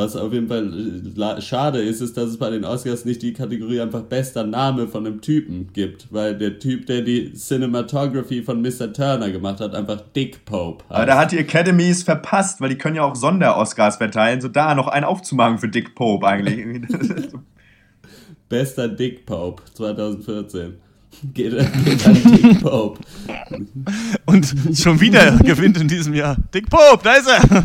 [0.00, 3.82] Was auf jeden Fall schade ist, ist, dass es bei den Oscars nicht die Kategorie
[3.82, 8.94] einfach bester Name von einem Typen gibt, weil der Typ, der die Cinematography von Mr.
[8.94, 10.84] Turner gemacht hat, einfach Dick Pope.
[10.84, 10.96] Heißt.
[10.96, 14.48] Aber da hat die Academy es verpasst, weil die können ja auch Sonder-Oscars verteilen, so
[14.48, 16.64] da noch einen aufzumachen für Dick Pope eigentlich.
[18.48, 20.76] Bester Dick Pope 2014
[21.34, 21.52] geht,
[21.84, 23.00] geht an Dick Pope.
[24.24, 27.64] Und schon wieder gewinnt in diesem Jahr Dick Pope, da ist er.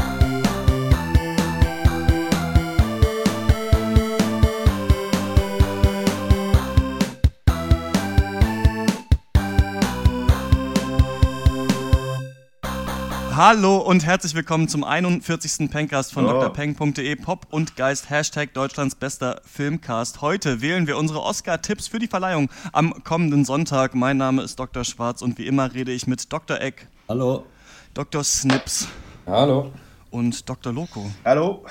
[13.33, 15.71] Hallo und herzlich willkommen zum 41.
[15.71, 16.41] Pencast von oh.
[16.41, 20.19] drpeng.de Pop und Geist Hashtag Deutschlands bester Filmcast.
[20.19, 23.95] Heute wählen wir unsere Oscar-Tipps für die Verleihung am kommenden Sonntag.
[23.95, 24.83] Mein Name ist Dr.
[24.83, 26.59] Schwarz und wie immer rede ich mit Dr.
[26.59, 26.87] Eck.
[27.07, 27.45] Hallo.
[27.93, 28.21] Dr.
[28.21, 28.89] Snips.
[29.25, 29.71] Hallo.
[30.09, 30.73] Und Dr.
[30.73, 31.09] Loco.
[31.23, 31.63] Hallo.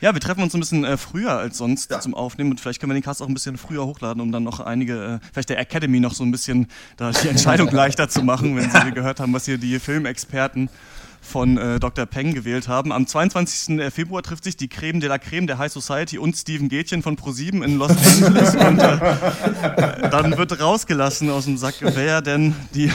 [0.00, 1.98] Ja, wir treffen uns ein bisschen äh, früher als sonst ja.
[1.98, 4.44] zum Aufnehmen und vielleicht können wir den Cast auch ein bisschen früher hochladen, um dann
[4.44, 8.22] noch einige, äh, vielleicht der Academy noch so ein bisschen da die Entscheidung leichter zu
[8.22, 10.70] machen, wenn sie gehört haben, was hier die Filmexperten
[11.20, 12.06] von äh, Dr.
[12.06, 12.92] Peng gewählt haben.
[12.92, 13.78] Am 22.
[13.78, 17.02] Äh, Februar trifft sich die Creme de la Creme der High Society und Steven Gätchen
[17.02, 18.54] von ProSieben in Los Angeles.
[18.54, 22.90] und äh, dann wird rausgelassen aus dem Sack, wer denn die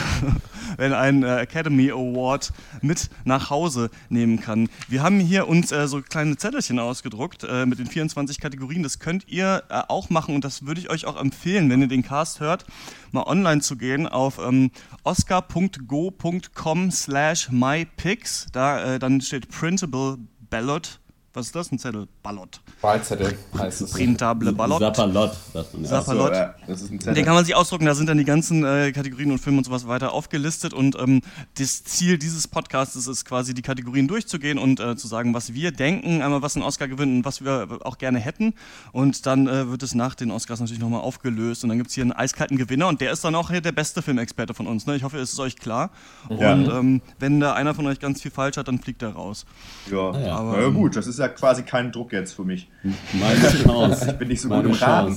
[0.76, 4.68] wenn ein äh, Academy Award mit nach Hause nehmen kann.
[4.88, 8.82] Wir haben hier uns äh, so kleine Zettelchen ausgedruckt äh, mit den 24 Kategorien.
[8.82, 11.88] Das könnt ihr äh, auch machen und das würde ich euch auch empfehlen, wenn ihr
[11.88, 12.64] den Cast hört,
[13.12, 14.70] mal online zu gehen auf ähm,
[15.02, 18.46] oscar.go.com slash mypicks.
[18.52, 20.18] Da äh, dann steht Printable
[20.50, 21.00] Ballot
[21.34, 21.72] was ist das?
[21.72, 22.06] Ein Zettel?
[22.22, 22.60] Ballot.
[22.80, 23.90] Wahlzettel heißt es.
[23.90, 24.78] Printable Ballot.
[24.78, 25.36] Sapperlot.
[25.82, 26.28] Sapperlot.
[26.28, 26.54] So, ja.
[26.68, 27.14] das ist ein Zettel.
[27.14, 29.64] Den kann man sich ausdrucken, da sind dann die ganzen äh, Kategorien und Filme und
[29.64, 31.22] sowas weiter aufgelistet und ähm,
[31.58, 35.72] das Ziel dieses Podcasts ist quasi die Kategorien durchzugehen und äh, zu sagen, was wir
[35.72, 38.54] denken, einmal was ein Oscar gewinnt und was wir auch gerne hätten
[38.92, 41.94] und dann äh, wird es nach den Oscars natürlich nochmal aufgelöst und dann gibt es
[41.94, 44.86] hier einen eiskalten Gewinner und der ist dann auch hier der beste Filmexperte von uns.
[44.86, 44.94] Ne?
[44.94, 45.90] Ich hoffe, es ist euch klar
[46.30, 46.52] ja.
[46.52, 49.46] und ähm, wenn da einer von euch ganz viel falsch hat, dann fliegt er raus.
[49.90, 52.68] Ja, ah, Aber, ja gut, das ist ja ja quasi kein Druck jetzt für mich.
[53.12, 54.10] Meine Chance.
[54.10, 55.16] Ich bin nicht so Meine gut im Raten.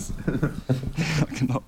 [1.40, 1.62] genau.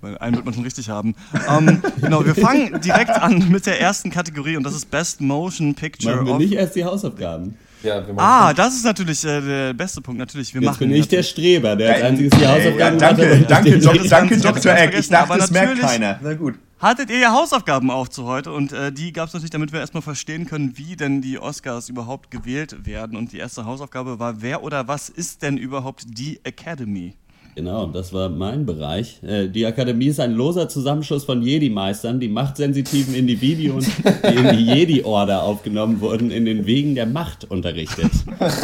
[0.00, 1.14] Weil einen wird man schon richtig haben.
[1.48, 5.74] Ähm, genau, wir fangen direkt an mit der ersten Kategorie und das ist Best Motion
[5.74, 6.16] Picture.
[6.16, 7.56] Machen wir nicht erst die Hausaufgaben.
[7.84, 10.18] Ja, ah, das ist natürlich äh, der beste Punkt.
[10.18, 10.88] Natürlich, wir Jetzt machen.
[10.88, 13.44] bin ich der Streber, der als einziges die Hausaufgaben ja, danke.
[13.48, 14.72] Danke, danke, danke, Dr.
[14.76, 14.94] Eck.
[14.98, 16.18] Ich dachte, das merkt keiner.
[16.22, 19.50] Na gut hattet ihr ja Hausaufgaben auch zu heute und äh, die gab es natürlich,
[19.50, 23.16] damit wir erstmal verstehen können, wie denn die Oscars überhaupt gewählt werden.
[23.16, 27.14] Und die erste Hausaufgabe war, wer oder was ist denn überhaupt die Academy?
[27.54, 29.22] Genau, das war mein Bereich.
[29.22, 33.84] Äh, die Akademie ist ein loser Zusammenschluss von Jedi-Meistern, die machtsensitiven Individuen,
[34.24, 38.10] die in die Jedi-Order aufgenommen wurden, in den Wegen der Macht unterrichtet.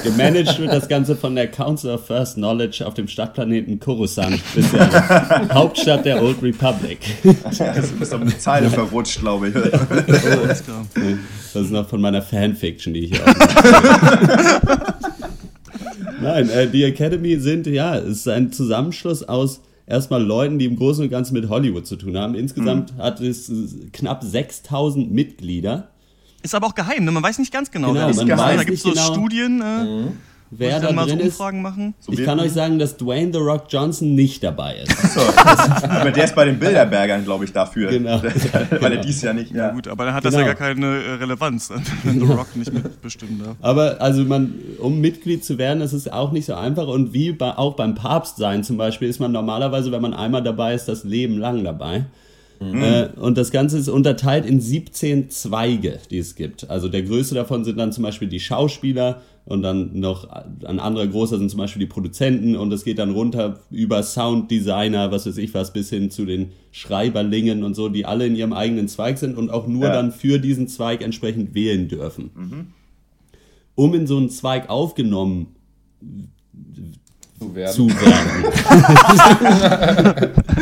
[0.04, 5.48] Gemanagt wird das Ganze von der Council of First Knowledge auf dem Stadtplaneten Coruscant, bisher
[5.52, 7.00] Hauptstadt der Old Republic.
[7.22, 7.34] Du
[7.98, 9.54] bist auf eine Zeile verrutscht, glaube ich.
[9.54, 10.62] Das
[11.62, 14.88] ist noch von meiner Fanfiction, die ich hier auch
[16.20, 20.76] Nein, äh, die Academy sind, ja, es ist ein Zusammenschluss aus erstmal Leuten, die im
[20.76, 22.34] Großen und Ganzen mit Hollywood zu tun haben.
[22.34, 23.02] Insgesamt mhm.
[23.02, 23.50] hat es
[23.92, 25.88] knapp 6000 Mitglieder.
[26.42, 27.10] Ist aber auch geheim, ne?
[27.10, 27.92] man weiß nicht ganz genau.
[27.92, 28.38] genau man geheim.
[28.38, 29.12] weiß da gibt es so genau.
[29.12, 29.60] Studien.
[29.60, 31.38] Äh, mhm wer da drin so ist.
[31.38, 31.94] Machen?
[32.08, 35.14] ich kann euch sagen, dass Dwayne The Rock Johnson nicht dabei ist.
[35.14, 35.20] So,
[35.88, 37.90] aber der ist bei den Bilderbergern, glaube ich, dafür.
[37.90, 38.22] Genau.
[38.80, 39.52] Weil er dies ja nicht.
[39.52, 40.36] Ja, ja gut, aber dann hat genau.
[40.36, 41.70] das ja gar keine äh, Relevanz,
[42.04, 43.56] wenn The Rock nicht mitbestimmt darf.
[43.60, 46.86] Aber also man, um Mitglied zu werden, ist es auch nicht so einfach.
[46.86, 50.42] Und wie bei, auch beim Papst sein zum Beispiel, ist man normalerweise, wenn man einmal
[50.42, 52.06] dabei ist, das Leben lang dabei.
[52.60, 52.82] Mhm.
[52.82, 56.68] Äh, und das Ganze ist unterteilt in 17 Zweige, die es gibt.
[56.68, 61.06] Also der größte davon sind dann zum Beispiel die Schauspieler und dann noch ein anderer
[61.06, 65.38] großer sind zum Beispiel die Produzenten und es geht dann runter über Sounddesigner, was weiß
[65.38, 69.18] ich was, bis hin zu den Schreiberlingen und so, die alle in ihrem eigenen Zweig
[69.18, 69.92] sind und auch nur ja.
[69.92, 72.30] dann für diesen Zweig entsprechend wählen dürfen.
[72.34, 72.66] Mhm.
[73.74, 75.54] Um in so einen Zweig aufgenommen
[77.38, 78.42] zu werden, zu werden.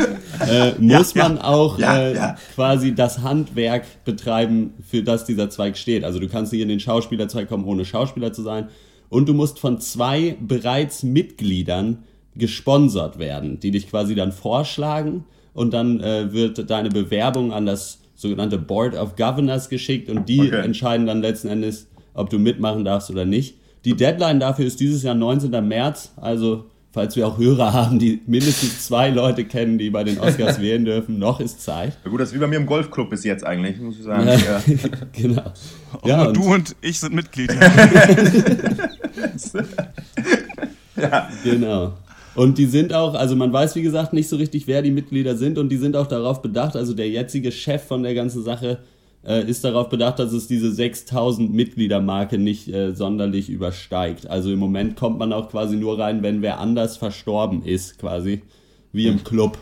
[0.41, 1.43] äh, muss ja, man ja.
[1.43, 6.03] auch äh, quasi das Handwerk betreiben, für das dieser Zweig steht.
[6.03, 8.67] Also du kannst nicht in den Schauspielerzweig kommen, ohne Schauspieler zu sein.
[9.09, 12.03] Und du musst von zwei bereits Mitgliedern
[12.35, 17.99] gesponsert werden, die dich quasi dann vorschlagen und dann äh, wird deine Bewerbung an das
[18.15, 20.61] sogenannte Board of Governors geschickt und die okay.
[20.61, 23.55] entscheiden dann letzten Endes, ob du mitmachen darfst oder nicht.
[23.85, 25.67] Die Deadline dafür ist dieses Jahr 19.
[25.67, 30.19] März, also falls wir auch Hörer haben, die mindestens zwei Leute kennen, die bei den
[30.19, 31.97] Oscars wählen dürfen, noch ist Zeit.
[32.03, 34.27] Ja gut, das ist wie bei mir im Golfclub bis jetzt eigentlich, muss ich sagen.
[34.27, 34.61] Ja, Ja.
[35.13, 35.43] genau.
[36.01, 37.55] Auch Ja, nur und- du und ich sind Mitglied.
[41.43, 41.93] Genau.
[42.35, 45.35] Und die sind auch, also man weiß wie gesagt nicht so richtig, wer die Mitglieder
[45.35, 48.79] sind und die sind auch darauf bedacht, also der jetzige Chef von der ganzen Sache
[49.27, 54.27] äh, ist darauf bedacht, dass es diese 6000 Mitgliedermarke nicht äh, sonderlich übersteigt.
[54.27, 58.41] Also im Moment kommt man auch quasi nur rein, wenn wer anders verstorben ist, quasi
[58.93, 59.57] wie im Club.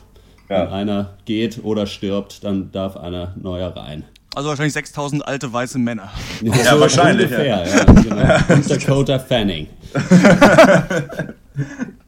[0.49, 0.61] Ja.
[0.61, 4.03] Wenn einer geht oder stirbt, dann darf einer neuer rein.
[4.35, 6.11] Also wahrscheinlich 6000 alte weiße Männer.
[6.41, 7.83] Ja, wahrscheinlich, Ungefähr, ja.
[7.85, 8.37] genau.
[8.53, 9.67] Und Dakota Fanning.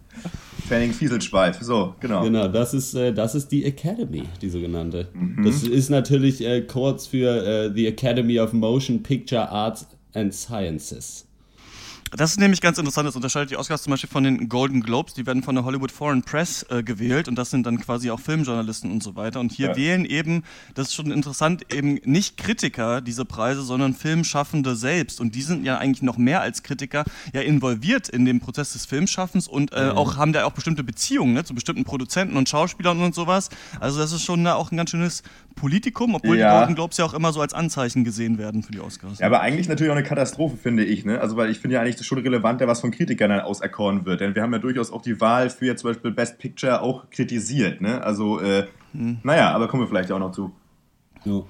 [0.68, 2.24] Fanning Fieselschweif, so, genau.
[2.24, 5.08] Genau, das ist, äh, das ist die Academy, die sogenannte.
[5.44, 11.27] Das ist natürlich äh, kurz für äh, The Academy of Motion Picture Arts and Sciences.
[12.16, 13.08] Das ist nämlich ganz interessant.
[13.08, 15.14] Das unterscheidet die Oscars zum Beispiel von den Golden Globes.
[15.14, 18.20] Die werden von der Hollywood Foreign Press äh, gewählt und das sind dann quasi auch
[18.20, 19.40] Filmjournalisten und so weiter.
[19.40, 19.76] Und hier Ja.
[19.76, 20.44] wählen eben,
[20.74, 25.20] das ist schon interessant, eben nicht Kritiker diese Preise, sondern Filmschaffende selbst.
[25.20, 28.86] Und die sind ja eigentlich noch mehr als Kritiker ja involviert in den Prozess des
[28.86, 33.02] Filmschaffens und äh, auch haben da auch bestimmte Beziehungen ne, zu bestimmten Produzenten und Schauspielern
[33.02, 33.50] und sowas.
[33.80, 35.24] Also das ist schon äh, auch ein ganz schönes
[35.56, 36.52] Politikum, obwohl Ja.
[36.52, 39.20] die Golden Globes ja auch immer so als Anzeichen gesehen werden für die Oscars.
[39.20, 41.04] Ja, aber eigentlich natürlich auch eine Katastrophe, finde ich.
[41.04, 41.20] Ne?
[41.20, 44.22] Also, weil ich finde ja eigentlich das schon relevanter, was von Kritikern dann auserkoren wird.
[44.22, 47.82] Denn wir haben ja durchaus auch die Wahl für zum Beispiel Best Picture auch kritisiert.
[47.82, 48.02] Ne?
[48.04, 50.52] Also, äh, naja, aber kommen wir vielleicht auch noch zu.
[51.26, 51.48] Jo.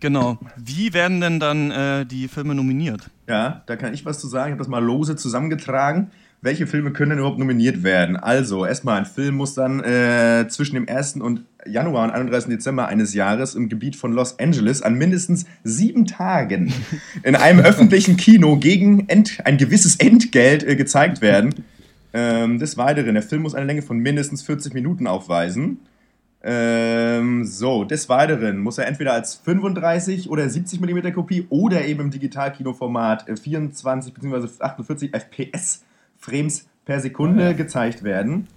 [0.00, 0.38] Genau.
[0.56, 3.10] Wie werden denn dann äh, die Filme nominiert?
[3.26, 4.48] Ja, da kann ich was zu sagen.
[4.48, 6.10] Ich habe das mal lose zusammengetragen.
[6.44, 8.16] Welche Filme können denn überhaupt nominiert werden?
[8.16, 11.16] Also, erstmal, ein Film muss dann äh, zwischen dem 1.
[11.16, 12.50] und Januar und 31.
[12.50, 16.70] Dezember eines Jahres im Gebiet von Los Angeles an mindestens sieben Tagen
[17.22, 21.64] in einem öffentlichen Kino gegen Ent ein gewisses Entgelt äh, gezeigt werden.
[22.12, 25.78] Ähm, des Weiteren, der Film muss eine Länge von mindestens 40 Minuten aufweisen.
[26.42, 32.02] Ähm, so, des Weiteren muss er entweder als 35 oder 70 mm Kopie oder eben
[32.02, 34.46] im Digitalkinoformat äh, 24 bzw.
[34.60, 35.84] 48 FPS
[36.24, 38.48] Frames per Sekunde gezeigt werden.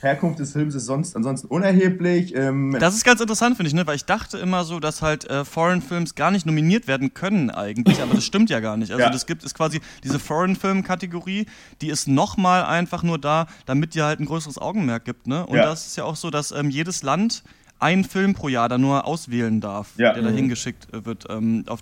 [0.00, 2.34] Herkunft des Films ist sonst ansonsten unerheblich.
[2.36, 3.86] Ähm, Das ist ganz interessant, finde ich, ne?
[3.86, 7.48] weil ich dachte immer so, dass halt äh, Foreign Films gar nicht nominiert werden können
[7.50, 8.92] eigentlich, aber das stimmt ja gar nicht.
[8.92, 9.10] Also Ja.
[9.10, 11.46] das gibt es quasi diese Foreign Film Kategorie,
[11.80, 15.26] die ist nochmal einfach nur da, damit die halt ein größeres Augenmerk gibt.
[15.26, 15.46] Ne?
[15.46, 15.64] Und Ja.
[15.64, 17.42] das ist ja auch so, dass ähm, jedes Land
[17.78, 20.12] einen Film pro Jahr da nur auswählen darf, Ja.
[20.12, 20.36] der da Mhm.
[20.36, 21.24] hingeschickt äh, wird.
[21.30, 21.80] Ähm, auf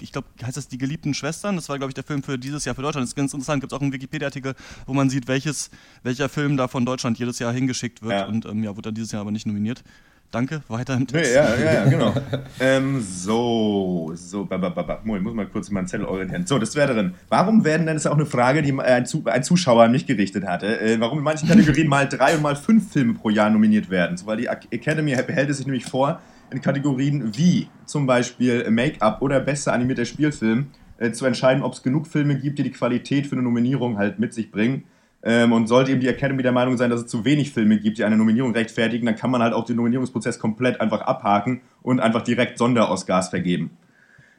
[0.00, 1.56] ich glaube, heißt das Die geliebten Schwestern?
[1.56, 3.04] Das war, glaube ich, der Film für dieses Jahr für Deutschland.
[3.04, 3.60] Das ist ganz interessant.
[3.60, 4.54] Gibt es auch einen Wikipedia-Artikel,
[4.86, 5.70] wo man sieht, welches,
[6.02, 8.12] welcher Film da von Deutschland jedes Jahr hingeschickt wird.
[8.12, 8.26] Ja.
[8.26, 9.82] Und ähm, ja, wurde dann dieses Jahr aber nicht nominiert.
[10.30, 11.34] Danke, weiter im Nee, Text.
[11.34, 12.14] ja, ja, ja, genau.
[12.60, 14.44] ähm, so, so.
[14.44, 16.46] Moment, ich muss mal kurz meinen Zettel orientieren.
[16.46, 17.14] So, das wäre drin.
[17.30, 19.92] Warum werden denn, das ist auch eine Frage, die äh, ein, Zu ein Zuschauer an
[19.92, 23.30] mich gerichtet hatte, äh, warum in manchen Kategorien mal drei und mal fünf Filme pro
[23.30, 24.18] Jahr nominiert werden?
[24.18, 28.70] So, weil die Ac- Academy behält es sich nämlich vor, in Kategorien wie zum Beispiel
[28.70, 30.68] Make-up oder bester animierter Spielfilm
[30.98, 34.18] äh, zu entscheiden, ob es genug Filme gibt, die die Qualität für eine Nominierung halt
[34.18, 34.84] mit sich bringen.
[35.22, 37.98] Ähm, und sollte eben die Academy der Meinung sein, dass es zu wenig Filme gibt,
[37.98, 41.98] die eine Nominierung rechtfertigen, dann kann man halt auch den Nominierungsprozess komplett einfach abhaken und
[41.98, 43.70] einfach direkt Sonder-Oscars vergeben.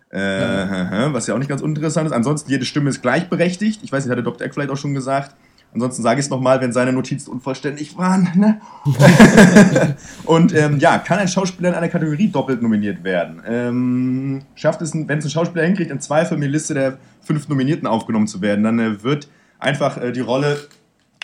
[0.09, 0.19] Äh,
[1.13, 2.13] Was ja auch nicht ganz uninteressant ist.
[2.13, 3.83] Ansonsten, jede Stimme ist gleichberechtigt.
[3.83, 4.47] Ich weiß nicht, hatte Dr.
[4.47, 5.35] Eck vielleicht auch schon gesagt.
[5.74, 8.27] Ansonsten sage ich es nochmal, wenn seine Notizen unvollständig waren.
[8.36, 8.60] Ne?
[10.25, 13.42] und ähm, ja, kann ein Schauspieler in einer Kategorie doppelt nominiert werden?
[13.45, 17.47] Ähm, schafft es, wenn es ein Schauspieler hinkriegt, in Zweifel in die Liste der fünf
[17.49, 20.57] Nominierten aufgenommen zu werden, dann äh, wird einfach äh, die Rolle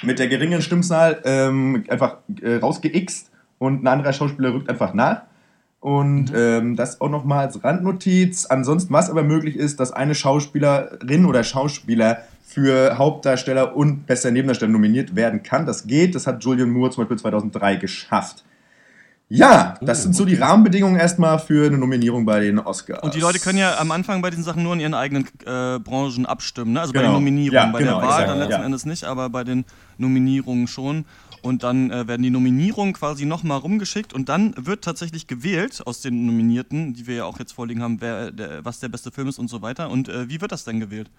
[0.04, 5.22] mit der geringen Stimmzahl ähm, einfach äh, rausgeixt und ein anderer Schauspieler rückt einfach nach.
[5.80, 8.48] Und ähm, das auch nochmal als Randnotiz.
[8.48, 12.24] Ansonsten, was aber möglich ist, dass eine Schauspielerin oder Schauspieler
[12.56, 15.66] für Hauptdarsteller und bester Nebendarsteller nominiert werden kann.
[15.66, 16.16] Das geht.
[16.16, 18.46] Das hat Julian Moore zum Beispiel 2003 geschafft.
[19.28, 23.04] Ja, das sind so die Rahmenbedingungen erstmal für eine Nominierung bei den Oscars.
[23.04, 25.80] Und die Leute können ja am Anfang bei diesen Sachen nur in ihren eigenen äh,
[25.80, 26.80] Branchen abstimmen, ne?
[26.80, 27.12] also bei Genau.
[27.12, 27.66] den Nominierungen.
[27.66, 28.66] Ja, bei genau, der Wahl dann letzten ja.
[28.66, 29.66] Endes nicht, aber bei den
[29.98, 31.04] Nominierungen schon.
[31.42, 36.00] Und dann äh, werden die Nominierungen quasi nochmal rumgeschickt und dann wird tatsächlich gewählt aus
[36.00, 39.28] den Nominierten, die wir ja auch jetzt vorliegen haben, wer, der, was der beste Film
[39.28, 39.90] ist und so weiter.
[39.90, 41.10] Und äh, wie wird das denn gewählt?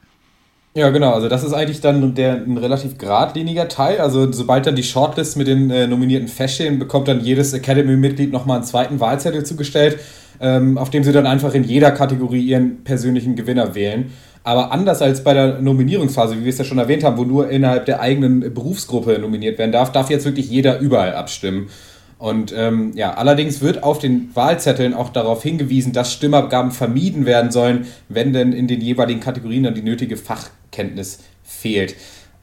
[0.77, 1.15] Ja, genau.
[1.15, 3.99] Also das ist eigentlich dann der, ein relativ geradliniger Teil.
[3.99, 8.57] Also sobald dann die Shortlist mit den äh, Nominierten feststehen, bekommt dann jedes Academy-Mitglied nochmal
[8.57, 9.99] einen zweiten Wahlzettel zugestellt,
[10.39, 14.13] ähm, auf dem sie dann einfach in jeder Kategorie ihren persönlichen Gewinner wählen.
[14.45, 17.49] Aber anders als bei der Nominierungsphase, wie wir es ja schon erwähnt haben, wo nur
[17.49, 21.71] innerhalb der eigenen Berufsgruppe nominiert werden darf, darf jetzt wirklich jeder überall abstimmen.
[22.19, 27.51] Und ähm, ja, allerdings wird auf den Wahlzetteln auch darauf hingewiesen, dass Stimmabgaben vermieden werden
[27.51, 31.95] sollen, wenn denn in den jeweiligen Kategorien dann die nötige Fachkenntnis fehlt.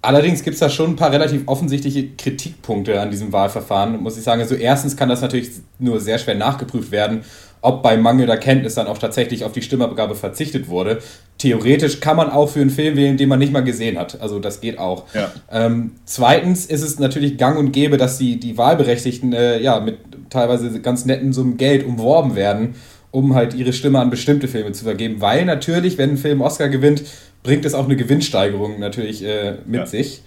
[0.03, 4.23] Allerdings gibt es da schon ein paar relativ offensichtliche Kritikpunkte an diesem Wahlverfahren, muss ich
[4.23, 4.41] sagen.
[4.41, 5.49] Also erstens kann das natürlich
[5.79, 7.23] nur sehr schwer nachgeprüft werden,
[7.63, 10.99] ob bei mangelnder Kenntnis dann auch tatsächlich auf die Stimmabgabe verzichtet wurde.
[11.37, 14.21] Theoretisch kann man auch für einen Film wählen, den man nicht mal gesehen hat.
[14.21, 15.05] Also das geht auch.
[15.13, 15.31] Ja.
[15.51, 19.97] Ähm, zweitens ist es natürlich gang und gäbe, dass die, die Wahlberechtigten äh, ja, mit
[20.29, 22.75] teilweise ganz netten Summen Geld umworben werden,
[23.11, 25.21] um halt ihre Stimme an bestimmte Filme zu vergeben.
[25.21, 27.03] Weil natürlich, wenn ein Film Oscar gewinnt,
[27.43, 29.85] bringt es auch eine Gewinnsteigerung natürlich äh, mit Ja.
[29.85, 30.21] sich.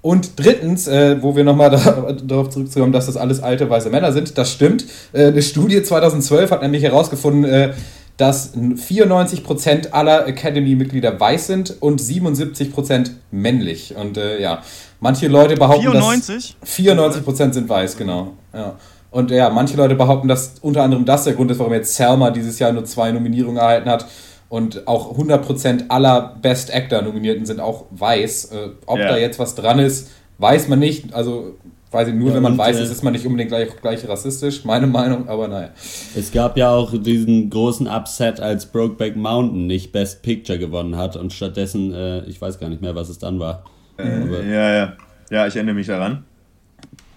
[0.00, 4.12] Und drittens, äh, wo wir nochmal da, darauf zurückzukommen, dass das alles alte weiße Männer
[4.12, 4.84] sind, das stimmt.
[5.12, 7.72] Äh, eine Studie 2012 hat nämlich herausgefunden, äh,
[8.16, 13.94] dass 94% aller Academy-Mitglieder weiß sind und 77% männlich.
[13.96, 14.62] Und äh, ja,
[14.98, 16.56] manche Leute behaupten, 94?
[16.60, 18.32] dass 94% sind weiß, genau.
[18.52, 18.74] Ja.
[19.10, 22.30] Und ja, manche Leute behaupten, dass unter anderem das der Grund ist, warum jetzt Selma
[22.30, 24.06] dieses Jahr nur zwei Nominierungen erhalten hat.
[24.48, 28.46] Und auch 100% aller Best Actor-Nominierten sind auch weiß.
[28.52, 29.08] Äh, ob Ja.
[29.08, 31.12] da jetzt was dran ist, weiß man nicht.
[31.12, 31.56] Also,
[31.90, 33.68] weiß ich nur, Ja, wenn man und, weiß, äh, ist, ist man nicht unbedingt gleich,
[33.82, 35.68] gleich rassistisch, meine Meinung, aber naja.
[36.16, 41.16] Es gab ja auch diesen großen Upset, als Brokeback Mountain nicht Best Picture gewonnen hat
[41.16, 43.64] und stattdessen, äh, ich weiß gar nicht mehr, was es dann war.
[43.98, 44.92] Aber- Ja, ja.
[45.30, 46.24] Ja, ich erinnere mich daran.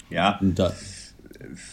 [0.09, 0.73] Ja, Und da,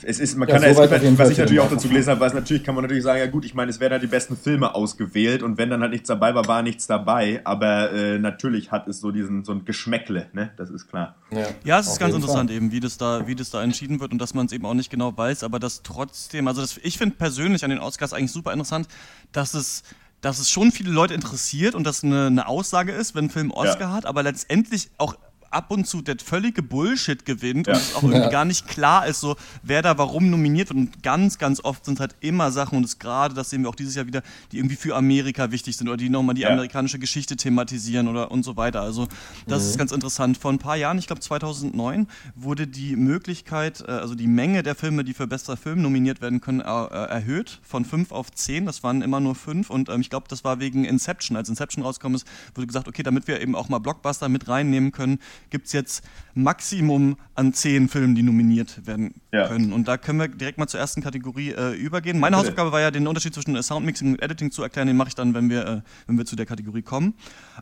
[0.03, 2.21] es ist, man Ja, kann ja, es was Fall ich natürlich auch dazu gelesen habe,
[2.21, 4.37] was natürlich kann man natürlich sagen, ja gut, ich meine, es werden halt die besten
[4.37, 8.71] Filme ausgewählt und wenn dann halt nichts dabei war, war nichts dabei, aber äh, natürlich
[8.71, 11.17] hat es so diesen, so ein Geschmäckle, ne, das ist klar.
[11.65, 14.13] Ja, es ist Auf ganz interessant eben, wie das da, wie das da entschieden wird
[14.13, 16.99] und dass man es eben auch nicht genau weiß, aber das trotzdem, also das, ich
[16.99, 18.89] finde persönlich an den Oscars eigentlich super interessant,
[19.33, 19.83] dass es
[20.21, 23.53] dass es schon viele Leute interessiert und das eine, eine Aussage ist, wenn ein Film
[23.53, 23.93] Oscar Ja.
[23.93, 25.15] hat, aber letztendlich auch
[25.51, 27.75] ab und zu der völlige Bullshit gewinnt Ja.
[27.75, 28.29] und es auch irgendwie Ja.
[28.31, 30.79] gar nicht klar ist, so wer da warum nominiert wird.
[30.79, 33.75] Und ganz, ganz oft sind halt immer Sachen, und es gerade, das sehen wir auch
[33.75, 36.51] dieses Jahr wieder, die irgendwie für Amerika wichtig sind oder die nochmal die Ja.
[36.51, 38.83] amerikanische Geschichte thematisieren oder und so weiter.
[38.83, 39.09] Also
[39.47, 40.37] das ist ganz interessant.
[40.39, 44.75] Vor ein paar Jahren, ich glaube 2009, wurde die Möglichkeit, äh, also die Menge der
[44.75, 48.67] Filme, die für bester Film nominiert werden können, äh, erhöht von 5 auf 10.
[48.67, 51.37] Das waren immer nur 5 und ähm, ich glaube, das war wegen Inception.
[51.37, 54.93] Als Inception rausgekommen ist, wurde gesagt, okay, damit wir eben auch mal Blockbuster mit reinnehmen
[54.93, 55.19] können,
[55.51, 56.05] gibt es jetzt
[56.35, 59.49] Maximum an 10 Filmen, die nominiert werden Ja.
[59.49, 59.73] können.
[59.73, 62.19] Und da können wir direkt mal zur ersten Kategorie äh, übergehen.
[62.19, 62.47] Meine Bitte.
[62.47, 64.87] Hausaufgabe war ja, den Unterschied zwischen Soundmixing und Editing zu erklären.
[64.89, 67.15] Den mache ich dann, wenn wir, äh, wenn wir zu der Kategorie kommen.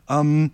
[0.09, 0.51] Ähm,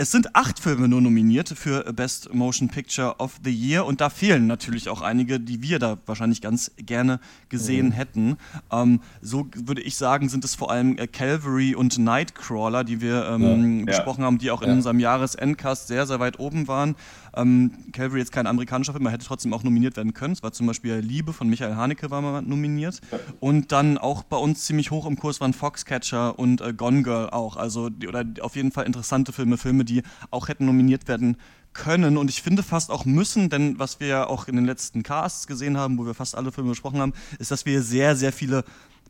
[0.00, 4.10] es sind acht Filme nur nominiert für Best Motion Picture of the Year und da
[4.10, 8.36] fehlen natürlich auch einige, die wir da wahrscheinlich ganz gerne gesehen hätten.
[8.70, 13.26] Ähm, so würde ich sagen, sind es vor allem äh, Calvary und Nightcrawler, die wir
[13.28, 13.84] ähm, Ja.
[13.86, 14.74] besprochen haben, die auch in Ja.
[14.74, 16.94] unserem Jahresendcast sehr, sehr weit oben waren.
[17.38, 20.32] Ähm, Calvary ist kein amerikanischer Film, er hätte trotzdem auch nominiert werden können.
[20.32, 23.00] Es war zum Beispiel Liebe von Michael Haneke war mal nominiert.
[23.40, 27.30] Und dann auch bei uns ziemlich hoch im Kurs waren Foxcatcher und äh, Gone Girl
[27.30, 27.56] auch.
[27.56, 31.36] Also, die, oder auf jeden Fall interessante Filme, Filme, die auch hätten nominiert werden
[31.74, 35.02] können und ich finde fast auch müssen, denn was wir ja auch in den letzten
[35.02, 38.32] Casts gesehen haben, wo wir fast alle Filme besprochen haben, ist, dass wir sehr, sehr
[38.32, 38.64] viele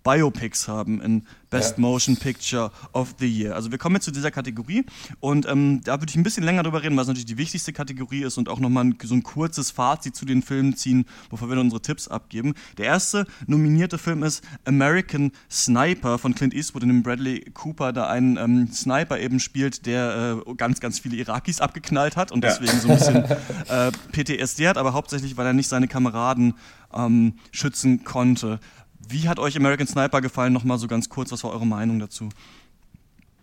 [0.09, 1.81] Biopics haben in Best Ja.
[1.83, 3.55] Motion Picture of the Year.
[3.55, 4.85] Also wir kommen jetzt zu dieser Kategorie
[5.21, 7.73] und ähm, da würde ich ein bisschen länger drüber reden, weil es natürlich die wichtigste
[7.75, 11.49] Kategorie ist und auch nochmal ein, so ein kurzes Fazit zu den Filmen ziehen, bevor
[11.51, 12.55] wir dann unsere Tipps abgeben.
[12.79, 18.09] Der erste nominierte Film ist American Sniper von Clint Eastwood, in dem Bradley Cooper da
[18.09, 22.51] einen ähm, Sniper eben spielt, der äh, ganz, ganz viele Irakis abgeknallt hat und Ja.
[22.57, 23.25] deswegen so ein bisschen
[23.69, 26.55] äh, PTSD hat, aber hauptsächlich, weil er nicht seine Kameraden
[26.95, 28.61] ähm, schützen konnte.
[29.09, 30.53] Wie hat euch American Sniper gefallen?
[30.53, 32.29] Nochmal so ganz kurz, was war eure Meinung dazu?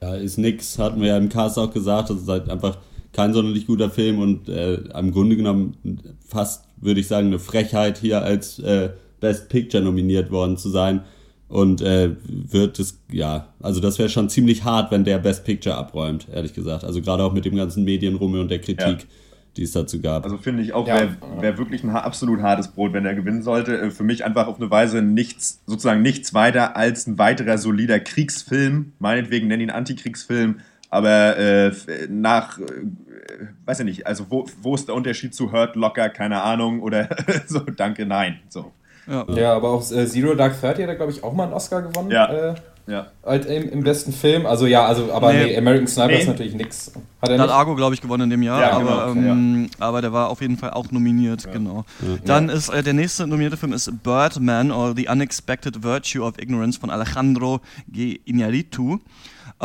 [0.02, 2.78] Ja, ist nix, hatten wir ja im Cast auch gesagt, das ist halt einfach
[3.14, 5.78] kein sonderlich guter Film und äh, im Grunde genommen
[6.28, 8.90] fast, würde ich sagen, eine Frechheit hier als äh,
[9.22, 11.02] Best Picture nominiert worden zu sein.
[11.48, 15.76] Und äh, wird es, ja, also das wäre schon ziemlich hart, wenn der Best Picture
[15.76, 16.84] abräumt, ehrlich gesagt.
[16.84, 18.98] Also gerade auch mit dem ganzen Medienrummel und der Kritik, Ja.
[19.58, 20.24] Die es dazu gab.
[20.26, 20.96] Also finde ich auch, Ja.
[21.00, 21.10] wäre
[21.40, 23.78] wär wirklich ein absolut hartes Brot, wenn er gewinnen sollte.
[23.80, 28.00] Äh, Für mich einfach auf eine Weise nichts, sozusagen nichts weiter als ein weiterer solider
[28.00, 28.94] Kriegsfilm.
[29.00, 30.60] Meinetwegen nenn ihn Antikriegsfilm,
[30.90, 31.72] aber äh,
[32.10, 32.64] nach, äh,
[33.66, 37.10] weiß ich nicht, also wo, wo ist der Unterschied zu Hurt Locker, keine Ahnung, oder
[37.48, 38.40] so, danke, nein.
[38.50, 38.72] So.
[39.08, 39.26] Ja.
[39.36, 41.82] Ja, aber auch äh, Zero Dark Thirty hat er, glaube ich, auch mal einen Oscar
[41.84, 42.10] gewonnen.
[42.12, 42.56] Ja.
[42.88, 43.08] Ja.
[43.26, 44.46] halt im, im besten Film.
[44.46, 45.46] Also ja, also, aber Nee.
[45.46, 46.20] nee, American Sniper Nee.
[46.20, 46.92] ist natürlich nix.
[47.22, 47.56] Hat er hat nicht?
[47.56, 50.42] Argo, glaube ich, gewonnen in dem Jahr, Ja, aber, genau, ähm, aber der war auf
[50.42, 51.84] jeden Fall auch nominiert, genau.
[52.26, 56.80] Dann ist äh, der nächste nominierte Film ist Birdman or The Unexpected Virtue of Ignorance
[56.80, 58.20] von Alejandro G.
[58.28, 59.00] Iñárritu.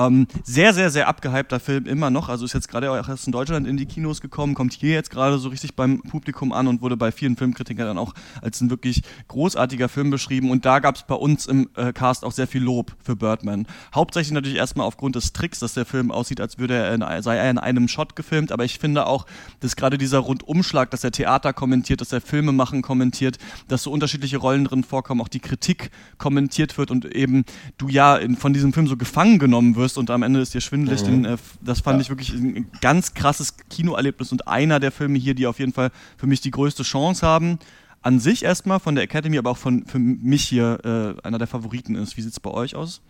[0.00, 2.28] Ähm, sehr, sehr, sehr abgehypter Film immer noch.
[2.28, 5.10] Also ist jetzt gerade auch erst in Deutschland in die Kinos gekommen, kommt hier jetzt
[5.10, 8.70] gerade so richtig beim Publikum an und wurde bei vielen Filmkritikern dann auch als ein
[8.70, 10.50] wirklich großartiger Film beschrieben.
[10.50, 13.66] Und da gab es bei uns im äh, Cast auch sehr viel Lob für Birdman.
[13.94, 17.36] Hauptsächlich natürlich erstmal aufgrund des Tricks, dass der Film aussieht, als würde er in, sei
[17.36, 19.26] er in einem Shot gefilmt, aber ich finde auch,
[19.60, 23.38] dass gerade dieser Rundumschlag, dass er Theater kommentiert, dass er Filme machen kommentiert,
[23.68, 27.44] dass so unterschiedliche Rollen drin vorkommen, auch die Kritik kommentiert wird und eben
[27.76, 30.60] du ja in, von diesem Film so gefangen genommen wirst und am Ende ist dir
[30.60, 31.06] schwindelig, mhm.
[31.06, 32.02] den, äh, das fand ja.
[32.02, 35.90] ich wirklich ein ganz krasses Kinoerlebnis und einer der Filme hier, die auf jeden Fall
[36.16, 37.58] für mich die größte Chance haben
[38.02, 41.46] an sich erstmal von der Academy, aber auch von für mich hier äh, einer der
[41.46, 42.16] Favoriten ist.
[42.16, 43.02] Wie sieht es bei euch aus?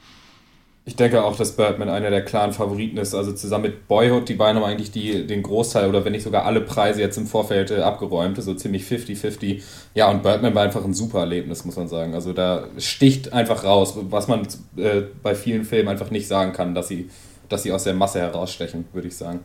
[0.91, 3.15] Ich denke auch, dass Birdman einer der klaren Favoriten ist.
[3.15, 6.47] Also zusammen mit Boyhood, die beiden haben eigentlich die, den Großteil oder wenn nicht sogar
[6.47, 8.43] alle Preise jetzt im Vorfeld äh, abgeräumt.
[8.43, 9.63] So ziemlich 50-50.
[9.95, 12.15] Ja, und Birdman war einfach ein super Erlebnis, muss man sagen.
[12.15, 16.75] Also da sticht einfach raus, was man äh, bei vielen Filmen einfach nicht sagen kann,
[16.75, 17.09] dass sie,
[17.49, 19.45] dass sie aus der Masse herausstechen, würde ich sagen.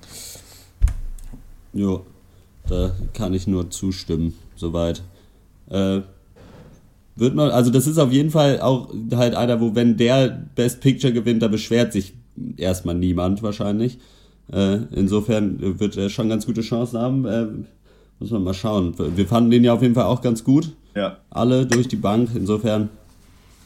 [1.73, 2.07] Jo,
[2.67, 5.03] da kann ich nur zustimmen, soweit.
[5.69, 6.01] Äh,
[7.15, 10.81] wird man, also das ist auf jeden Fall auch halt einer, wo wenn der Best
[10.81, 12.13] Picture gewinnt, da beschwert sich
[12.57, 14.00] erstmal niemand wahrscheinlich.
[14.51, 17.25] Äh, insofern wird er schon ganz gute Chancen haben.
[17.25, 17.48] Äh,
[18.19, 18.93] muss man mal schauen.
[19.15, 20.72] Wir fanden den ja auf jeden Fall auch ganz gut.
[20.95, 21.17] Ja.
[21.29, 22.29] Alle durch die Bank.
[22.36, 22.89] Insofern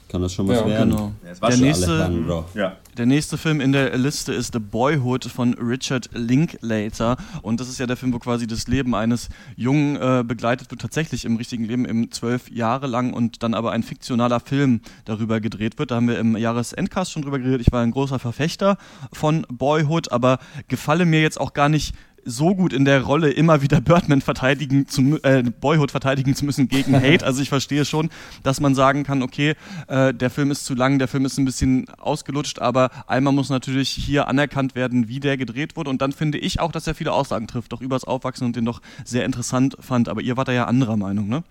[0.09, 0.89] kann das schon was ja, werden.
[0.89, 1.13] Genau.
[1.23, 2.75] Ja, der, nächste, ja.
[2.97, 7.15] der nächste Film in der Liste ist The Boyhood von Richard Linklater.
[7.43, 10.81] Und das ist ja der Film, wo quasi das Leben eines Jungen äh, begleitet wird,
[10.81, 15.39] tatsächlich im richtigen Leben, im zwölf Jahre lang und dann aber ein fiktionaler Film darüber
[15.39, 15.91] gedreht wird.
[15.91, 17.61] Da haben wir im Jahresendcast schon drüber geredet.
[17.61, 18.77] Ich war ein großer Verfechter
[19.13, 21.93] von Boyhood, aber gefalle mir jetzt auch gar nicht
[22.25, 26.67] so gut in der Rolle, immer wieder Birdman verteidigen zu, äh, Boyhood verteidigen zu müssen
[26.67, 27.25] gegen Hate.
[27.25, 28.09] Also ich verstehe schon,
[28.43, 29.55] dass man sagen kann, okay,
[29.87, 33.49] äh, der Film ist zu lang, der Film ist ein bisschen ausgelutscht, aber einmal muss
[33.49, 35.89] natürlich hier anerkannt werden, wie der gedreht wurde.
[35.89, 38.65] Und dann finde ich auch, dass er viele Aussagen trifft, doch übers Aufwachsen und den
[38.65, 40.09] doch sehr interessant fand.
[40.09, 41.43] Aber ihr wart da ja anderer Meinung, ne?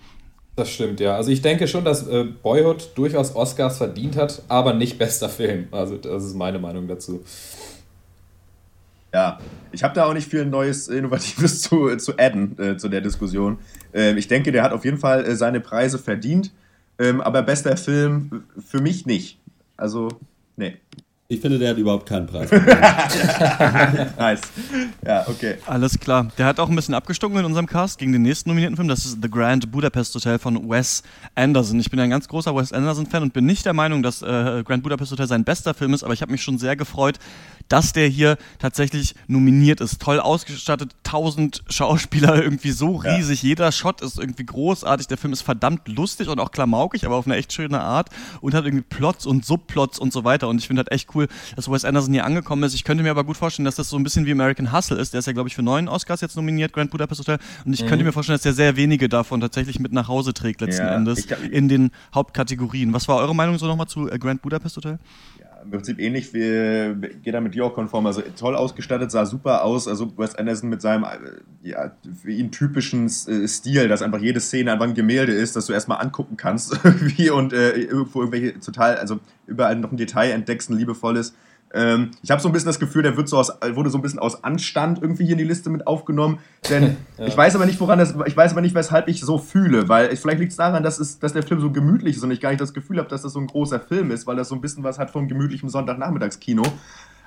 [0.58, 1.14] Das stimmt, ja.
[1.14, 5.68] Also ich denke schon, dass äh, Boyhood durchaus Oscars verdient hat, aber nicht bester Film.
[5.70, 7.22] Also das ist meine Meinung dazu.
[9.12, 9.38] Ja,
[9.72, 13.58] ich habe da auch nicht viel Neues, Innovatives zu, zu adden äh, zu der Diskussion.
[13.92, 16.52] Ähm, ich denke, der hat auf jeden Fall äh, seine Preise verdient,
[16.98, 19.38] ähm, aber bester Film für mich nicht.
[19.76, 20.08] Also,
[20.56, 20.76] nee.
[21.30, 22.50] Ich finde, der hat überhaupt keinen Preis.
[24.18, 24.40] nice.
[25.06, 25.56] Ja, okay.
[25.66, 26.28] Alles klar.
[26.38, 28.88] Der hat auch ein bisschen abgestunken in unserem Cast gegen den nächsten nominierten Film.
[28.88, 31.02] Das ist The Grand Budapest Hotel von Wes
[31.34, 31.80] Anderson.
[31.80, 34.82] Ich bin ein ganz großer Wes Anderson-Fan und bin nicht der Meinung, dass äh, Grand
[34.82, 37.18] Budapest Hotel sein bester Film ist, aber ich habe mich schon sehr gefreut,
[37.68, 40.00] dass der hier tatsächlich nominiert ist.
[40.00, 43.42] Toll ausgestattet, tausend Schauspieler, irgendwie so riesig.
[43.42, 43.48] Ja.
[43.50, 45.06] Jeder Shot ist irgendwie großartig.
[45.08, 48.08] Der Film ist verdammt lustig und auch klamaukig, aber auf eine echt schöne Art
[48.40, 50.48] und hat irgendwie Plots und Subplots und so weiter.
[50.48, 51.17] Und ich finde halt echt cool,
[51.56, 52.74] dass Wes Anderson hier angekommen ist.
[52.74, 55.12] Ich könnte mir aber gut vorstellen, dass das so ein bisschen wie American Hustle ist.
[55.12, 57.38] Der ist ja, glaube ich, für neun Oscars jetzt nominiert, Grand Budapest Hotel.
[57.64, 57.88] Und ich mhm.
[57.88, 60.94] könnte mir vorstellen, dass der sehr wenige davon tatsächlich mit nach Hause trägt letzten ja,
[60.94, 62.92] Endes in den Hauptkategorien.
[62.92, 64.98] Was war eure Meinung so nochmal zu äh, Grand Budapest Hotel?
[65.68, 68.06] Im Prinzip ähnlich wie geht da mit dir auch konform.
[68.06, 69.86] Also toll ausgestattet, sah super aus.
[69.86, 71.04] Also Wes Anderson mit seinem
[71.62, 75.66] ja, für ihn typischen äh, Stil, dass einfach jede Szene einfach ein Gemälde ist, das
[75.66, 80.30] du erstmal angucken kannst irgendwie und äh, irgendwo irgendwelche total, also überall noch ein Detail
[80.30, 81.34] entdeckst, ein liebevolles.
[81.74, 84.02] Ähm, ich habe so ein bisschen das Gefühl, der wird so aus, wurde so ein
[84.02, 86.38] bisschen aus Anstand irgendwie hier in die Liste mit aufgenommen.
[86.70, 87.26] Denn ja.
[87.26, 90.12] ich weiß aber nicht, woran das, ich weiß aber nicht, weshalb ich so fühle, weil
[90.12, 92.40] ich, vielleicht liegt es daran, dass, es, dass der Film so gemütlich ist und ich
[92.40, 94.54] gar nicht das Gefühl habe, dass das so ein großer Film ist, weil das so
[94.54, 96.62] ein bisschen was hat vom gemütlichen Sonntagnachmittagskino.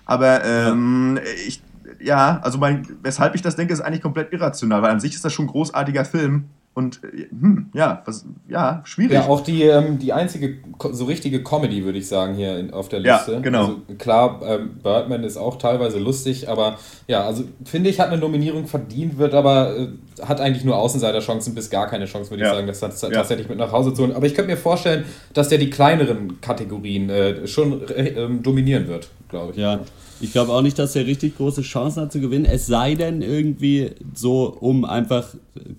[0.06, 1.32] Aber ähm, ja.
[1.47, 1.62] ich,
[1.99, 5.23] ja, also mein, weshalb ich das denke, ist eigentlich komplett irrational, weil an sich ist
[5.23, 6.45] das schon ein großartiger Film.
[6.73, 9.12] Und hm, ja, was, ja, schwierig.
[9.12, 10.60] Ja, auch die, ähm, die einzige
[10.91, 13.34] so richtige Comedy, würde ich sagen, hier in, auf der Liste.
[13.34, 13.60] Ja, genau.
[13.60, 18.19] Also, klar, ähm, Birdman ist auch teilweise lustig, aber ja, also finde ich, hat eine
[18.19, 19.88] Nominierung verdient, wird aber, äh,
[20.21, 22.51] hat eigentlich nur Außenseiterchancen bis gar keine Chance, würde ja.
[22.51, 24.15] ich sagen, das tatsächlich mit nach Hause zu holen.
[24.15, 25.03] Aber ich könnte mir vorstellen,
[25.34, 29.57] dass der die kleineren Kategorien äh, schon äh, dominieren wird, glaube ich.
[29.57, 29.81] Ja.
[30.21, 32.45] Ich glaube auch nicht, dass er richtig große Chancen hat zu gewinnen.
[32.45, 35.27] Es sei denn irgendwie so, um einfach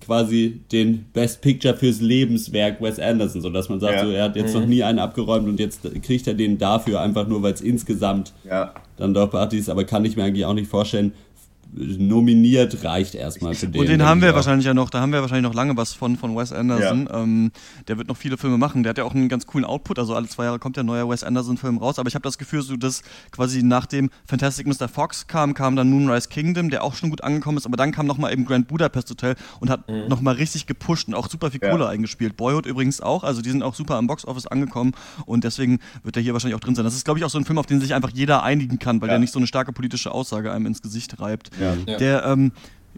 [0.05, 4.05] quasi den Best Picture fürs Lebenswerk Wes Anderson, so dass man sagt, ja.
[4.05, 4.61] so, er hat jetzt mhm.
[4.61, 8.33] noch nie einen abgeräumt und jetzt kriegt er den dafür einfach nur, weil es insgesamt
[8.43, 8.73] ja.
[8.97, 9.69] dann doch beachtet ist.
[9.69, 11.13] Aber kann ich mir eigentlich auch nicht vorstellen,
[11.75, 13.81] nominiert reicht erstmal für den.
[13.81, 16.17] Und den haben wir wahrscheinlich ja noch, da haben wir wahrscheinlich noch lange was von,
[16.17, 17.07] von Wes Anderson.
[17.09, 17.21] Ja.
[17.21, 17.51] Ähm,
[17.87, 18.83] der wird noch viele Filme machen.
[18.83, 20.87] Der hat ja auch einen ganz coolen Output, also alle zwei Jahre kommt ja ein
[20.87, 21.99] neuer Wes Anderson-Film raus.
[21.99, 24.87] Aber ich habe das Gefühl, so dass quasi nachdem Fantastic Mr.
[24.87, 28.05] Fox kam, kam dann Moonrise Kingdom, der auch schon gut angekommen ist, aber dann kam
[28.05, 30.07] nochmal eben Grand Budapest Hotel und hat mhm.
[30.07, 31.89] nochmal richtig gepusht und auch super viel Kohle ja.
[31.89, 32.37] eingespielt.
[32.37, 34.93] Boyhood übrigens auch, also die sind auch super am Boxoffice angekommen
[35.25, 36.85] und deswegen wird der hier wahrscheinlich auch drin sein.
[36.85, 39.01] Das ist, glaube ich, auch so ein Film, auf den sich einfach jeder einigen kann,
[39.01, 39.13] weil ja.
[39.13, 41.51] der nicht so eine starke politische Aussage einem ins Gesicht reibt.
[41.59, 41.62] Ja.
[41.99, 42.51] Der ähm,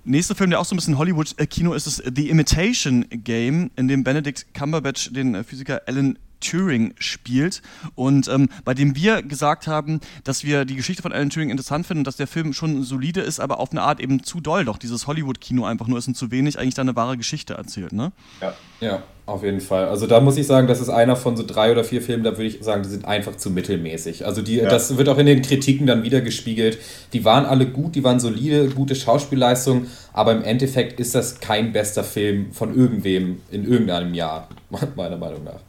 [0.03, 4.03] nächste Film, der auch so ein bisschen Hollywood-Kino ist, ist The Imitation Game, in dem
[4.03, 7.61] Benedict Cumberbatch den äh, Physiker Alan Turing spielt
[7.95, 11.87] und ähm, bei dem wir gesagt haben, dass wir die Geschichte von Alan Turing interessant
[11.87, 14.65] finden und dass der Film schon solide ist, aber auf eine Art eben zu doll
[14.65, 14.77] doch.
[14.77, 18.11] Dieses Hollywood-Kino einfach nur ist und zu wenig eigentlich da eine wahre Geschichte erzählt, ne?
[18.41, 18.53] Ja.
[18.81, 19.87] Ja, auf jeden Fall.
[19.87, 22.31] Also da muss ich sagen, das ist einer von so drei oder vier Filmen, da
[22.31, 24.25] würde ich sagen, die sind einfach zu mittelmäßig.
[24.25, 24.69] Also die, ja.
[24.69, 26.77] das wird auch in den Kritiken dann wieder gespiegelt.
[27.13, 31.71] Die waren alle gut, die waren solide, gute Schauspielleistungen, aber im Endeffekt ist das kein
[31.71, 34.49] bester Film von irgendwem in irgendeinem Jahr,
[34.95, 35.61] meiner Meinung nach.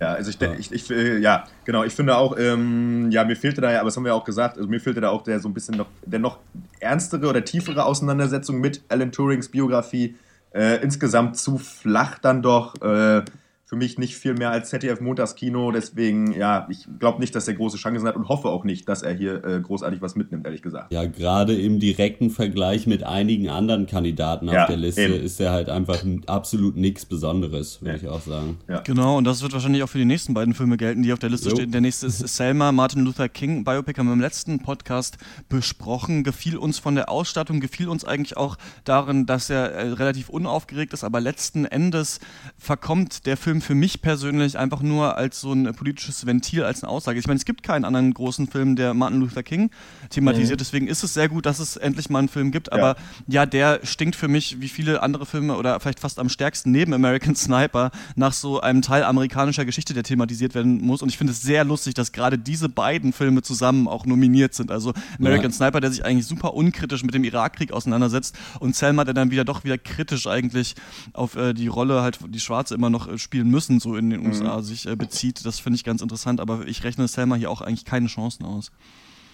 [0.00, 0.52] Ja, also ich, ja.
[0.54, 3.88] ich, ich, äh, ja, genau, ich finde auch, ähm, ja, mir fehlte da ja, aber
[3.88, 5.88] das haben wir auch gesagt, also mir fehlte da auch der so ein bisschen noch,
[6.04, 6.38] der noch
[6.78, 10.16] ernstere oder tiefere Auseinandersetzung mit Alan Turings Biografie.
[10.54, 12.80] Äh, insgesamt zu flach dann doch.
[12.80, 13.24] Äh,
[13.68, 15.70] für mich nicht viel mehr als ZDF Montagskino.
[15.72, 19.02] Deswegen, ja, ich glaube nicht, dass er große Chancen hat und hoffe auch nicht, dass
[19.02, 20.90] er hier äh, großartig was mitnimmt, ehrlich gesagt.
[20.90, 25.22] Ja, gerade im direkten Vergleich mit einigen anderen Kandidaten ja, auf der Liste eben.
[25.22, 28.02] ist er halt einfach absolut nichts Besonderes, würde ja.
[28.02, 28.56] ich auch sagen.
[28.68, 28.80] Ja.
[28.80, 31.28] Genau, und das wird wahrscheinlich auch für die nächsten beiden Filme gelten, die auf der
[31.28, 31.56] Liste jo.
[31.56, 31.70] stehen.
[31.70, 35.18] Der nächste ist Selma, Martin Luther King, Biopic haben wir im letzten Podcast
[35.50, 36.24] besprochen.
[36.24, 40.94] Gefiel uns von der Ausstattung, gefiel uns eigentlich auch darin, dass er äh, relativ unaufgeregt
[40.94, 42.18] ist, aber letzten Endes
[42.56, 46.82] verkommt der Film Film für mich persönlich einfach nur als so ein politisches Ventil, als
[46.82, 47.18] eine Aussage.
[47.18, 49.70] Ich meine, es gibt keinen anderen großen Film, der Martin Luther King
[50.10, 50.58] thematisiert.
[50.58, 50.58] Mhm.
[50.58, 52.72] Deswegen ist es sehr gut, dass es endlich mal einen Film gibt.
[52.72, 53.42] Aber ja.
[53.42, 56.92] ja, der stinkt für mich wie viele andere Filme oder vielleicht fast am stärksten neben
[56.94, 61.02] American Sniper nach so einem Teil amerikanischer Geschichte, der thematisiert werden muss.
[61.02, 64.70] Und ich finde es sehr lustig, dass gerade diese beiden Filme zusammen auch nominiert sind.
[64.70, 65.56] Also American ja.
[65.56, 69.44] Sniper, der sich eigentlich super unkritisch mit dem Irakkrieg auseinandersetzt und Selma, der dann wieder
[69.44, 70.74] doch wieder kritisch eigentlich
[71.12, 74.26] auf äh, die Rolle halt die Schwarze immer noch äh, spielen müssen, so in den
[74.26, 74.62] USA mhm.
[74.62, 75.44] sich äh, bezieht.
[75.44, 78.70] Das finde ich ganz interessant, aber ich rechne Selma hier auch eigentlich keine Chancen aus.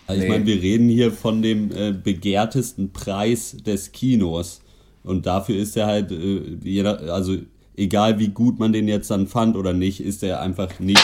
[0.06, 4.60] Also ich meine, wir reden hier von dem äh, begehrtesten Preis des Kinos.
[5.02, 7.36] Und dafür ist er halt, äh, jeder, also
[7.76, 11.02] egal wie gut man den jetzt dann fand oder nicht, ist er einfach nicht,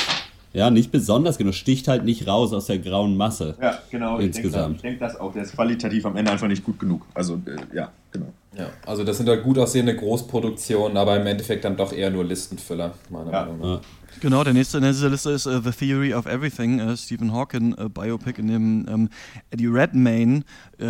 [0.52, 3.56] ja, nicht besonders genug, sticht halt nicht raus aus der grauen Masse.
[3.60, 4.18] Ja, genau.
[4.18, 4.76] Insgesamt.
[4.76, 7.06] Ich denke denk das auch, der ist qualitativ am Ende einfach nicht gut genug.
[7.14, 8.32] Also, äh, ja, genau.
[8.60, 12.24] Ja, also das sind halt gut aussehende Großproduktionen, aber im Endeffekt dann doch eher nur
[12.24, 13.40] Listenfüller, meiner ja.
[13.44, 13.66] Meinung nach.
[13.66, 13.80] Ja.
[14.20, 17.74] Genau, der nächste in dieser Liste ist uh, The Theory of Everything, uh, Stephen Hawking
[17.78, 19.08] uh, Biopic, in dem um,
[19.50, 20.42] Eddie Redmayne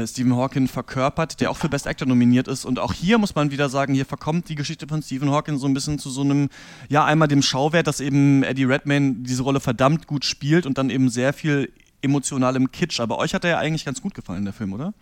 [0.07, 2.65] Stephen Hawking verkörpert, der auch für Best Actor nominiert ist.
[2.65, 5.67] Und auch hier muss man wieder sagen, hier verkommt die Geschichte von Stephen Hawking so
[5.67, 6.49] ein bisschen zu so einem,
[6.89, 10.91] ja, einmal dem Schauwert, dass eben Eddie Redmayne diese Rolle verdammt gut spielt und dann
[10.91, 13.01] eben sehr viel emotionalem Kitsch.
[13.01, 14.95] Aber euch hat er ja eigentlich ganz gut gefallen, der Film, oder?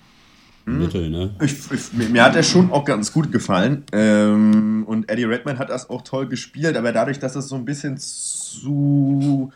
[0.68, 0.78] Hm.
[0.78, 1.31] Mittel, ne?
[1.42, 3.85] Ich, ich, mir hat er schon auch ganz gut gefallen.
[3.92, 7.64] Ähm, und Eddie Redman hat das auch toll gespielt, aber dadurch, dass es so ein
[7.64, 9.50] bisschen zu.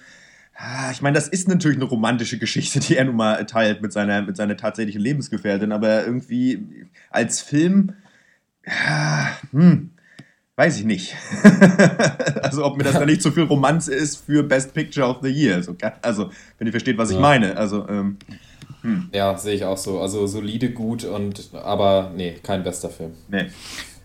[0.54, 3.92] Ah, ich meine, das ist natürlich eine romantische Geschichte, die er nun mal teilt mit
[3.92, 7.92] seiner, mit seiner tatsächlichen Lebensgefährtin, aber irgendwie als Film.
[8.64, 9.90] Ja, hm,
[10.56, 11.16] weiß ich nicht.
[12.42, 15.28] also, ob mir das dann nicht zu viel Romanze ist für Best Picture of the
[15.28, 15.56] Year.
[15.56, 17.16] Also, also wenn ihr versteht, was ja.
[17.16, 17.56] ich meine.
[17.56, 18.16] Also, ähm,
[18.82, 19.08] hm.
[19.12, 20.00] Ja, sehe ich auch so.
[20.00, 23.12] Also solide, gut und aber nee, kein bester Film.
[23.28, 23.46] Nee.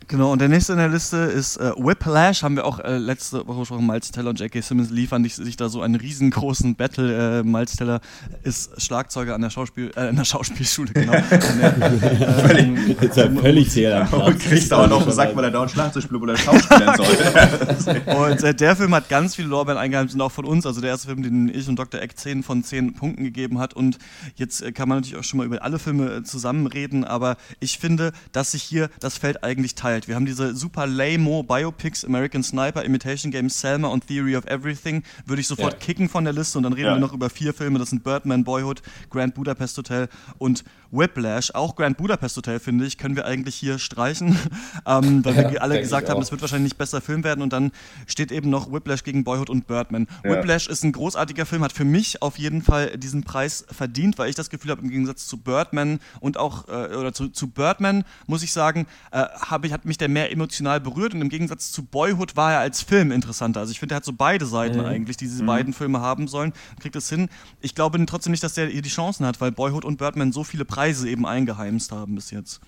[0.09, 2.41] Genau, und der nächste in der Liste ist äh, Whiplash.
[2.41, 3.85] Haben wir auch äh, letzte Woche besprochen.
[3.85, 4.61] Miles Teller und J.K.
[4.61, 7.39] Simmons liefern sich, sich da so einen riesengroßen Battle.
[7.39, 7.99] Äh, Miles Teller
[8.43, 11.11] ist Schlagzeuger an der, Schauspiel, äh, an der Schauspielschule, genau.
[11.29, 15.71] der, ähm, Jetzt ähm, völlig sehr Und kriegt aber noch einen Sack, weil er dauernd
[15.71, 18.01] Schlagzeug spielt, wo er Schauspielern soll.
[18.15, 20.65] und äh, der Film hat ganz viele Lorbeeren eingeheimst und auch von uns.
[20.65, 22.01] Also der erste Film, den ich und Dr.
[22.01, 23.73] Eck 10 von 10 Punkten gegeben hat.
[23.73, 23.97] Und
[24.35, 27.77] jetzt äh, kann man natürlich auch schon mal über alle Filme äh, zusammenreden, aber ich
[27.77, 30.07] finde, dass sich hier das Feld eigentlich teilt geteilt.
[30.07, 35.03] Wir haben diese super lame Biopics, American Sniper, Imitation Game, Selma und Theory of Everything.
[35.25, 35.79] Würde ich sofort ja.
[35.79, 36.95] kicken von der Liste und dann reden ja.
[36.95, 37.79] wir noch über vier Filme.
[37.79, 41.51] Das sind Birdman, Boyhood, Grand Budapest Hotel und Whiplash.
[41.53, 44.37] Auch Grand Budapest Hotel, finde ich, können wir eigentlich hier streichen,
[44.85, 47.41] ähm, weil ja, wir alle gesagt haben, es wird wahrscheinlich nicht besser Film werden.
[47.41, 47.71] Und dann
[48.05, 50.07] steht eben noch Whiplash gegen Boyhood und Birdman.
[50.23, 54.29] Whiplash ist ein großartiger Film, hat für mich auf jeden Fall diesen Preis verdient, weil
[54.29, 58.03] ich das Gefühl habe, im Gegensatz zu Birdman und auch, äh, oder zu, zu Birdman,
[58.27, 61.71] muss ich sagen, äh, habe ich, hat mich der mehr emotional berührt und im Gegensatz
[61.71, 63.61] zu Boyhood war er als Film interessanter.
[63.61, 64.85] Also ich finde, er hat so beide Seiten mhm.
[64.85, 65.47] eigentlich, die diese mhm.
[65.47, 67.29] beiden Filme haben sollen, kriegt es hin.
[67.61, 70.43] Ich glaube trotzdem nicht, dass der hier die Chancen hat, weil Boyhood und Birdman so
[70.43, 72.59] viele Preise eben eingeheimst haben bis jetzt.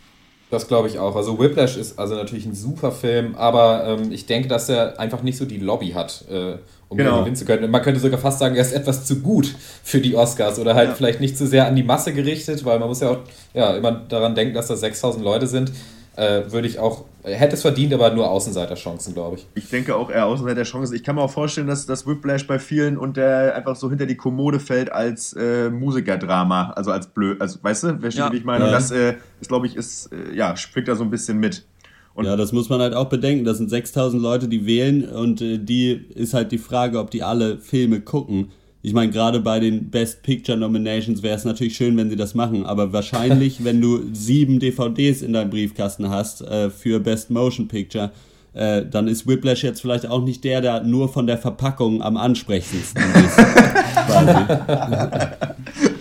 [0.50, 1.16] Das glaube ich auch.
[1.16, 5.22] Also Whiplash ist also natürlich ein super Film, aber ähm, ich denke, dass er einfach
[5.22, 7.20] nicht so die Lobby hat, äh, um genau.
[7.20, 7.70] gewinnen zu können.
[7.70, 9.54] Man könnte sogar fast sagen, er ist etwas zu gut
[9.84, 10.96] für die Oscars oder halt ja.
[10.96, 13.20] vielleicht nicht zu sehr an die Masse gerichtet, weil man muss ja auch
[13.54, 15.72] ja, immer daran denken, dass da 6000 Leute sind
[16.20, 19.48] äh, würde ich auch, hätte es verdient, aber nur Außenseiterchancen, glaube ich.
[19.56, 20.96] Ich denke auch eher Außenseiterchancen.
[20.96, 24.06] Ich kann mir auch vorstellen, dass das Whiplash bei vielen und der einfach so hinter
[24.06, 28.32] die Kommode fällt als äh, Musikerdrama, also als blöd, also weißt du, wer steht, ja.
[28.32, 28.66] wie ich meine?
[28.66, 28.66] Ja.
[28.68, 31.66] Und das äh, ist, glaube ich, ist, äh, ja, springt da so ein bisschen mit.
[32.14, 33.46] Und ja, das muss man halt auch bedenken.
[33.46, 37.24] Das sind 6000 Leute, die wählen und äh, die ist halt die Frage, ob die
[37.24, 38.52] alle Filme gucken.
[38.82, 42.34] Ich meine, gerade bei den Best Picture Nominations wäre es natürlich schön, wenn sie das
[42.34, 47.68] machen, aber wahrscheinlich, wenn du sieben DVDs in deinem Briefkasten hast äh, für Best Motion
[47.68, 48.12] Picture,
[48.54, 52.18] äh, dann ist Whiplash jetzt vielleicht auch nicht der, der nur von der Verpackung am
[52.18, 53.36] ansprechendsten ist.
[54.08, 54.34] quasi.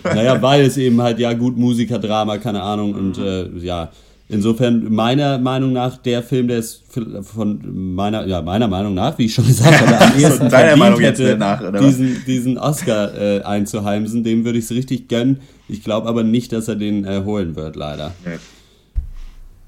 [0.04, 3.90] naja, weil es eben halt, ja gut, Musikerdrama, keine Ahnung, und äh, ja,
[4.28, 6.84] insofern meiner Meinung nach der Film, der ist
[7.22, 11.00] von meiner, ja, meiner Meinung nach, wie ich schon gesagt habe, am ehesten deiner Meinung
[11.00, 11.86] jetzt hätte, nach, oder was?
[11.86, 15.40] diesen, diesen Oscar äh, einzuheimsen, dem würde ich es richtig gönnen.
[15.68, 18.12] Ich glaube aber nicht, dass er den äh, holen wird, leider.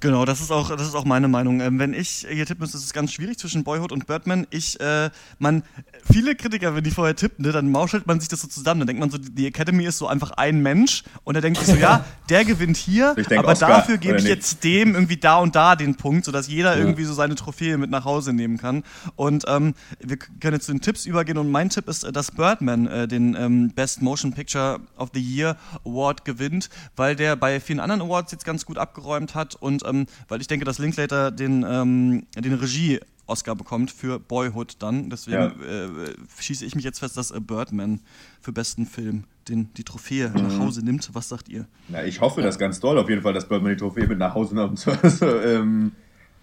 [0.01, 1.61] Genau, das ist auch, das ist auch meine Meinung.
[1.61, 4.47] Ähm, wenn ich hier tippen müsste, ist es ganz schwierig zwischen Boyhood und Birdman.
[4.49, 5.63] Ich, äh, man,
[6.11, 8.81] viele Kritiker, wenn die vorher tippen, ne, dann mauschelt man sich das so zusammen.
[8.81, 11.69] Dann denkt man so, die Academy ist so einfach ein Mensch und er denkt sich
[11.69, 14.35] so, ja, der gewinnt hier, aber Oscar, dafür gebe ich nicht?
[14.35, 17.91] jetzt dem irgendwie da und da den Punkt, sodass jeder irgendwie so seine Trophäe mit
[17.91, 18.85] nach Hause nehmen kann.
[19.17, 22.31] Und ähm, wir können jetzt zu den Tipps übergehen und mein Tipp ist, äh, dass
[22.31, 27.61] Birdman äh, den ähm, Best Motion Picture of the Year Award gewinnt, weil der bei
[27.61, 31.31] vielen anderen Awards jetzt ganz gut abgeräumt hat und ähm, weil ich denke, dass Linklater
[31.31, 35.09] den, ähm, den Regie Oscar bekommt für Boyhood dann.
[35.11, 35.47] Deswegen Ja.
[35.47, 35.89] äh,
[36.41, 38.01] schieße ich mich jetzt fest, dass äh, Birdman
[38.41, 41.09] für besten Film den, die Trophäe nach Hause nimmt.
[41.13, 41.67] Was sagt ihr?
[41.89, 44.35] Na, ich hoffe das ganz doll auf jeden Fall, dass Birdman die Trophäe mit nach
[44.35, 44.85] Hause nimmt.
[45.03, 45.93] Also, ähm,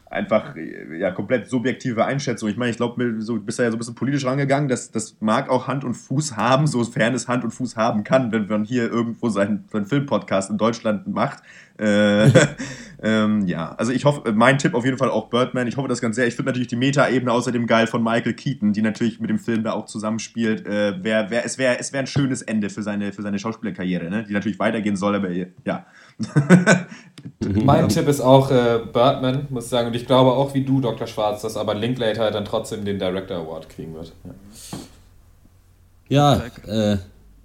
[0.10, 0.56] einfach
[0.98, 2.50] ja komplett subjektive Einschätzung.
[2.50, 4.70] Ich meine, ich glaube, so, du bist ja so ein bisschen politisch rangegangen.
[4.70, 8.32] Das, das mag auch Hand und Fuß haben, sofern es Hand und Fuß haben kann,
[8.32, 11.43] wenn man hier irgendwo seinen, seinen Filmpodcast in Deutschland macht.
[11.78, 12.32] Äh,
[13.04, 15.67] ähm, ja, also ich hoffe, mein Tipp auf jeden Fall auch Birdman.
[15.67, 16.28] Ich hoffe das ganz sehr.
[16.28, 19.63] Ich finde natürlich die Meta-Ebene außerdem geil von Michael Keaton, die natürlich mit dem Film
[19.63, 20.65] da auch zusammenspielt.
[20.65, 24.10] Äh, wär, wär, es wäre es wär ein schönes Ende für seine, für seine Schauspielerkarriere,
[24.10, 24.24] ne?
[24.24, 25.86] die natürlich weitergehen soll, aber ja.
[27.39, 29.88] Mein Tipp ist auch äh, Birdman, muss ich sagen.
[29.88, 31.08] Und ich glaube auch wie du, Dr.
[31.08, 34.13] Schwarz, dass aber Linklater dann trotzdem den Director Award kriegen wird.
[34.23, 34.34] Ja.
[36.10, 36.97] Ja, äh,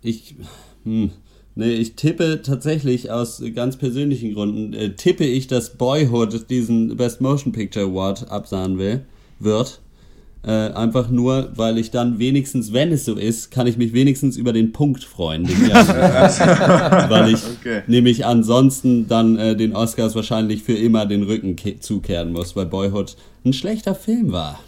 [0.02, 0.36] ich,
[0.84, 1.10] hm,
[1.54, 7.20] nee, ich tippe tatsächlich aus ganz persönlichen Gründen, äh, tippe ich, dass Boyhood diesen Best
[7.20, 9.04] Motion Picture Award absahen will,
[9.40, 9.80] wird.
[10.44, 14.36] Äh, einfach nur, weil ich dann wenigstens, wenn es so ist, kann ich mich wenigstens
[14.36, 15.44] über den Punkt freuen.
[15.44, 15.88] Den ich habe.
[17.10, 17.82] weil ich Okay.
[17.86, 22.66] nämlich ansonsten dann äh, den Oscars wahrscheinlich für immer den Rücken ke- zukehren muss, weil
[22.66, 24.60] Boyhood ein schlechter Film war.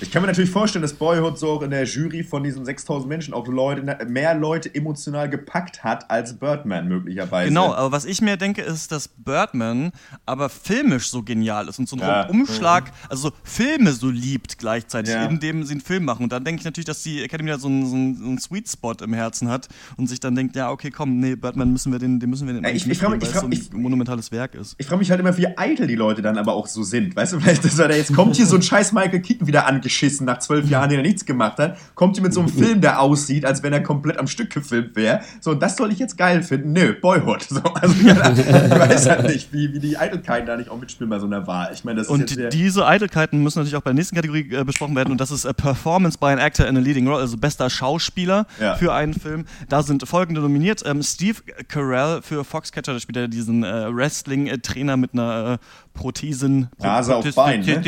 [0.00, 3.08] Ich kann mir natürlich vorstellen, dass Boyhood so auch in der Jury von diesen 6000
[3.08, 7.48] Menschen auch Leute, mehr Leute emotional gepackt hat als Birdman möglicherweise.
[7.48, 9.92] Genau, aber was ich mir denke, ist, dass Birdman
[10.26, 12.28] aber filmisch so genial ist und so einen Ja.
[12.28, 15.26] Umschlag, also so Filme so liebt gleichzeitig, Ja.
[15.26, 16.22] indem sie einen Film machen.
[16.24, 17.94] Und dann denke ich natürlich, dass die Academy da so einen, so,
[18.26, 21.72] einen, Sweet Spot im Herzen hat und sich dann denkt, ja, okay, komm, nee, Birdman
[21.72, 23.70] müssen wir den, den müssen wir den Ja, ich- ich mitgeben, ich weil es frag-
[23.72, 24.74] so ein monumentales Werk ist.
[24.78, 27.16] Ich frage mich halt immer, wie eitel die Leute dann aber auch so sind.
[27.16, 29.66] Weißt du, vielleicht, dass er da jetzt kommt hier so ein scheiß Michael Keaton wieder
[29.66, 32.80] angeschissen nach zwölf Jahren, den er nichts gemacht hat, kommt hier mit so einem Film,
[32.80, 35.20] der aussieht, als wenn er komplett am Stück gefilmt wäre.
[35.40, 36.72] So, und das soll ich jetzt geil finden.
[36.72, 37.42] Nö, Boyhood.
[37.48, 38.38] So, also, ja, ich
[38.70, 41.70] weiß halt nicht, wie, wie die Eitelkeiten da nicht auch mitspielen bei so einer Wahl.
[41.72, 44.35] Ich meine, das ist Und sehr, diese Eitelkeiten müssen natürlich auch bei der nächsten Kategorie
[44.40, 47.20] äh, besprochen werden und das ist äh, Performance by an Actor in a Leading Role,
[47.20, 48.74] also bester Schauspieler Ja.
[48.76, 49.44] für einen Film.
[49.68, 54.96] Da sind folgende nominiert: ähm, Steve Carell für Foxcatcher, da spielt er diesen äh, Wrestling-Trainer
[54.96, 57.82] mit einer äh, Prothesen, Nase auf Bein, ne?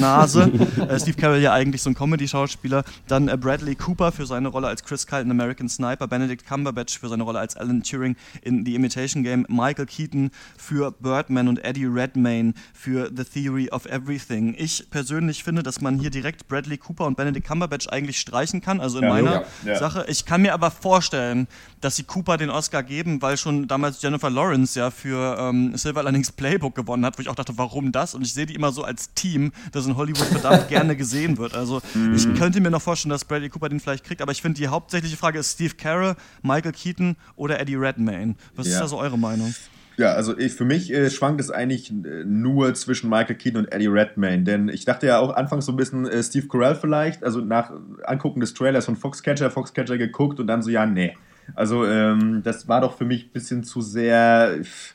[0.00, 0.42] Nase.
[0.88, 2.84] äh, Steve Carell ja eigentlich so ein Comedy-Schauspieler.
[3.06, 6.98] Dann äh, Bradley Cooper für seine Rolle als Chris Kyle in American Sniper, Benedict Cumberbatch
[6.98, 11.64] für seine Rolle als Alan Turing in The Imitation Game, Michael Keaton für Birdman und
[11.64, 14.54] Eddie Redmayne für The Theory of Everything.
[14.58, 18.80] Ich persönlich finde, dass man hier direkt Bradley Cooper und Benedict Cumberbatch eigentlich streichen kann,
[18.80, 19.78] also in Ja, meiner ja, ja.
[19.78, 20.04] Sache.
[20.08, 21.46] Ich kann mir aber vorstellen,
[21.80, 26.02] dass sie Cooper den Oscar geben, weil schon damals Jennifer Lawrence ja für ähm, Silver
[26.02, 28.14] Linings Playbook gewonnen hat, wo ich auch dachte, warum das?
[28.14, 31.54] Und ich sehe die immer so als Team, das in Hollywood verdammt gerne gesehen wird.
[31.54, 31.80] Also
[32.14, 34.68] ich könnte mir noch vorstellen, dass Bradley Cooper den vielleicht kriegt, aber ich finde die
[34.68, 38.34] hauptsächliche Frage ist Steve Carell, Michael Keaton oder Eddie Redmayne.
[38.56, 38.80] Was ist Ja.
[38.80, 39.54] da so eure Meinung?
[39.96, 43.72] Ja, also ich, für mich äh, schwankt es eigentlich äh, nur zwischen Michael Keaton und
[43.72, 47.24] Eddie Redmayne, denn ich dachte ja auch anfangs so ein bisschen äh, Steve Carell vielleicht,
[47.24, 47.72] also nach
[48.04, 51.16] Angucken des Trailers von Foxcatcher, Foxcatcher geguckt und dann so, ja, nee.
[51.56, 54.58] Also ähm, das war doch für mich ein bisschen zu sehr...
[54.62, 54.94] pff,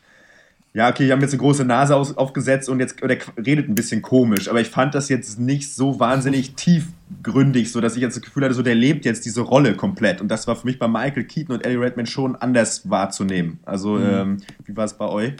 [0.75, 3.75] Ja, okay, die haben jetzt eine große Nase aus, aufgesetzt und jetzt oder redet ein
[3.75, 8.15] bisschen komisch, aber ich fand das jetzt nicht so wahnsinnig tiefgründig, so dass ich jetzt
[8.17, 10.79] das Gefühl hatte, so der lebt jetzt diese Rolle komplett und das war für mich
[10.79, 13.59] bei Michael Keaton und Eddie Redmayne schon anders wahrzunehmen.
[13.65, 15.33] Also ähm, wie war es bei euch?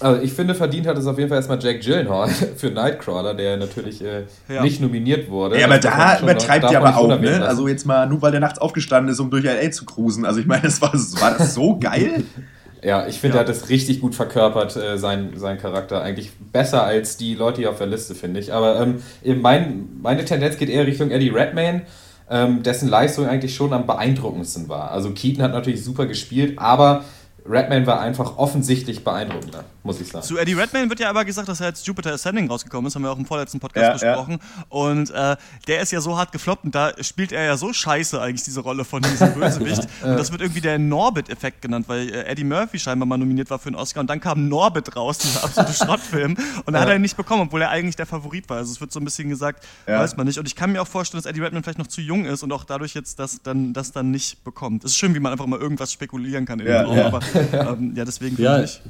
[0.00, 3.56] Also ich finde, verdient hat es auf jeden Fall erstmal Jack Gyllenhaal für Nightcrawler, der
[3.58, 4.62] natürlich äh, Ja.
[4.64, 5.56] nicht nominiert wurde.
[5.60, 7.30] Ja, aber Das da übertreibt die man aber auch, ne?
[7.30, 7.42] lassen.
[7.44, 10.24] Also jetzt mal, nur weil der nachts aufgestanden ist, um durch LA zu cruisen.
[10.24, 12.24] Also ich meine, das war, war das so geil.
[12.84, 13.42] Ja, ich finde, Ja.
[13.42, 16.02] er hat das richtig gut verkörpert, äh, sein, sein Charakter.
[16.02, 18.52] Eigentlich besser als die Leute hier auf der Liste, finde ich.
[18.52, 19.02] Aber ähm,
[19.40, 21.82] mein, meine Tendenz geht eher Richtung Eddie Redmayne,
[22.28, 24.90] ähm, dessen Leistung eigentlich schon am beeindruckendsten war.
[24.90, 27.04] Also Keaton hat natürlich super gespielt, aber
[27.48, 30.24] Redmayne war einfach offensichtlich beeindruckender, muss ich sagen.
[30.24, 33.02] Zu Eddie Redmayne wird ja aber gesagt, dass er jetzt Jupiter Ascending rausgekommen ist, haben
[33.02, 34.14] wir auch im vorletzten Podcast Ja, ja.
[34.16, 34.38] besprochen.
[34.68, 38.20] Und äh, der ist ja so hart gefloppt und da spielt er ja so scheiße
[38.20, 39.82] eigentlich diese Rolle von diesem Bösewicht.
[40.02, 43.58] und das wird irgendwie der Norbit-Effekt genannt, weil äh, Eddie Murphy scheinbar mal nominiert war
[43.58, 46.36] für einen Oscar und dann kam Norbit raus, dieser absolute Schrottfilm.
[46.64, 48.58] Und da hat er ihn nicht bekommen, obwohl er eigentlich der Favorit war.
[48.58, 49.98] Also es wird so ein bisschen gesagt, Ja.
[50.00, 50.38] weiß man nicht.
[50.38, 52.52] Und ich kann mir auch vorstellen, dass Eddie Redmayne vielleicht noch zu jung ist und
[52.52, 54.84] auch dadurch jetzt das dann, das dann nicht bekommt.
[54.84, 56.82] Es ist schön, wie man einfach mal irgendwas spekulieren kann in Ja.
[56.82, 57.06] dem Raum, Ja.
[57.06, 57.20] aber
[57.52, 58.80] ähm, ja, deswegen Ja, finde ich.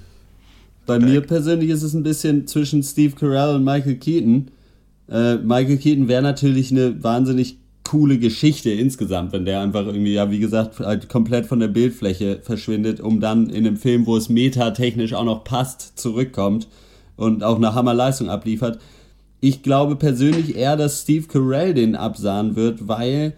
[0.86, 4.50] Bei mir persönlich ist es ein bisschen zwischen Steve Carell und Michael Keaton.
[5.08, 10.30] Äh, Michael Keaton wäre natürlich eine wahnsinnig coole Geschichte insgesamt, wenn der einfach irgendwie, ja,
[10.30, 14.28] wie gesagt, halt komplett von der Bildfläche verschwindet, um dann in einem Film, wo es
[14.28, 16.68] metatechnisch auch noch passt, zurückkommt
[17.16, 18.78] und auch eine Hammerleistung abliefert.
[19.40, 23.34] Ich glaube persönlich eher, dass Steve Carell den absahen wird, weil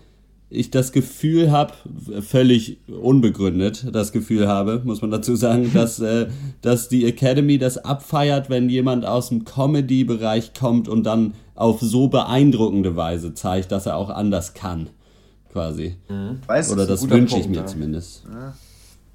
[0.50, 1.72] ich das Gefühl habe,
[2.20, 6.28] völlig unbegründet das Gefühl habe, muss man dazu sagen, dass, äh,
[6.62, 12.08] dass die Academy das abfeiert, wenn jemand aus dem Comedy-Bereich kommt und dann auf so
[12.08, 14.90] beeindruckende Weise zeigt, dass er auch anders kann.
[15.52, 15.96] Quasi.
[16.46, 17.66] Weißt Oder das guter wünsche ich mir ja.
[17.66, 18.24] zumindest.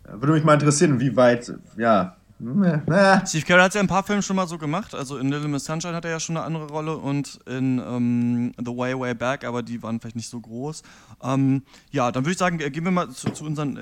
[0.09, 2.15] würde mich mal interessieren, wie weit, ja.
[2.39, 4.95] Äh, Steve Carell hat es ja in ein paar Filmen schon mal so gemacht.
[4.95, 8.53] Also in Little Miss Sunshine hat er ja schon eine andere Rolle und in ähm,
[8.57, 10.83] The Way Way Back, aber die waren vielleicht nicht so groß.
[11.21, 13.81] Ähm, ja, dann würde ich sagen, äh, gehen wir mal zu, zu unseren äh,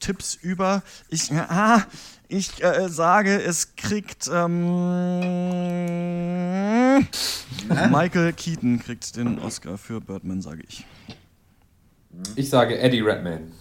[0.00, 0.82] Tipps über.
[1.08, 1.82] Ich, ah,
[2.28, 4.64] ich äh, sage, es kriegt ähm,
[7.90, 10.84] Michael Keaton kriegt den Oscar für Birdman, sage ich.
[12.36, 13.52] Ich sage Eddie Redmayne.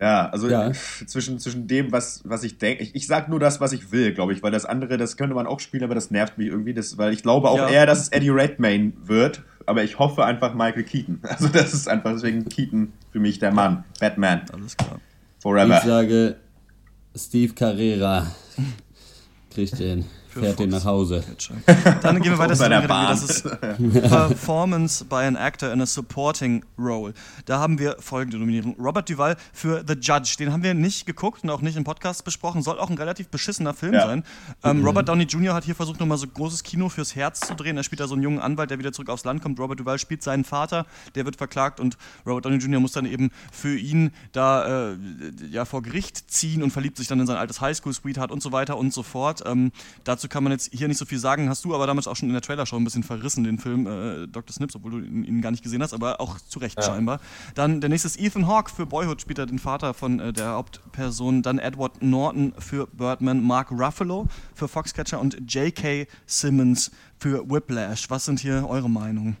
[0.00, 0.70] Ja, also Ja.
[1.06, 4.12] Zwischen, zwischen dem, was, was ich denke, ich, ich sag nur das, was ich will,
[4.14, 6.72] glaube ich, weil das andere, das könnte man auch spielen, aber das nervt mich irgendwie,
[6.72, 7.68] das, weil ich glaube auch Ja.
[7.68, 11.18] eher, dass es Eddie Redmayne wird, aber ich hoffe einfach Michael Keaton.
[11.28, 15.00] Also das ist einfach deswegen Keaton für mich der Mann, Batman, Alles klar.
[15.36, 15.80] Ich forever.
[15.84, 16.36] sage,
[17.16, 18.26] Steve Carrera
[19.50, 20.04] kriegt den,
[20.40, 21.24] fährt den nach Hause.
[22.02, 23.08] Dann gehen wir weiter Bei zu der der Bahn.
[23.08, 23.42] Das ist
[24.08, 27.14] Performance by an Actor in a Supporting Role.
[27.46, 28.76] Da haben wir folgende Nominierung.
[28.80, 30.36] Robert Duvall für The Judge.
[30.38, 32.62] Den haben wir nicht geguckt und auch nicht im Podcast besprochen.
[32.62, 34.06] Soll auch ein relativ beschissener Film Ja.
[34.06, 34.24] sein.
[34.64, 35.54] Ähm, Robert Downey Jr.
[35.54, 37.76] hat hier versucht, nochmal so großes Kino fürs Herz zu drehen.
[37.76, 39.58] Er spielt da so einen jungen Anwalt, der wieder zurück aufs Land kommt.
[39.60, 41.96] Robert Duvall spielt seinen Vater, der wird verklagt und
[42.26, 42.80] Robert Downey Jr.
[42.80, 44.96] muss dann eben für ihn da äh,
[45.50, 48.76] ja, vor Gericht ziehen und verliebt sich dann in sein altes Highschool-Sweetheart und so weiter
[48.78, 49.42] und so fort.
[49.46, 49.72] Ähm,
[50.04, 51.48] dazu kann man jetzt hier nicht so viel sagen.
[51.48, 54.26] Hast du aber damals auch schon in der Trailershow ein bisschen verrissen, den Film äh,
[54.26, 54.52] Dr.
[54.52, 57.20] Snips, obwohl du ihn, ihn gar nicht gesehen hast, aber auch zu Recht scheinbar.
[57.54, 60.52] Dann der nächste ist Ethan Hawke für Boyhood, spielt er den Vater von äh, der
[60.52, 61.42] Hauptperson.
[61.42, 66.06] Dann Edward Norton für Birdman, Mark Ruffalo für Foxcatcher und J.K.
[66.26, 68.10] Simmons für Whiplash.
[68.10, 69.36] Was sind hier eure Meinungen?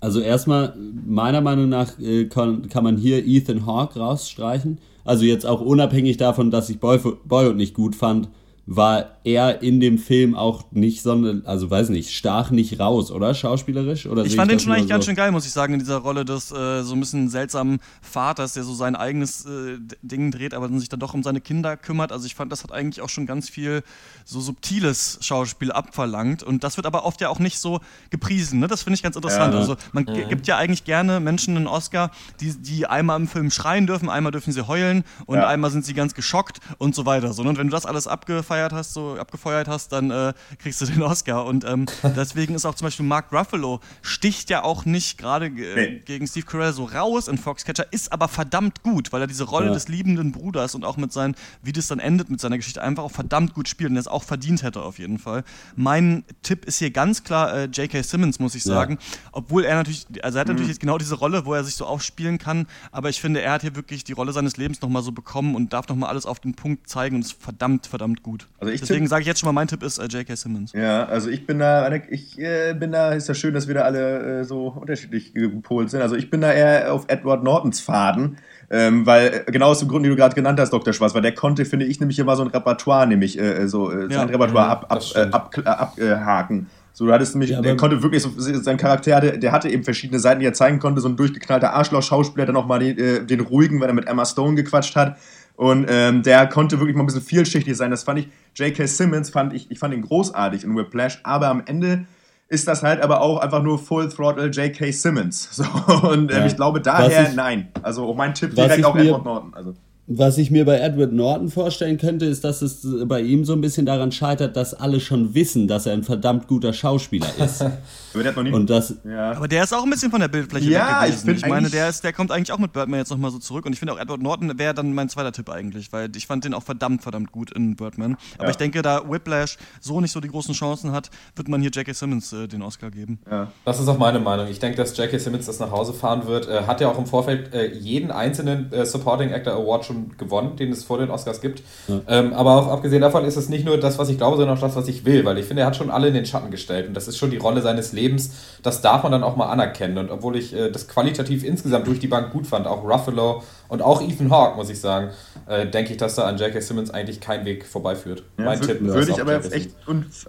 [0.00, 4.78] Also erstmal, meiner Meinung nach äh, kann, kann man hier Ethan Hawke rausstreichen.
[5.04, 8.28] Also jetzt auch unabhängig davon, dass ich Boyf- Boyhood nicht gut fand,
[8.66, 13.34] war er in dem Film auch nicht, sondern, also weiß nicht, stach nicht raus, oder?
[13.34, 14.06] Schauspielerisch?
[14.06, 15.08] Oder Ich fand den das schon eigentlich ganz so?
[15.10, 18.54] schön geil, muss ich sagen, in dieser Rolle des äh, so ein bisschen seltsamen Vaters,
[18.54, 21.76] der so sein eigenes äh, Ding dreht, aber dann sich dann doch um seine Kinder
[21.76, 22.10] kümmert.
[22.10, 23.82] Also ich fand, das hat eigentlich auch schon ganz viel
[24.24, 26.42] so subtiles Schauspiel abverlangt.
[26.42, 28.60] Und das wird aber oft ja auch nicht so gepriesen.
[28.60, 28.66] Ne?
[28.66, 29.52] Das finde ich ganz interessant.
[29.52, 29.60] Ja.
[29.60, 33.50] Also man g- gibt ja eigentlich gerne Menschen einen Oscar, die, die einmal im Film
[33.50, 35.48] schreien dürfen, einmal dürfen sie heulen und Ja.
[35.48, 37.34] einmal sind sie ganz geschockt und so weiter.
[37.34, 37.50] So, ne?
[37.50, 41.02] Und wenn du das alles abgefeiert hast, so abgefeuert hast, dann äh, kriegst du den
[41.02, 41.44] Oscar.
[41.44, 41.86] Und ähm,
[42.16, 45.50] deswegen ist auch zum Beispiel Mark Ruffalo sticht ja auch nicht gerade äh,
[45.90, 46.02] Nee.
[46.04, 49.66] gegen Steve Carell so raus in Foxcatcher, ist aber verdammt gut, weil er diese Rolle
[49.68, 49.72] Ja.
[49.72, 53.02] des liebenden Bruders und auch mit seinen, wie das dann endet mit seiner Geschichte, einfach
[53.02, 55.44] auch verdammt gut spielt und es auch verdient hätte auf jeden Fall.
[55.76, 58.02] Mein Tipp ist hier ganz klar äh, J.K.
[58.02, 58.74] Simmons, muss ich Ja.
[58.74, 58.98] sagen.
[59.32, 61.86] Obwohl er natürlich, also er hat natürlich jetzt genau diese Rolle, wo er sich so
[61.86, 65.12] aufspielen kann, aber ich finde, er hat hier wirklich die Rolle seines Lebens nochmal so
[65.12, 68.43] bekommen und darf nochmal alles auf den Punkt zeigen und ist verdammt, verdammt gut.
[68.58, 70.36] Also ich Deswegen sage ich jetzt schon mal, mein Tipp ist äh, J.K.
[70.36, 70.72] Simmons.
[70.72, 73.82] Ja, also ich bin da, ich äh, bin da, ist ja schön, dass wir da
[73.82, 76.02] alle äh, so unterschiedlich gepolt sind.
[76.02, 78.38] Also ich bin da eher auf Edward Nortons Faden,
[78.70, 80.92] ähm, weil äh, genau aus dem Grund, den du gerade genannt hast, Dr.
[80.92, 84.04] Schwarz, weil der konnte, finde ich, nämlich immer so ein Repertoire, nämlich äh, so äh,
[84.04, 84.20] Ja.
[84.20, 85.54] sein Repertoire Mhm, ab, ab, äh, ab,
[85.98, 86.68] äh, abhaken.
[86.96, 89.82] So, du hattest nämlich, Ja, der konnte wirklich, so, sein Charakter, der, der hatte eben
[89.82, 91.00] verschiedene Seiten, die er zeigen konnte.
[91.00, 94.24] So ein durchgeknallter Arschloch-Schauspieler, dann auch mal den, äh, den ruhigen, weil er mit Emma
[94.24, 95.16] Stone gequatscht hat.
[95.56, 97.90] Und ähm, der konnte wirklich mal ein bisschen vielschichtig sein.
[97.92, 98.86] Das fand ich, J.K.
[98.86, 102.06] Simmons fand ich, ich fand ihn großartig in Whiplash, aber am Ende
[102.48, 104.90] ist das halt aber auch einfach nur Full Throttle J.K.
[104.92, 105.48] Simmons.
[105.52, 105.64] So,
[106.08, 106.46] und ähm, Ja.
[106.46, 107.68] ich glaube daher ich- nein.
[107.82, 109.54] Also auch mein Tipp direkt mir- Edward Norton.
[109.54, 109.74] Also.
[110.06, 113.62] Was ich mir bei Edward Norton vorstellen könnte, ist, dass es bei ihm so ein
[113.62, 117.62] bisschen daran scheitert, dass alle schon wissen, dass er ein verdammt guter Schauspieler ist.
[118.12, 118.52] Aber der hat noch nie.
[118.52, 119.32] Und das, ja.
[119.32, 121.26] Aber der ist auch ein bisschen von der Bildfläche Ja, weg ich gewesen.
[121.26, 123.64] find Ich, meine, der, ist, der kommt eigentlich auch mit Birdman jetzt nochmal so zurück.
[123.64, 126.44] Und ich finde auch Edward Norton wäre dann mein zweiter Tipp eigentlich, weil ich fand
[126.44, 128.16] den auch verdammt, verdammt gut in Birdman.
[128.36, 128.50] Aber Ja.
[128.50, 131.94] ich denke, da Whiplash so nicht so die großen Chancen hat, wird man hier J.K.
[131.94, 133.20] Simmons äh, den Oscar geben.
[133.64, 134.48] Das ist auch meine Meinung.
[134.48, 135.16] Ich denke, dass J.K.
[135.18, 136.46] Simmons das nach Hause fahren wird.
[136.46, 140.56] Äh, hat ja auch im Vorfeld äh, jeden einzelnen äh, Supporting Actor Award schon gewonnen,
[140.56, 141.62] den es vor den Oscars gibt.
[142.08, 144.60] Ähm, aber auch abgesehen davon ist es nicht nur das, was ich glaube, sondern auch
[144.60, 145.24] das, was ich will.
[145.24, 146.88] Weil ich finde, er hat schon alle in den Schatten gestellt.
[146.88, 148.30] Und das ist schon die Rolle seines Lebens.
[148.62, 149.98] Das darf man dann auch mal anerkennen.
[149.98, 153.82] Und obwohl ich äh, das qualitativ insgesamt durch die Bank gut fand, auch Ruffalo und
[153.82, 155.10] auch Ethan Hawke, muss ich sagen,
[155.48, 156.60] äh, denke ich, dass da an J.K.
[156.60, 158.22] Simmons eigentlich kein Weg vorbeiführt.
[158.38, 159.70] Ja, mein Tipp ist würde ich aber echt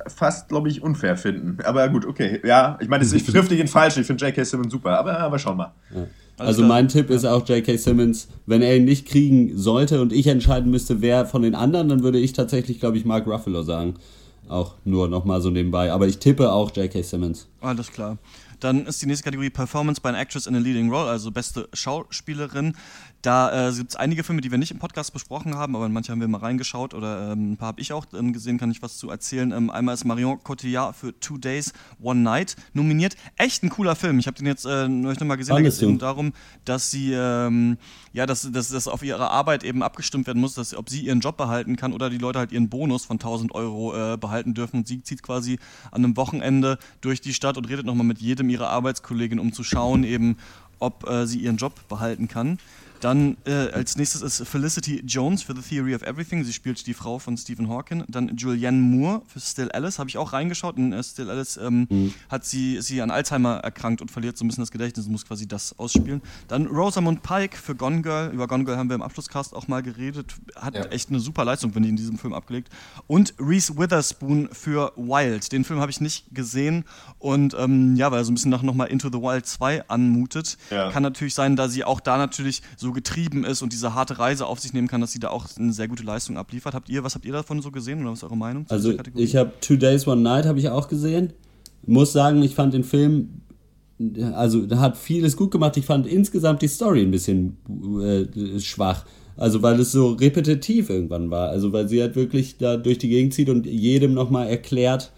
[0.07, 1.57] fast, glaube ich, unfair finden.
[1.65, 2.39] Aber gut, okay.
[2.45, 3.97] Ja, ich meine, das- ich trifft dich in falsch.
[3.97, 4.43] Ich finde J.K.
[4.43, 4.97] Simmons super.
[4.97, 5.57] Aber, aber schauen
[6.37, 6.69] also klar.
[6.69, 7.77] mein Tipp ist auch J.K.
[7.77, 8.27] Simmons.
[8.45, 12.03] Wenn er ihn nicht kriegen sollte und ich entscheiden müsste, wer von den anderen, dann
[12.03, 13.95] würde ich tatsächlich, glaube ich, Mark Ruffalo sagen.
[14.47, 15.91] Auch nur nochmal so nebenbei.
[15.91, 17.01] Aber ich tippe auch J.K.
[17.01, 17.47] Simmons.
[17.61, 18.17] Alles klar.
[18.59, 21.67] Dann ist die nächste Kategorie Performance by an Actress in a Leading Role, also beste
[21.73, 22.75] Schauspielerin.
[23.25, 25.91] Da äh, gibt es einige Filme, die wir nicht im Podcast besprochen haben, aber in
[25.91, 28.69] manche haben wir mal reingeschaut oder ähm, ein paar habe ich auch ähm, gesehen, kann
[28.69, 29.51] ich was zu erzählen.
[29.51, 33.15] Ähm, einmal ist Marion Cotillard für Two Days, One Night nominiert.
[33.35, 34.19] Echt ein cooler Film.
[34.19, 35.55] Ich habe den jetzt äh, neulich nochmal gesehen.
[35.55, 36.33] Da geht es eben darum,
[36.65, 37.79] dass sie, ähm,
[38.13, 41.19] ja, dass, dass, dass auf ihre Arbeit eben abgestimmt werden muss, dass, ob sie ihren
[41.19, 44.77] Job behalten kann oder die Leute halt ihren Bonus von 1000 Euro äh, behalten dürfen.
[44.77, 45.57] Und sie zieht quasi
[45.89, 49.63] an einem Wochenende durch die Stadt und redet nochmal mit jedem ihrer Arbeitskollegen, um zu
[49.63, 50.37] schauen, eben,
[50.77, 52.59] ob äh, sie ihren Job behalten kann.
[53.01, 56.43] Dann äh, als nächstes ist Felicity Jones für The Theory of Everything.
[56.43, 58.03] Sie spielt die Frau von Stephen Hawking.
[58.07, 59.99] Dann Julianne Moore für Still Alice.
[59.99, 60.77] Habe ich auch reingeschaut.
[60.77, 64.47] In äh, Still Alice ähm, hat sie, sie an Alzheimer erkrankt und verliert so ein
[64.47, 66.21] bisschen das Gedächtnis und muss quasi das ausspielen.
[66.47, 68.31] Dann Rosamund Pike für Gone Girl.
[68.33, 70.35] Über Gone Girl haben wir im Abschlusscast auch mal geredet.
[70.55, 70.85] Hat Ja.
[70.85, 72.69] echt eine super Leistung, finde ich, in diesem Film abgelegt.
[73.07, 75.51] Und Reese Witherspoon für Wild.
[75.51, 76.85] Den Film habe ich nicht gesehen.
[77.19, 80.57] Und ähm, ja, weil er so ein bisschen nach nochmal Into the Wild 2 anmutet.
[80.71, 80.91] Ja.
[80.91, 84.45] Kann natürlich sein, da sie auch da natürlich so getrieben ist und diese harte Reise
[84.45, 86.73] auf sich nehmen kann, dass sie da auch eine sehr gute Leistung abliefert.
[86.73, 88.93] Habt ihr, was habt ihr davon so gesehen oder was ist eure Meinung zu Also
[89.15, 91.33] ich habe Two Days, One Night habe ich auch gesehen.
[91.85, 93.41] Muss sagen, ich fand den Film,
[94.33, 95.77] also da hat vieles gut gemacht.
[95.77, 97.57] Ich fand insgesamt die Story ein bisschen
[98.01, 99.05] äh, schwach.
[99.37, 101.49] Also weil es so repetitiv irgendwann war.
[101.49, 105.11] Also weil sie halt wirklich da durch die Gegend zieht und jedem nochmal erklärt,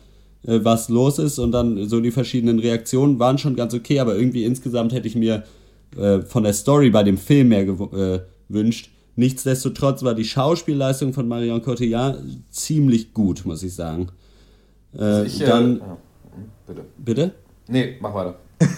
[0.43, 4.15] äh, was los ist und dann so die verschiedenen Reaktionen waren schon ganz okay, aber
[4.15, 5.43] irgendwie insgesamt hätte ich mir
[5.97, 8.89] äh, von der Story bei dem Film mehr gew- äh, gewünscht.
[9.15, 12.19] Nichtsdestotrotz war die Schauspielleistung von Marion Cotillard
[12.51, 14.09] ziemlich gut, muss ich sagen.
[14.97, 15.97] Äh, Ich, äh, dann, ja,
[16.67, 16.81] bitte.
[16.97, 17.31] bitte?
[17.67, 18.35] Nee, mach weiter.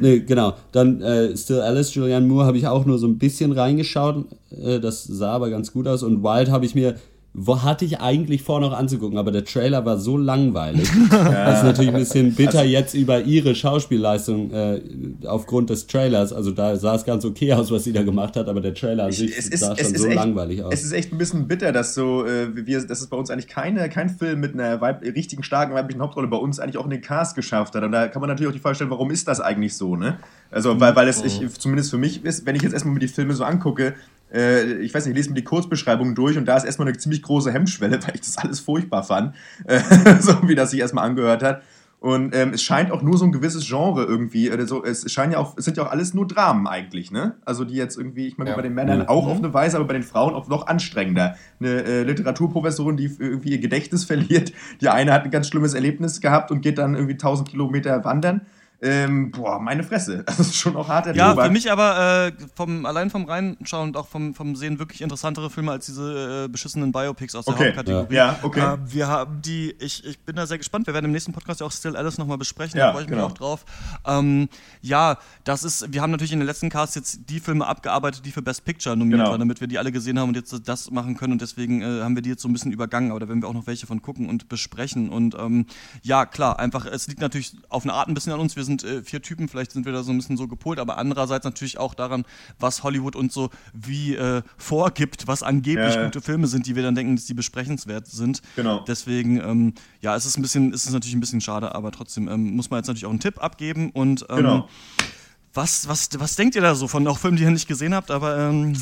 [0.00, 0.54] Nee, genau.
[0.72, 4.24] Dann äh, Still Alice, Julianne Moore habe ich auch nur so ein bisschen reingeschaut.
[4.50, 6.02] Äh, das sah aber ganz gut aus.
[6.02, 6.96] Und Wild habe ich mir,
[7.38, 10.90] wo hatte ich eigentlich vor noch anzugucken, aber der Trailer war so langweilig.
[11.10, 14.80] Das ist natürlich ein bisschen bitter Also jetzt über ihre Schauspielleistung äh,
[15.26, 16.32] aufgrund des Trailers.
[16.32, 19.04] Also da sah es ganz okay aus, was sie da gemacht hat, aber der Trailer
[19.04, 20.72] an sich ist, sah schon so echt, langweilig aus.
[20.72, 23.48] Es ist echt ein bisschen bitter, dass so, äh, wir, dass es bei uns eigentlich
[23.48, 26.90] keine, kein Film mit einer weib richtigen, starken weiblichen Hauptrolle bei uns eigentlich auch in
[26.90, 27.82] den Cast geschafft hat.
[27.82, 30.18] Und da kann man natürlich auch die Frage stellen, warum ist das eigentlich so, ne?
[30.50, 33.08] Also, weil, weil es, ich, zumindest für mich ist, wenn ich jetzt erstmal mir die
[33.08, 33.94] Filme so angucke,
[34.32, 36.96] äh, ich weiß nicht, ich lese mir die Kurzbeschreibungen durch und da ist erstmal eine
[36.98, 39.80] ziemlich große Hemmschwelle, weil ich das alles furchtbar fand, äh,
[40.20, 41.62] so wie das sich erstmal angehört hat.
[41.98, 45.32] Und ähm, es scheint auch nur so ein gewisses Genre irgendwie, oder so, es scheinen
[45.32, 47.36] ja auch, es sind ja auch alles nur Dramen eigentlich, ne?
[47.46, 48.56] Also die jetzt irgendwie, ich meine, Ja.
[48.56, 49.08] bei den Männern Ja.
[49.08, 51.36] auch auf eine Weise, aber bei den Frauen auch noch anstrengender.
[51.58, 54.52] Eine äh, Literaturprofessorin, die irgendwie ihr Gedächtnis verliert.
[54.82, 58.42] Die eine hat ein ganz schlimmes Erlebnis gehabt und geht dann irgendwie 1000 Kilometer wandern.
[58.82, 60.22] Ähm, boah, meine Fresse.
[60.26, 61.46] Das ist schon auch harter Ja, Tobak.
[61.46, 65.48] für mich aber äh, vom, allein vom Reinschauen und auch vom, vom Sehen wirklich interessantere
[65.48, 67.66] Filme als diese äh, beschissenen Biopics aus der Okay.
[67.68, 68.14] Hauptkategorie.
[68.14, 68.60] Ja, okay.
[68.74, 70.86] Äh, wir haben die, ich, ich bin da sehr gespannt.
[70.86, 72.78] Wir werden im nächsten Podcast ja auch Still Alice nochmal besprechen.
[72.78, 73.28] Ja, da freue ich mich genau.
[73.28, 73.64] auch drauf.
[74.06, 74.48] Ähm,
[74.82, 78.30] ja, das ist, wir haben natürlich in den letzten Casts jetzt die Filme abgearbeitet, die
[78.32, 79.30] für Best Picture nominiert Genau.
[79.30, 81.32] waren, damit wir die alle gesehen haben und jetzt das machen können.
[81.32, 83.10] Und deswegen äh, haben wir die jetzt so ein bisschen übergangen.
[83.10, 85.08] Aber da werden wir auch noch welche von gucken und besprechen.
[85.08, 85.64] Und ähm,
[86.02, 88.56] ja, klar, einfach, es liegt natürlich auf eine Art ein bisschen an uns.
[88.56, 90.98] Wir sind äh, vier Typen, vielleicht sind wir da so ein bisschen so gepolt, aber
[90.98, 92.24] andererseits natürlich auch daran,
[92.58, 96.04] was Hollywood uns so wie äh, vorgibt, was angeblich Ja, ja.
[96.04, 98.42] gute Filme sind, die wir dann denken, dass die besprechenswert sind.
[98.56, 98.80] Genau.
[98.86, 102.28] Deswegen, ähm, ja, es ist ein bisschen, es ist natürlich ein bisschen schade, aber trotzdem
[102.28, 104.68] ähm, muss man jetzt natürlich auch einen Tipp abgeben und ähm, Genau.
[105.54, 108.10] was, was, was denkt ihr da so von auch Filmen, die ihr nicht gesehen habt,
[108.10, 108.74] aber ähm,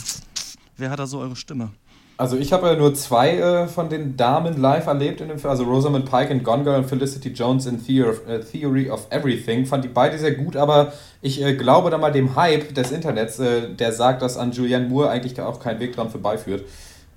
[0.77, 1.71] wer hat da so eure Stimme?
[2.17, 5.51] Also ich habe ja nur zwei äh, von den Damen live erlebt in dem Film.
[5.51, 9.09] Also Rosamund Pike in Gone Girl und Felicity Jones in Theory of, äh, Theory of
[9.11, 9.67] Everything.
[9.67, 10.93] Fand die beide sehr gut, aber
[11.23, 14.89] ich äh, glaube da mal dem Hype des Internets, äh, der sagt, dass an Julianne
[14.89, 16.65] Moore eigentlich auch kein Weg dran vorbeiführt.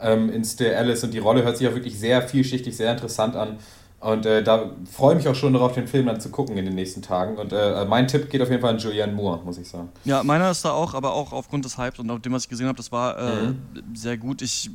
[0.02, 3.36] Ähm, in Still Alice und die Rolle hört sich auch wirklich sehr vielschichtig, sehr interessant
[3.36, 3.58] an.
[4.00, 6.66] Und äh, da freue ich mich auch schon darauf, den Film dann zu gucken in
[6.66, 7.38] den nächsten Tagen.
[7.38, 9.90] Und äh, mein Tipp geht auf jeden Fall an Julianne Moore, muss ich sagen.
[10.06, 12.50] Ja, meiner ist da auch, aber auch aufgrund des Hypes und auf dem, was ich
[12.50, 13.58] gesehen habe, das war äh, mhm.
[13.96, 14.44] sehr gut.
[14.44, 14.70] Ich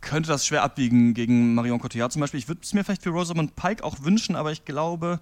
[0.00, 2.38] könnte das schwer abwiegen gegen Marion Cotillard zum Beispiel.
[2.38, 5.20] Ich würde es mir vielleicht für Rosamund Pike auch wünschen, aber ich glaube,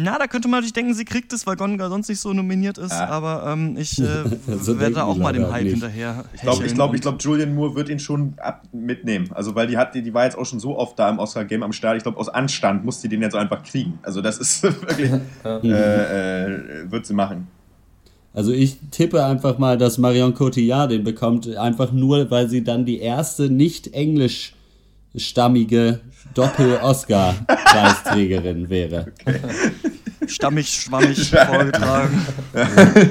[0.00, 2.78] na, da könnte man natürlich denken, sie kriegt es, weil Gonga sonst nicht so nominiert
[2.78, 3.08] ist, ja.
[3.08, 4.22] aber ähm, ich äh,
[4.60, 5.72] so werde auch mal dem Hype nicht.
[5.72, 6.24] hinterher.
[6.32, 9.28] Ich glaube, ich glaube, ich glaube, Julian Moore wird ihn schon ab mitnehmen.
[9.32, 11.64] Also, weil die hat, die, die war jetzt auch schon so oft da im Oscar-Game
[11.64, 11.96] am Start.
[11.96, 13.98] Ich glaube, aus Anstand muss sie den jetzt einfach kriegen.
[14.02, 15.10] Also, das ist wirklich,
[15.44, 17.48] äh, äh, wird sie machen.
[18.34, 22.84] Also ich tippe einfach mal, dass Marion Cotillard den bekommt, einfach nur, weil sie dann
[22.84, 25.98] die erste nicht englischstammige
[26.34, 29.12] Doppel-Oscar-Preisträgerin wäre.
[29.20, 29.40] Okay.
[30.28, 32.26] Stammig, schwammig vorgetragen.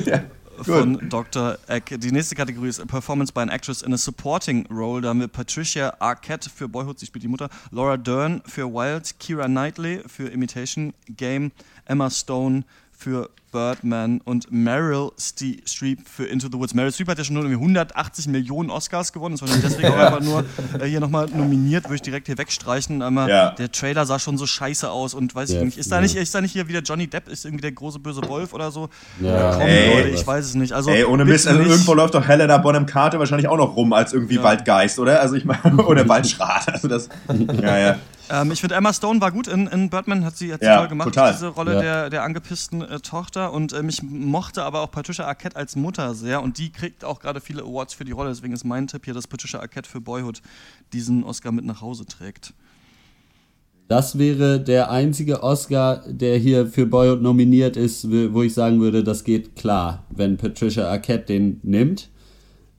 [0.05, 0.23] ja.
[0.61, 1.57] Von Dr.
[1.67, 1.99] Eck.
[1.99, 5.01] Die nächste Kategorie ist Performance by an Actress in a Supporting Role.
[5.01, 9.19] Da haben wir Patricia Arquette für Boyhood, sie spielt die Mutter, Laura Dern für Wild,
[9.19, 11.51] Kira Knightley für Imitation Game,
[11.85, 16.73] Emma Stone für Birdman und Meryl Streep für Into the Woods.
[16.73, 20.21] Meryl Streep hat ja schon nur 180 Millionen Oscars gewonnen, ist wahrscheinlich deswegen auch einfach
[20.21, 20.45] nur
[20.79, 23.01] äh, hier nochmal nominiert, würde ich direkt hier wegstreichen.
[23.01, 23.51] Aber ja.
[23.51, 26.15] der Trailer sah schon so scheiße aus und weiß ja, ich nicht, ist da nicht,
[26.15, 28.89] ist da nicht hier wieder Johnny Depp, ist irgendwie der große böse Wolf oder so?
[29.19, 30.73] Ja, Komm, Ey, Leute, ich weiß es nicht.
[30.73, 33.93] Also, Ey, ohne Mist, also irgendwo läuft doch Helena Bonham Carter wahrscheinlich auch noch rum
[33.93, 34.43] als irgendwie ja.
[34.43, 35.21] Waldgeist, oder?
[35.21, 36.67] Also ich meine, oder Waldschrat.
[36.73, 37.09] Also das,
[37.61, 37.95] ja, ja.
[38.29, 40.87] Ähm, ich finde, Emma Stone war gut in, in Birdman, hat sie, hat ja, toll
[40.87, 41.33] gemacht, total.
[41.33, 41.81] diese Rolle ja.
[41.81, 43.53] der, der angepissten äh, Tochter.
[43.53, 46.41] Und äh, mich mochte aber auch Patricia Arquette als Mutter sehr.
[46.41, 48.29] Und die kriegt auch gerade viele Awards für die Rolle.
[48.29, 50.41] Deswegen ist mein Tipp hier, dass Patricia Arquette für Boyhood
[50.93, 52.53] diesen Oscar mit nach Hause trägt.
[53.87, 59.01] Das wäre der einzige Oscar, der hier für Boyhood nominiert ist, wo ich sagen würde,
[59.01, 62.09] das geht klar, wenn Patricia Arquette den nimmt.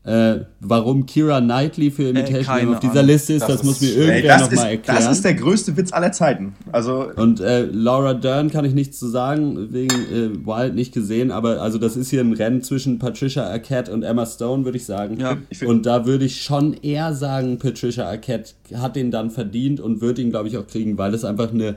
[0.08, 3.06] Äh, warum Kira Knightley für äh, Imitation äh, auf dieser Ahnung.
[3.06, 4.98] Liste ist, das, das muss mir irgendwer nochmal erklären.
[5.02, 6.54] Das ist der größte Witz aller Zeiten.
[6.72, 11.30] Also und äh, Laura Dern kann ich nichts zu sagen, wegen äh, Wild nicht gesehen,
[11.30, 14.86] aber also das ist hier ein Rennen zwischen Patricia Arquette und Emma Stone, würde ich
[14.86, 15.20] sagen.
[15.20, 15.36] Ja.
[15.66, 20.18] und da würde ich schon eher sagen, Patricia Arquette hat den dann verdient und wird
[20.18, 21.76] ihn, glaube ich, auch kriegen, weil es einfach eine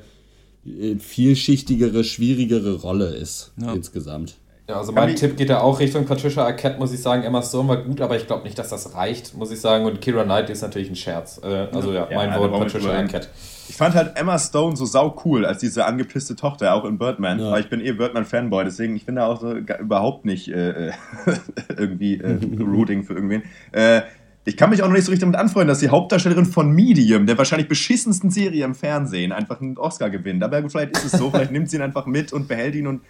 [0.65, 3.73] äh, vielschichtigere, schwierigere Rolle ist ja.
[3.73, 4.36] insgesamt.
[4.68, 7.24] Ja, also mein Tipp geht da auch Richtung Patricia Arquette, muss ich sagen.
[7.24, 9.86] Emma Stone war gut, aber ich glaube nicht, dass das reicht, muss ich sagen.
[9.86, 11.41] Und Kira Knightley ist natürlich ein Scherz.
[11.43, 13.28] Äh, also ja, ja mein Wort, Patricia Arquette.
[13.68, 17.39] Ich fand halt Emma Stone so sau cool als diese angepisste Tochter, auch in Birdman.
[17.39, 17.51] Ja.
[17.51, 20.91] Weil ich bin eh Birdman-Fanboy, deswegen ich bin da auch so überhaupt nicht äh,
[21.78, 23.43] irgendwie äh, rooting für irgendwen.
[23.72, 24.01] Äh,
[24.45, 27.28] ich kann mich auch noch nicht so richtig damit anfreunden, dass die Hauptdarstellerin von Medium,
[27.28, 30.43] der wahrscheinlich beschissensten Serie im Fernsehen, einfach einen Oscar gewinnt.
[30.43, 33.01] Aber vielleicht ist es so, vielleicht nimmt sie ihn einfach mit und behält ihn und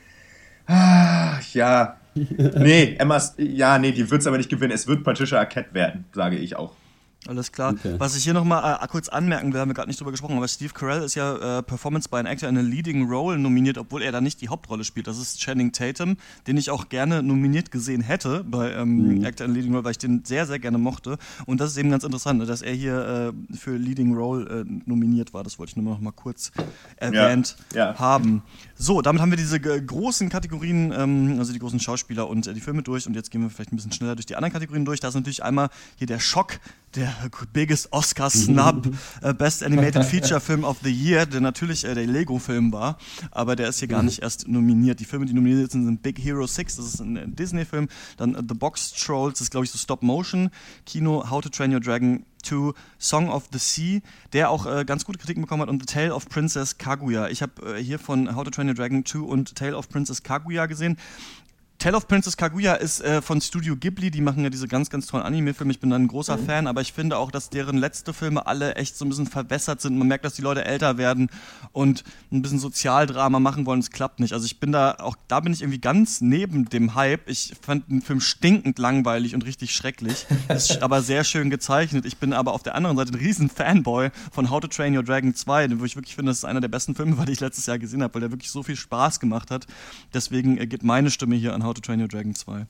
[0.67, 1.97] Ah, ja.
[2.13, 4.73] Nee, Emma, ja, nee, die wird es aber nicht gewinnen.
[4.73, 6.75] Es wird Patricia Arquette werden, sage ich auch.
[7.27, 7.73] Alles klar.
[7.73, 7.95] Okay.
[7.99, 10.47] Was ich hier nochmal äh, kurz anmerken will, haben wir gerade nicht drüber gesprochen, aber
[10.47, 14.01] Steve Carell ist ja äh, Performance by an Actor in a Leading Role nominiert, obwohl
[14.01, 15.05] er da nicht die Hauptrolle spielt.
[15.05, 16.17] Das ist Channing Tatum,
[16.47, 19.25] den ich auch gerne nominiert gesehen hätte bei ähm, mhm.
[19.25, 21.19] Actor in a Leading Role, weil ich den sehr, sehr gerne mochte.
[21.45, 24.65] Und das ist eben ganz interessant, ne, dass er hier äh, für Leading Role äh,
[24.87, 25.43] nominiert war.
[25.43, 26.51] Das wollte ich nur noch mal kurz
[26.97, 27.91] erwähnt ja.
[27.91, 27.99] Ja.
[27.99, 28.41] haben.
[28.75, 32.61] So, damit haben wir diese großen Kategorien, ähm, also die großen Schauspieler und äh, die
[32.61, 33.05] Filme durch.
[33.05, 34.99] Und jetzt gehen wir vielleicht ein bisschen schneller durch die anderen Kategorien durch.
[34.99, 36.59] Da ist natürlich einmal hier der Schock
[36.95, 37.13] der
[37.53, 38.87] biggest Oscar Snub,
[39.23, 42.97] uh, Best Animated Feature Film of the Year, der natürlich äh, der Lego-Film war,
[43.31, 44.99] aber der ist hier gar nicht erst nominiert.
[44.99, 47.87] Die Filme, die nominiert sind, sind Big Hero 6, das ist ein Disney-Film,
[48.17, 51.79] dann uh, The Box Trolls, das ist glaube ich so Stop-Motion-Kino, How to Train Your
[51.79, 54.01] Dragon 2, Song of the Sea,
[54.33, 57.29] der auch äh, ganz gute Kritiken bekommen hat, und The Tale of Princess Kaguya.
[57.29, 60.23] Ich habe äh, hier von How to Train Your Dragon 2 und Tale of Princess
[60.23, 60.97] Kaguya gesehen.
[61.81, 65.07] Tale of Princess Kaguya ist äh, von Studio Ghibli, die machen ja diese ganz, ganz
[65.07, 65.71] tollen Anime-Filme.
[65.71, 66.45] Ich bin da ein großer mhm.
[66.45, 69.81] Fan, aber ich finde auch, dass deren letzte Filme alle echt so ein bisschen verwässert
[69.81, 69.97] sind.
[69.97, 71.31] Man merkt, dass die Leute älter werden
[71.71, 73.79] und ein bisschen Sozialdrama machen wollen.
[73.79, 74.33] Es klappt nicht.
[74.33, 77.27] Also ich bin da, auch da bin ich irgendwie ganz neben dem Hype.
[77.27, 80.27] Ich fand den Film stinkend langweilig und richtig schrecklich.
[80.49, 82.05] ist aber sehr schön gezeichnet.
[82.05, 85.01] Ich bin aber auf der anderen Seite ein riesen Fanboy von How to Train Your
[85.01, 87.65] Dragon 2, wo ich wirklich finde, das ist einer der besten Filme, weil ich letztes
[87.65, 89.65] Jahr gesehen habe, weil der wirklich so viel Spaß gemacht hat.
[90.13, 92.65] Deswegen äh, geht meine Stimme hier an How How to Train Your Dragon 2.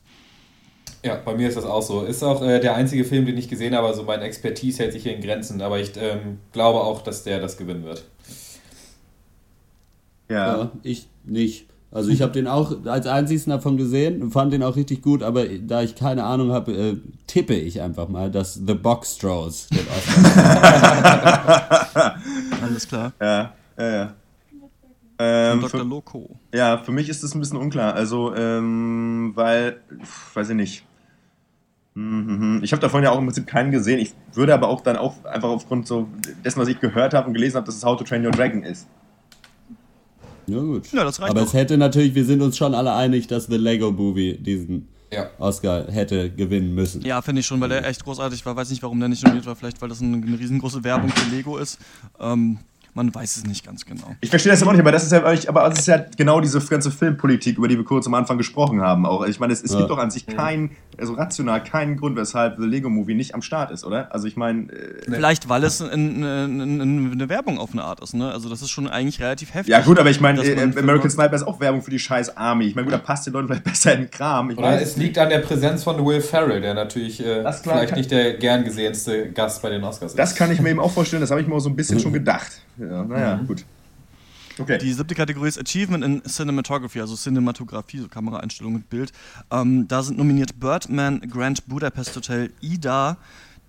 [1.03, 2.03] Ja, bei mir ist das auch so.
[2.03, 5.01] Ist auch äh, der einzige Film, den ich gesehen habe, also meine Expertise hält sich
[5.01, 8.03] hier in Grenzen, aber ich ähm, glaube auch, dass der das gewinnen wird.
[10.29, 11.65] Ja, ja ich nicht.
[11.89, 15.45] Also ich habe den auch als einzigsten davon gesehen, fand den auch richtig gut, aber
[15.45, 19.87] da ich keine Ahnung habe, äh, tippe ich einfach mal, dass The Box Strolls den
[19.87, 20.21] Oscar
[22.61, 23.13] Alles klar.
[23.19, 24.13] Ja, ja, ja.
[25.21, 25.81] Ähm, Dr.
[25.81, 26.29] für, Loco.
[26.53, 27.93] ja, für mich ist das ein bisschen unklar.
[27.93, 30.85] Also, ähm, weil, pf, weiß ich nicht.
[31.93, 33.99] Mhm, Ich habe davon ja auch im Prinzip keinen gesehen.
[33.99, 36.07] Ich würde aber auch dann auch einfach aufgrund so
[36.45, 38.63] dessen, was ich gehört habe und gelesen habe, dass es How to Train Your Dragon
[38.63, 38.87] ist.
[40.47, 40.91] Ja, gut.
[40.91, 41.47] Ja, das reicht Aber doch.
[41.47, 45.29] es hätte natürlich, wir sind uns schon alle einig, dass The Lego Movie diesen Ja.
[45.37, 47.01] Oscar hätte gewinnen müssen.
[47.01, 48.55] Ja, finde ich schon, weil der echt großartig war.
[48.55, 49.55] Weiß nicht, warum der nicht nominiert war.
[49.55, 51.77] Vielleicht, weil das eine, eine riesengroße Werbung für Lego ist.
[52.19, 52.57] Ähm,
[52.93, 54.15] man weiß es nicht ganz genau.
[54.21, 56.41] Ich verstehe das ja auch nicht, aber das ist ja, aber das ist ja genau
[56.41, 59.05] diese ganze Filmpolitik, über die wir kurz am Anfang gesprochen haben.
[59.05, 59.77] Auch ich meine, es, es Ja.
[59.79, 63.41] gibt doch an sich keinen, also rational keinen Grund, weshalb The Lego Movie nicht am
[63.41, 64.13] Start ist, oder?
[64.13, 68.01] Also ich meine, äh, Vielleicht, weil es in, in, in, eine Werbung auf eine Art
[68.01, 68.13] ist.
[68.13, 68.29] Ne?
[68.31, 69.71] Also das ist schon eigentlich relativ heftig.
[69.71, 72.35] ja gut, aber ich meine, äh, für American Sniper ist auch Werbung für die scheiß
[72.35, 72.65] Army.
[72.65, 74.49] Ich meine, gut, da passt den Leuten vielleicht besser in den Kram.
[74.51, 77.89] Ich Oder weiß es liegt an der Präsenz von Will Ferrell, der natürlich äh, vielleicht
[77.89, 80.19] kann- nicht der gern gesehenste Gast bei den Oscars ist.
[80.19, 81.99] Das kann ich mir eben auch vorstellen, das habe ich mir auch so ein bisschen
[81.99, 82.51] schon gedacht.
[82.81, 83.63] Ja, naja, gut.
[84.59, 84.77] Okay.
[84.79, 89.11] Die siebte Kategorie ist Achievement in Cinematography, also Cinematografie, so Kameraeinstellung mit Bild.
[89.49, 93.17] Ähm, da sind nominiert Birdman, Grand Budapest Hotel, Ida.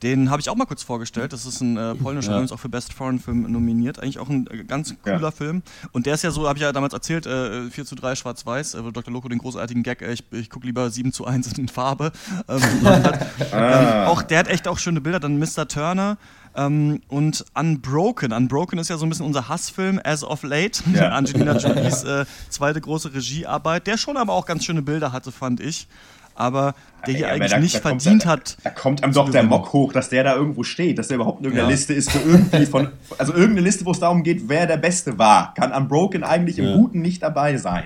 [0.03, 1.33] Den habe ich auch mal kurz vorgestellt.
[1.33, 2.37] Das ist ein äh, polnischer Ja.
[2.39, 4.01] Film, ist auch für Best Foreign Film nominiert.
[4.01, 5.31] Eigentlich auch ein äh, ganz cooler Ja.
[5.31, 5.63] Film.
[5.93, 8.75] Und der ist ja so, habe ich ja damals erzählt, äh, 4 zu 3 schwarz-weiß,
[8.75, 9.15] äh, wo Dr.
[9.15, 12.11] Loco den großartigen Gag, äh, ich, ich gucke lieber 7 zu 1 in Farbe,
[12.49, 13.27] ähm, gemacht hat.
[13.53, 14.03] Ah.
[14.03, 15.21] ähm, auch der hat echt auch schöne Bilder.
[15.21, 15.69] Dann Mr.
[15.69, 16.17] Turner
[16.57, 18.33] ähm, und Unbroken.
[18.33, 20.83] Unbroken ist ja so ein bisschen unser Hassfilm, as of late.
[20.93, 21.09] Ja.
[21.13, 25.61] Angelina Jolies äh, zweite große Regiearbeit, der schon aber auch ganz schöne Bilder hatte, fand
[25.61, 25.87] ich.
[26.35, 26.75] Aber
[27.07, 28.57] der hier Ja, eigentlich da- nicht da verdient da, hat.
[28.65, 29.43] Da kommt einem doch der.
[29.43, 31.75] Mock hoch, dass der da irgendwo steht, dass der überhaupt in irgendeiner Ja.
[31.75, 35.19] Liste ist für irgendwie von, also irgendeine Liste, wo es darum geht, wer der Beste
[35.19, 35.53] war.
[35.55, 36.77] Kann Unbroken eigentlich im Ja.
[36.77, 37.85] Guten nicht dabei sein.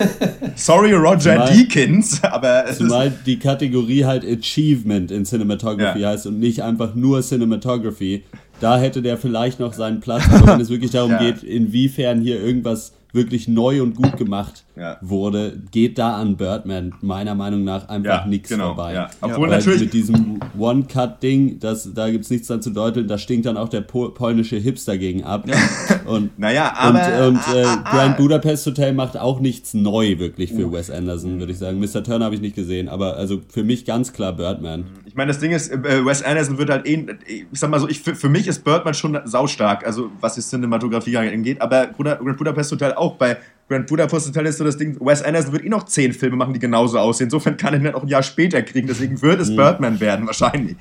[0.56, 6.10] Sorry, Roger Zumal- Deakins, aber es ist, Zumal die Kategorie halt Achievement in Cinematography Ja.
[6.10, 8.24] heißt und nicht einfach nur Cinematography.
[8.60, 11.18] Da hätte der vielleicht noch seinen Platz, aber wenn es wirklich darum Ja.
[11.18, 14.98] geht, inwiefern hier irgendwas wirklich neu und gut gemacht Ja.
[15.00, 18.94] wurde, geht da an Birdman meiner Meinung nach einfach Ja, nichts genau, vorbei.
[18.94, 19.10] ja.
[19.20, 23.46] Obwohl Weil natürlich- mit diesem One-Cut-Ding, das, da gibt's nichts dran zu deuteln, da stinkt
[23.46, 25.46] dann auch der po polnische Hipster gegen ab.
[26.04, 27.26] Und naja, aber.
[27.26, 30.90] und, und äh, ah, ah, Grand Budapest Hotel macht auch nichts neu wirklich für Wes
[30.90, 31.78] Anderson, würde ich sagen.
[31.80, 32.04] Mr.
[32.04, 34.84] Turner habe ich nicht gesehen, aber also für mich ganz klar Birdman.
[35.06, 37.88] Ich meine, das Ding ist, äh, Wes Anderson wird halt eh, ich sag mal so,
[37.88, 42.36] ich, für, für mich ist Birdman schon saustark, also was die Cinematografie angeht, aber Grand
[42.36, 43.36] Budapest Hotel auch bei
[43.68, 46.52] Grand Budapest Hotel ist so das Ding, Wes Anderson wird eh noch zehn Filme machen,
[46.52, 47.26] die genauso aussehen.
[47.26, 50.26] Insofern kann er ihn halt auch ein Jahr später kriegen, deswegen wird es Birdman werden,
[50.26, 50.76] wahrscheinlich.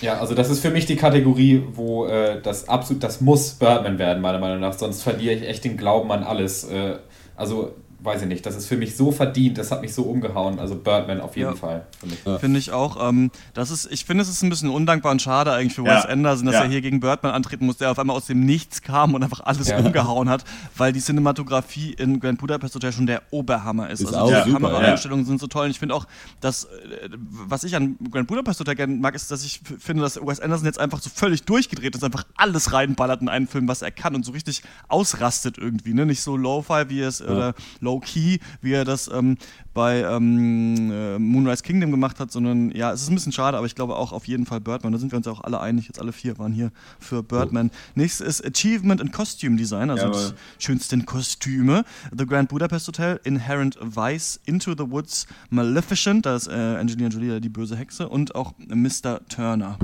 [0.00, 3.98] Ja, also das ist für mich die Kategorie, wo äh, das absolut, das muss Birdman
[3.98, 6.64] werden, meiner Meinung nach, sonst verliere ich echt den Glauben an alles.
[6.64, 6.98] Äh,
[7.36, 10.58] also, weiß ich nicht, das ist für mich so verdient, das hat mich so umgehauen.
[10.60, 11.56] Also Birdman auf jeden Ja.
[11.56, 11.86] Fall.
[12.04, 12.18] mich.
[12.40, 13.08] Finde ich auch.
[13.08, 15.96] Ähm, das ist, ich finde, es ist ein bisschen undankbar und schade eigentlich für Ja.
[15.98, 16.62] Wes Anderson, dass Ja.
[16.62, 19.40] er hier gegen Birdman antreten muss, der auf einmal aus dem Nichts kam und einfach
[19.40, 19.78] alles Ja.
[19.78, 20.44] umgehauen hat,
[20.76, 24.00] weil die Cinematografie in Grand Budapest Hotel schon der Oberhammer ist.
[24.00, 26.06] Ist also auch die super, Kameraeinstellungen sind so toll und ich finde auch,
[26.40, 30.16] dass, äh, was ich an Grand Budapest Hotel gerne mag, ist, dass ich finde, dass
[30.24, 33.82] Wes Anderson jetzt einfach so völlig durchgedreht ist, einfach alles reinballert in einen Film, was
[33.82, 36.06] er kann und so richtig ausrastet irgendwie, ne?
[36.06, 37.54] Nicht so Low-Fi, wie es, oder
[37.88, 39.38] Low-Key, wie er das ähm,
[39.72, 43.66] bei ähm, äh, Moonrise Kingdom gemacht hat, sondern ja, es ist ein bisschen schade, aber
[43.66, 44.92] ich glaube auch auf jeden Fall Birdman.
[44.92, 47.70] Da sind wir uns ja auch alle einig, jetzt alle vier waren hier für Birdman.
[47.94, 51.84] Nächstes ist Achievement in Costume Design, also die schönsten Kostüme.
[52.16, 57.40] The Grand Budapest Hotel, Inherent Vice, Into the Woods, Maleficent, da ist äh, Angelina Jolie
[57.40, 59.20] die böse Hexe und auch Mr.
[59.28, 59.78] Turner.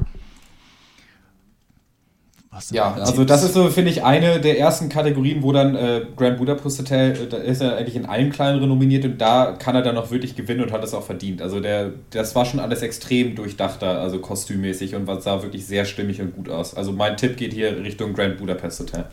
[2.71, 6.39] Ja, also das ist so, finde ich, eine der ersten Kategorien, wo dann äh, Grand
[6.39, 9.83] Budapest Hotel, äh, da ist er eigentlich in allen kleineren nominiert und da kann er
[9.83, 11.43] dann auch wirklich gewinnen und hat es auch verdient.
[11.43, 15.85] Also der, das war schon alles extrem durchdachter, also kostümmäßig und was sah wirklich sehr
[15.85, 16.75] stimmig und gut aus.
[16.75, 19.07] Also mein Tipp geht hier Richtung Grand Budapest Hotel.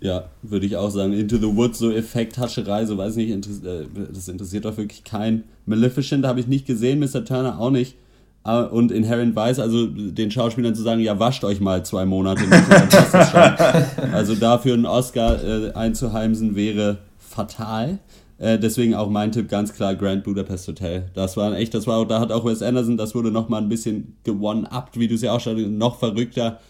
[0.00, 1.14] Ja, würde ich auch sagen.
[1.14, 5.44] Into the Woods, so Effekthascherei, so weiß ich nicht, äh, das interessiert doch wirklich keinen.
[5.64, 7.24] Maleficent habe ich nicht gesehen, Mr.
[7.24, 7.96] Turner auch nicht.
[8.44, 12.42] Ah, Und Inherent Vice, also den Schauspielern zu sagen, ja, wascht euch mal zwei Monate.
[12.42, 14.12] nicht, dann passt das schon.
[14.12, 17.98] Also dafür einen Oscar äh, einzuheimsen wäre fatal.
[18.38, 21.10] Äh, deswegen auch mein Tipp ganz klar Grand Budapest Hotel.
[21.14, 23.68] Das war echt, das war auch, da hat auch Wes Anderson, das wurde nochmal ein
[23.70, 26.60] bisschen gewonnen-upt, wie du es ja auch schon, noch verrückter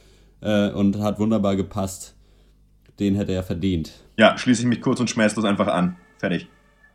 [0.43, 2.15] äh, und hat wunderbar gepasst.
[3.01, 3.91] Den hätte er verdient.
[4.17, 5.97] Ja, schließe ich mich kurz und schmerzlos einfach an.
[6.19, 6.47] Fertig.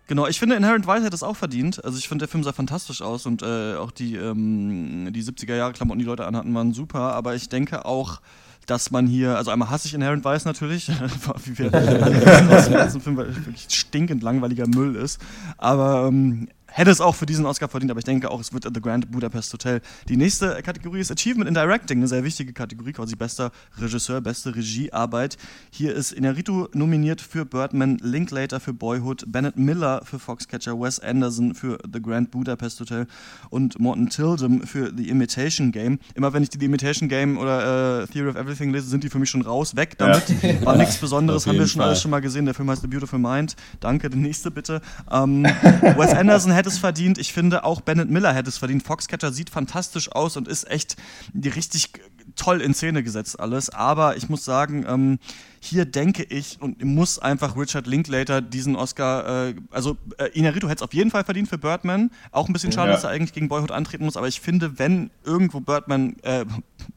[0.09, 1.85] Genau, ich finde, Inherent Vice hätte es auch verdient.
[1.85, 5.99] Also ich finde, der Film sah fantastisch aus und äh, auch die, ähm, die 70er-Jahre-Klamotten,
[5.99, 7.13] die Leute anhatten, waren super.
[7.13, 8.19] Aber ich denke auch,
[8.65, 10.87] dass man hier, also einmal hasse ich Inherent Vice natürlich,
[11.45, 15.21] wie wir alle wissen aus dem ganzen Film, weil er wirklich stinkend langweiliger Müll ist.
[15.59, 18.65] Aber ähm, hätte es auch für diesen Oscar verdient, aber ich denke auch, es wird
[18.73, 19.81] The Grand Budapest Hotel.
[20.07, 24.55] Die nächste Kategorie ist Achievement in Directing, eine sehr wichtige Kategorie, quasi bester Regisseur, beste
[24.55, 25.37] Regiearbeit.
[25.71, 31.55] Hier ist Inarritu nominiert für Birdman, Linklater für Boyhood, Bennett Miller für Foxcatcher, Wes Anderson
[31.55, 33.07] für The Grand Budapest Hotel
[33.49, 35.99] und Morton Tildum für The Imitation Game.
[36.15, 39.09] Immer wenn ich die The Imitation Game oder äh, Theory of Everything lese, sind die
[39.09, 40.23] für mich schon raus, weg damit.
[40.41, 40.65] Ja.
[40.65, 41.89] War nichts Besonderes, haben wir schon Fall.
[41.89, 42.45] alles schon mal gesehen.
[42.45, 43.55] Der Film heißt The Beautiful Mind.
[43.79, 44.81] Danke, die nächste bitte.
[45.11, 47.17] Ähm, Wes Anderson hätte es verdient.
[47.17, 48.83] Ich finde, auch Bennett Miller hätte es verdient.
[48.83, 50.95] Foxcatcher sieht fantastisch aus und ist echt
[51.33, 51.91] richtig
[52.35, 53.69] toll in Szene gesetzt alles.
[53.69, 55.19] Aber ich muss sagen, ähm,
[55.59, 60.77] hier denke ich und muss einfach Richard Linklater diesen Oscar, äh, also äh, Inarito hätte
[60.77, 62.11] es auf jeden Fall verdient für Birdman.
[62.31, 62.95] Auch ein bisschen schade, ja.
[62.95, 66.45] dass er eigentlich gegen Boyhood antreten muss, aber ich finde, wenn irgendwo Birdman, äh,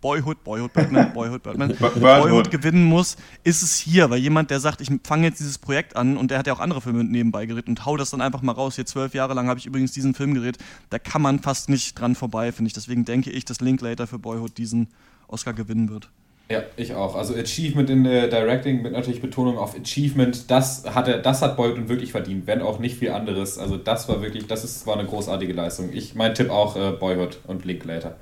[0.00, 4.80] Boyhood, Boyhood, Birdman, Boyhood, Birdman, Boyhood gewinnen muss, ist es hier, weil jemand, der sagt,
[4.80, 7.70] ich fange jetzt dieses Projekt an und der hat ja auch andere Filme nebenbei geritten
[7.70, 8.76] und hau das dann einfach mal raus.
[8.76, 10.58] Hier zwölf Jahre lang habe ich übrigens diesen Film gerät,
[10.90, 12.74] da kann man fast nicht dran vorbei, finde ich.
[12.74, 14.88] Deswegen denke ich, dass Linklater für Boyhood diesen
[15.26, 16.10] Oscar gewinnen wird.
[16.52, 17.16] Ja, ich auch.
[17.16, 21.56] Also Achievement in der Directing mit natürlich Betonung auf Achievement, das hat er, das hat
[21.56, 23.56] Boyd wirklich verdient, wenn auch nicht viel anderes.
[23.56, 25.88] Also das war wirklich, das ist, war eine großartige Leistung.
[25.94, 28.16] Ich mein Tipp auch äh, Boyhood und Linklater.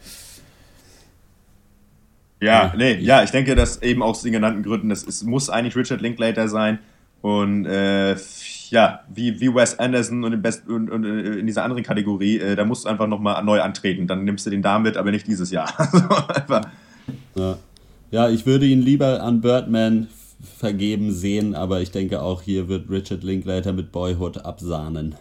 [2.41, 6.01] Ja, nee, ja, ich denke, dass eben aus den genannten Gründen, es muss eigentlich Richard
[6.01, 6.78] Linklater sein.
[7.22, 8.14] Und äh,
[8.68, 12.55] ja, wie, wie Wes Anderson und, Best, und, und äh, in dieser anderen Kategorie, äh,
[12.55, 14.07] da musst du einfach nochmal neu antreten.
[14.07, 15.68] Dann nimmst du den da mit, aber nicht dieses Jahr.
[16.28, 16.61] also,
[17.35, 17.59] ja.
[18.13, 20.09] Ja, ich würde ihn lieber an Birdman
[20.59, 25.15] vergeben sehen, aber ich denke auch hier wird Richard Linklater mit Boyhood absahnen.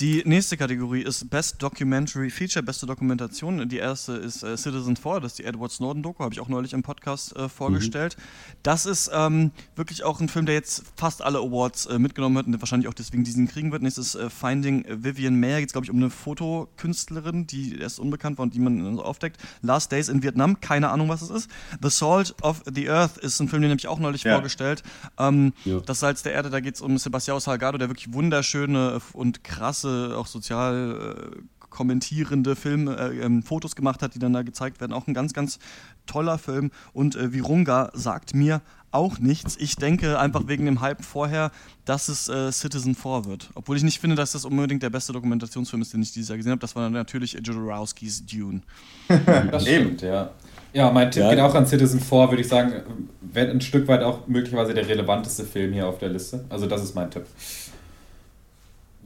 [0.00, 3.68] Die nächste Kategorie ist Best Documentary Feature, beste Dokumentation.
[3.68, 6.72] Die erste ist äh, Citizen 4, das ist die Edward Snowden-Doku, habe ich auch neulich
[6.72, 8.16] im Podcast äh, vorgestellt.
[8.18, 8.22] Mhm.
[8.64, 12.46] Das ist ähm, wirklich auch ein Film, der jetzt fast alle Awards äh, mitgenommen hat
[12.46, 13.82] und wahrscheinlich auch deswegen diesen kriegen wird.
[13.82, 18.38] Nächstes äh, Finding Vivian Mayer, geht es glaube ich um eine Fotokünstlerin, die erst unbekannt
[18.38, 19.40] war und die man aufdeckt.
[19.62, 21.50] Last Days in Vietnam, keine Ahnung, was es ist.
[21.80, 24.32] The Salt of the Earth ist ein Film, den habe ich auch neulich ja.
[24.32, 24.82] vorgestellt.
[25.16, 25.78] Ähm, ja.
[25.78, 29.75] Das Salz der Erde, da geht es um Sebastião Salgado, der wirklich wunderschöne und krass
[29.76, 34.80] krasse, auch sozial äh, kommentierende Filme, äh, ähm, Fotos gemacht hat, die dann da gezeigt
[34.80, 34.92] werden.
[34.92, 35.58] Auch ein ganz, ganz
[36.06, 36.70] toller Film.
[36.92, 38.62] Und äh, Virunga sagt mir
[38.92, 39.56] auch nichts.
[39.58, 41.50] Ich denke einfach wegen dem Hype vorher,
[41.84, 43.50] dass es äh, Citizen 4 wird.
[43.54, 46.38] Obwohl ich nicht finde, dass das unbedingt der beste Dokumentationsfilm ist, den ich dieses Jahr
[46.38, 46.60] gesehen habe.
[46.60, 48.62] Das war natürlich Jodorowskis Dune.
[49.50, 50.30] das stimmt, ja.
[50.72, 51.30] Ja, mein Tipp ja.
[51.30, 52.72] geht auch an Citizen 4, würde ich sagen,
[53.20, 56.44] wäre ein Stück weit auch möglicherweise der relevanteste Film hier auf der Liste.
[56.50, 57.24] Also das ist mein Tipp.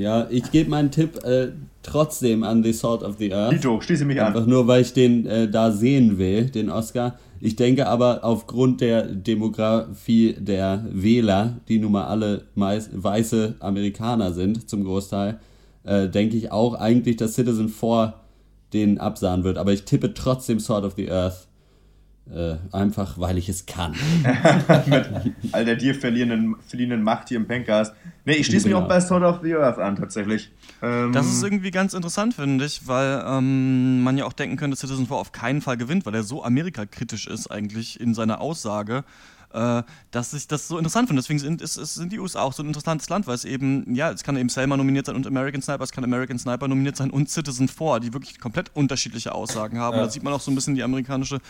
[0.01, 1.49] Ja, ich gebe meinen Tipp äh,
[1.83, 3.53] trotzdem an The Sword of the Earth.
[3.53, 4.49] Dito, schließe mich Einfach an.
[4.49, 7.19] nur, weil ich den äh, da sehen will, den Oscar.
[7.39, 14.33] Ich denke aber aufgrund der Demografie der Wähler, die nun mal alle meist weiße Amerikaner
[14.33, 15.39] sind, zum Großteil,
[15.85, 18.15] äh, denke ich auch eigentlich, dass Citizen 4
[18.73, 19.59] den absahen wird.
[19.59, 21.47] Aber ich tippe trotzdem Sword of the Earth.
[22.33, 23.97] Äh, einfach, weil ich es kann.
[24.87, 27.93] Mit all der dir verlierenden, verlierenden Macht hier im Pencast.
[28.25, 30.53] Nee, ich schließe mich auch bei Sword of the Earth an, tatsächlich.
[30.81, 34.77] Ähm das ist irgendwie ganz interessant, finde ich, weil ähm, man ja auch denken könnte,
[34.77, 39.03] Citizen 4 auf keinen Fall gewinnt, weil er so amerikakritisch ist eigentlich in seiner Aussage
[39.53, 41.23] äh, dass ich das so interessant finde.
[41.23, 44.11] Deswegen sind, ist, sind die USA auch so ein interessantes Land, weil es eben, ja,
[44.11, 47.11] es kann eben Selma nominiert sein und American Sniper, es kann American Sniper nominiert sein
[47.11, 49.97] und Citizen 4, die wirklich komplett unterschiedliche Aussagen haben.
[49.97, 50.05] Ja.
[50.05, 51.41] Da sieht man auch so ein bisschen die amerikanische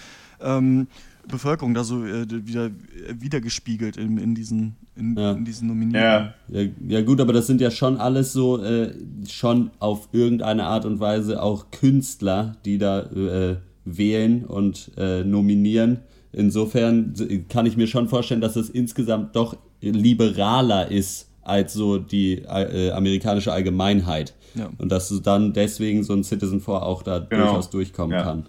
[0.41, 0.87] ähm,
[1.29, 2.71] Bevölkerung da so äh, wieder
[3.13, 5.33] wiedergespiegelt in, in, diesen, in, ja.
[5.33, 6.33] in diesen Nominierungen.
[6.49, 6.61] Ja.
[6.61, 6.69] ja.
[6.89, 8.95] Ja, gut, aber das sind ja schon alles so äh,
[9.29, 16.01] schon auf irgendeine Art und Weise auch Künstler, die da äh, wählen und äh, nominieren.
[16.33, 17.15] Insofern
[17.49, 22.91] kann ich mir schon vorstellen, dass es insgesamt doch liberaler ist als so die äh,
[22.93, 24.35] amerikanische Allgemeinheit.
[24.55, 24.71] Ja.
[24.79, 27.47] Und dass dann deswegen so ein Citizen 4 auch da genau.
[27.47, 28.23] durchaus durchkommen ja.
[28.23, 28.49] kann.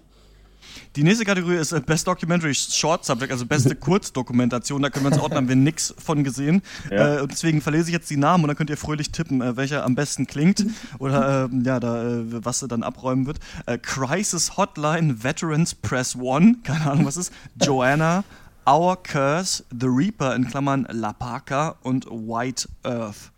[0.98, 4.82] Die nächste Kategorie ist äh, Best Documentary Short Subject, also beste Kurzdokumentation.
[4.82, 6.62] Da können wir uns ordnen, haben wir nichts von gesehen.
[6.89, 7.20] Ja.
[7.20, 9.56] Äh, und deswegen verlese ich jetzt die Namen und dann könnt ihr fröhlich tippen, äh,
[9.56, 10.66] welcher am besten klingt
[11.00, 13.39] oder äh, ja, da, äh, was dann abräumen wird.
[13.68, 17.32] Äh, Crisis Hotline Veterans Press One, keine Ahnung was ist.
[17.56, 18.26] Joanna,
[18.68, 23.32] Our Curse, The Reaper in Klammern La Parka und White Earth.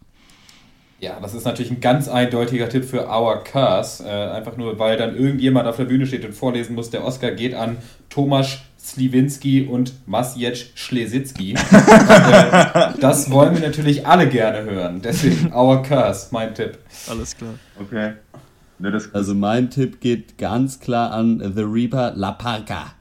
[1.03, 4.05] Ja, das ist natürlich ein ganz eindeutiger Tipp für Our Curse.
[4.05, 7.31] Äh, einfach nur, weil dann irgendjemand auf der Bühne steht und vorlesen muss, der Oscar
[7.31, 7.75] geht an
[8.09, 11.55] Thomas Sliwinski und Masjec Schlesicki.
[11.55, 11.57] äh,
[13.01, 15.01] das wollen wir natürlich alle gerne hören.
[15.03, 16.77] Deswegen Our Curse, mein Tipp.
[17.09, 17.55] Alles klar.
[17.81, 18.13] Okay.
[18.79, 22.93] Ne, also mein Tipp geht ganz klar an The Reaper La Parca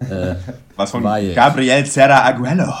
[0.00, 0.34] äh,
[0.76, 2.72] Was von weil, Gabriel Serra Aguelo.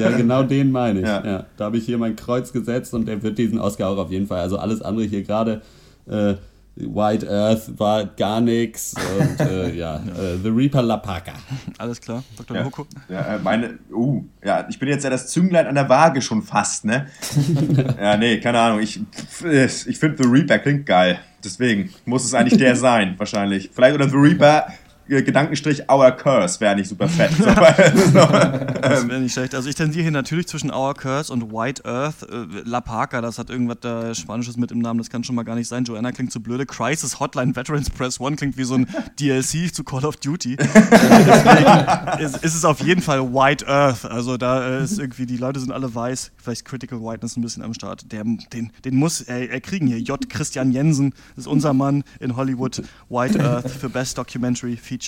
[0.00, 1.06] ja, genau den meine ich.
[1.06, 1.24] Ja.
[1.24, 4.10] ja da habe ich hier mein Kreuz gesetzt und der wird diesen Oscar auch auf
[4.10, 4.40] jeden Fall.
[4.40, 5.62] Also alles andere hier gerade
[6.06, 6.34] äh,
[6.76, 11.32] White Earth war gar nichts und äh, ja, äh, The Reaper La Paca.
[11.78, 12.56] Alles klar, Dr.
[12.56, 12.86] Ja, Loko.
[13.08, 16.42] ja, äh, meine, uh, ja, ich bin jetzt ja das Zünglein an der Waage schon
[16.42, 17.06] fast, ne?
[18.00, 18.80] ja, nee, keine Ahnung.
[18.80, 21.18] Ich, ich finde The Reaper klingt geil.
[21.44, 23.70] Deswegen muss es eigentlich der sein, wahrscheinlich.
[23.72, 24.66] Vielleicht oder The Reaper
[25.10, 27.32] Gedankenstrich Our Curse wäre nicht super fett.
[27.32, 27.44] So,
[28.80, 29.56] Das wäre nicht schlecht.
[29.56, 32.22] Also ich tendiere hier natürlich zwischen Our Curse und White Earth.
[32.30, 35.42] Äh, La Parca, das hat irgendwas da Spanisches mit im Namen, das kann schon mal
[35.42, 35.82] gar nicht sein.
[35.82, 36.64] Joanna klingt so blöde.
[36.64, 38.86] Crisis Hotline Veterans Press One klingt wie so ein
[39.18, 40.56] DLC zu Call of Duty.
[41.00, 44.04] Äh, Deswegen ist, ist es auf jeden Fall White Earth.
[44.04, 46.32] Also da äh, ist irgendwie, die Leute sind alle weiß.
[46.36, 48.10] Vielleicht Critical Whiteness ein bisschen am Start.
[48.12, 49.98] Der, den, den muss er, er kriegen hier.
[49.98, 50.28] J.
[50.28, 52.82] Christian Jensen ist unser Mann in Hollywood.
[53.08, 54.99] White Earth für Best Documentary Feature.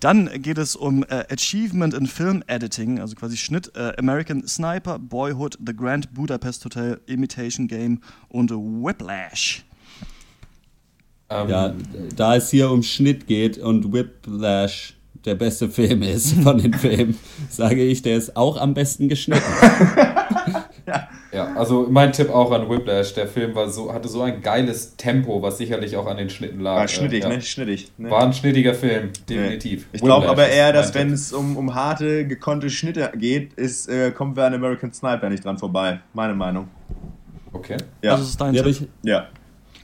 [0.00, 4.98] Dann geht es um äh, Achievement in Film Editing, also quasi Schnitt, äh, American Sniper,
[4.98, 9.64] Boyhood, The Grand Budapest Hotel, Imitation Game und Whiplash.
[11.30, 11.74] Ähm, Ja,
[12.14, 14.94] da es hier um Schnitt geht und Whiplash
[15.24, 17.18] der beste Film ist von den Filmen,
[17.50, 19.42] sage ich, der ist auch am besten geschnitten.
[21.32, 23.14] Ja, also mein Tipp auch an Whiplash.
[23.14, 26.60] Der Film war so, hatte so ein geiles Tempo, was sicherlich auch an den Schnitten
[26.60, 26.76] lag.
[26.76, 27.28] War schnittig, ja.
[27.28, 27.42] ne?
[27.42, 27.92] Schnittig.
[27.98, 28.10] Ne?
[28.10, 29.86] War ein schnittiger Film, definitiv.
[29.92, 34.12] Ich glaube aber eher, dass wenn es um, um harte, gekonnte Schnitte geht, ist, äh,
[34.12, 36.00] kommen wir an American Sniper nicht dran vorbei.
[36.14, 36.68] Meine Meinung.
[37.52, 37.76] Okay.
[38.02, 38.12] Ja.
[38.12, 38.70] Also das ist dein Ja, Tipp.
[38.70, 39.26] ich, ja.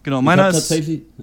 [0.03, 0.71] Genau, ich meiner ist.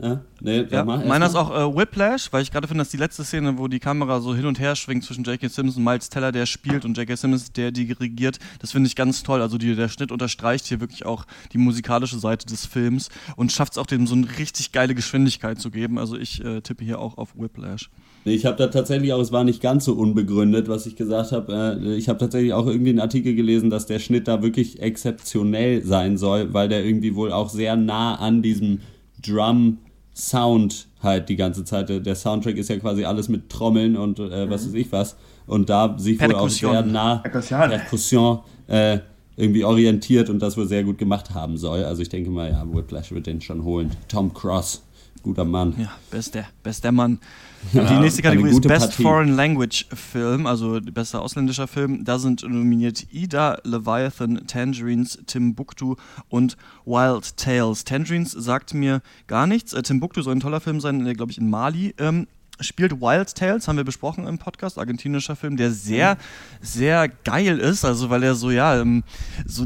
[0.01, 3.23] Ja, nee, Ja, meiner ist auch äh, Whiplash, weil ich gerade finde, dass die letzte
[3.23, 5.49] Szene, wo die Kamera so hin und her schwingt zwischen J.K.
[5.49, 7.15] Simmons und Miles Teller, der spielt, und J.K.
[7.15, 9.41] Simmons, der dirigiert, das finde ich ganz toll.
[9.41, 13.73] Also die, der Schnitt unterstreicht hier wirklich auch die musikalische Seite des Films und schafft
[13.73, 15.97] es auch, dem so eine richtig geile Geschwindigkeit zu geben.
[15.97, 17.89] Also ich äh, tippe hier auch auf Whiplash.
[18.25, 21.79] Ich habe da tatsächlich auch, es war nicht ganz so unbegründet, was ich gesagt habe.
[21.81, 25.83] Äh, ich habe tatsächlich auch irgendwie einen Artikel gelesen, dass der Schnitt da wirklich exzeptionell
[25.83, 28.79] sein soll, weil der irgendwie wohl auch sehr nah an diesem
[29.25, 31.89] Drum-Sound halt die ganze Zeit.
[31.89, 35.15] Der Soundtrack ist ja quasi alles mit Trommeln und äh, was weiß ich was.
[35.47, 37.69] Und da sich wohl auch sehr nah Perkussion.
[37.69, 38.99] Perkussion äh,
[39.39, 41.85] irgendwie orientiert und das wohl sehr gut gemacht haben soll.
[41.85, 43.91] Also ich denke mal, ja, Whiplash wird den schon holen.
[44.09, 44.83] Tom Cross,
[45.23, 45.73] guter Mann.
[45.77, 47.19] Ja, bester, bester Mann.
[47.73, 49.03] die nächste Kategorie ist Best Partie.
[49.03, 52.05] Foreign Language Film, also bester ausländischer Film.
[52.05, 55.95] Da sind nominiert Ida, Leviathan, Tangerines, Timbuktu
[56.29, 57.83] und Wild Tales.
[57.83, 59.73] Tangerines sagt mir gar nichts.
[59.73, 62.27] Äh, Timbuktu soll ein toller Film sein, der, glaube ich, in Mali ähm,
[62.59, 63.01] spielt.
[63.01, 66.17] Wild Tales haben wir besprochen im Podcast, argentinischer Film, der sehr,
[66.61, 69.03] sehr geil ist, also weil er so, ja, ähm,
[69.45, 69.65] so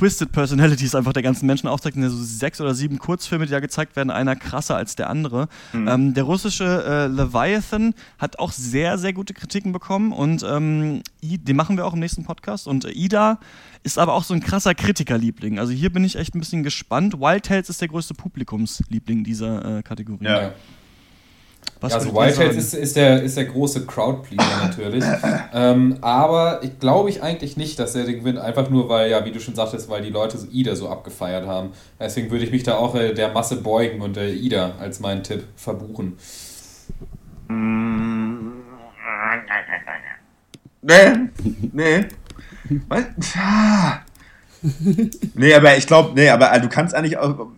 [0.00, 1.94] Twisted Personalities einfach der ganzen Menschen aufzeigt.
[1.94, 5.10] Und der so sechs oder sieben Kurzfilme, die da gezeigt werden, einer krasser als der
[5.10, 5.48] andere.
[5.74, 11.36] Ähm, der russische äh, Leviathan hat auch sehr, sehr gute Kritiken bekommen und ähm, I,
[11.36, 12.66] den machen wir auch im nächsten Podcast.
[12.66, 13.40] Und äh, Ida
[13.82, 15.58] ist aber auch so ein krasser Kritikerliebling.
[15.58, 17.20] Also hier bin ich echt ein bisschen gespannt.
[17.20, 20.24] Wild Tales ist der größte Publikumsliebling dieser äh, Kategorie.
[20.24, 20.52] Ja.
[21.80, 22.58] Was Ja, also sagen?
[22.58, 25.02] ist, ist, der, ist der große Crowdpleaser natürlich.
[25.54, 29.24] ähm, aber ich glaube ich eigentlich nicht, dass er den gewinnt, einfach nur weil, ja,
[29.24, 31.72] wie du schon sagtest, weil die Leute so Ida so abgefeiert haben.
[31.98, 35.22] Deswegen würde ich mich da auch äh, der Masse beugen und äh, Ida als meinen
[35.22, 36.18] Tipp verbuchen.
[40.82, 41.28] Nee,
[41.72, 42.06] nee.
[42.88, 43.04] Was?
[45.34, 47.48] Nee, aber ich glaube, nee, aber äh, du kannst eigentlich auch,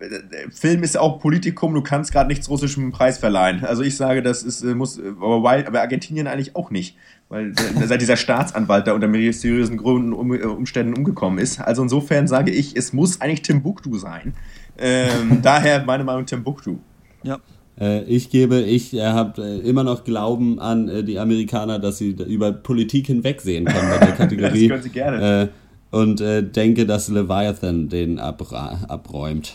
[0.51, 3.63] Film ist ja auch Politikum, du kannst gerade nichts russischem Preis verleihen.
[3.65, 6.95] Also ich sage, das ist, äh, muss, aber, Wild, aber Argentinien eigentlich auch nicht,
[7.29, 7.53] weil
[7.85, 11.59] seit dieser Staatsanwalt da unter mysteriösen Gründen, um, äh, Umständen umgekommen ist.
[11.59, 14.33] Also insofern sage ich, es muss eigentlich Timbuktu sein.
[14.77, 16.77] Ähm, daher meine Meinung Timbuktu.
[17.23, 17.39] Ja,
[17.79, 23.07] Äh, ich gebe, ich habe immer noch Glauben an die Amerikaner, dass sie über Politik
[23.07, 24.67] hinwegsehen können bei der Kategorie.
[24.67, 25.49] Das können sie gerne.
[25.93, 29.53] Äh, und äh, denke, dass Leviathan den abra abräumt.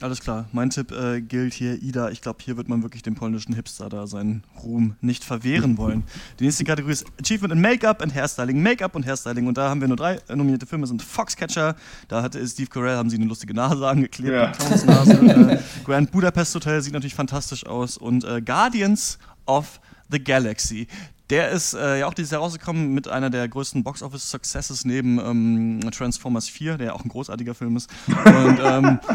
[0.00, 0.46] alles klar.
[0.52, 2.10] Mein Tipp äh, gilt hier, Ida.
[2.10, 6.04] Ich glaube, hier wird man wirklich dem polnischen Hipster da seinen Ruhm nicht verwehren wollen.
[6.38, 8.62] Die nächste Kategorie ist Achievement in Make-up and Hairstyling.
[8.62, 9.46] Make-up und Hairstyling.
[9.48, 10.86] Und da haben wir nur drei äh, nominierte Filme.
[10.86, 11.74] sind Foxcatcher.
[12.06, 14.32] Da hatte Steve Carell, haben sie eine lustige Nase angeklebt.
[14.32, 14.52] Ja.
[14.52, 15.12] Clownsnase.
[15.14, 17.96] äh, Grand Budapest Hotel sieht natürlich fantastisch aus.
[17.96, 19.80] Und äh, Guardians of
[20.10, 20.86] the Galaxy.
[21.30, 25.90] Der ist äh, ja auch dieses Jahr rausgekommen mit einer der größten Box-Office-Successes neben ähm,
[25.90, 27.90] Transformers 4, der ja auch ein großartiger Film ist.
[28.06, 28.98] Und ähm,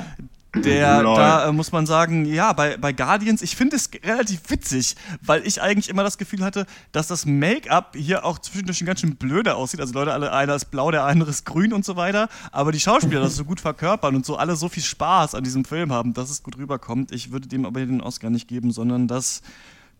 [0.55, 1.16] der, Lol.
[1.16, 5.45] da äh, muss man sagen, ja, bei, bei Guardians, ich finde es relativ witzig, weil
[5.47, 9.16] ich eigentlich immer das Gefühl hatte, dass das Make-up hier auch zwischendurch schon ganz schön
[9.16, 9.80] blöde aussieht.
[9.80, 12.30] Also Leute, alle, einer ist blau, der andere ist grün und so weiter.
[12.51, 15.66] Aber die Schauspieler das so gut verkörpern und so alle so viel Spaß an diesem
[15.66, 17.11] Film haben, dass es gut rüberkommt.
[17.11, 19.41] Ich würde dem aber den Oscar nicht geben, sondern das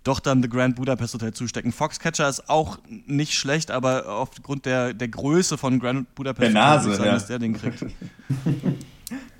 [0.04, 1.72] doch dann The Grand Budapest Hotel zustecken.
[1.72, 6.91] Foxcatcher ist auch nicht schlecht, aber aufgrund der, der Größe von Grand Budapest Der Nase,
[6.91, 7.12] sagen, ja.
[7.14, 7.86] dass der den kriegt.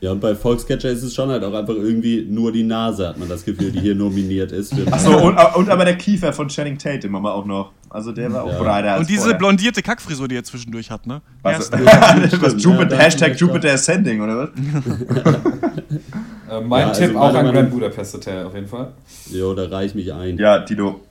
[0.02, 3.18] Ja, und bei Volkscatcher ist es schon halt auch einfach irgendwie nur die Nase, hat
[3.18, 4.74] man das Gefühl, die hier nominiert ist.
[4.92, 7.72] Achso, und, und aber der Kiefer von Channing Tatum haben wir auch noch.
[7.90, 8.60] Also der war auch Ja.
[8.62, 9.38] breiter als Und diese vorher.
[9.38, 11.22] blondierte Kackfrisur, die er zwischendurch hat, ne?
[11.42, 14.50] Was, Ja, was Jupiter, Ja, Hashtag Jupiter Ascending, oder was?
[16.54, 18.94] Äh, mein Ja, also Tipp auch meiner an Grand Budapest Hotel auf jeden Fall.
[19.32, 20.38] Jo, da reich mich ein.
[20.38, 21.02] Ja, Tito.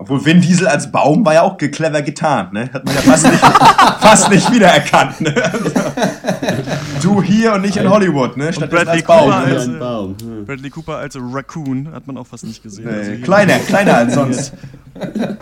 [0.00, 2.70] Obwohl Vin Diesel als Baum war ja auch clever getarnt, ne?
[2.72, 3.38] Hat man ja fast nicht,
[4.00, 5.34] fast nicht wiedererkannt, ne?
[7.02, 8.50] du hier und nicht in Hollywood, ne?
[8.50, 9.28] Statt Bradley als Baum.
[9.28, 9.34] Ne?
[9.36, 10.16] als- ein Baum.
[10.22, 10.46] Hm.
[10.46, 12.88] Bradley Cooper als Raccoon hat man auch fast nicht gesehen.
[12.88, 14.52] Also Nee, hier- kleiner, kleiner als sonst.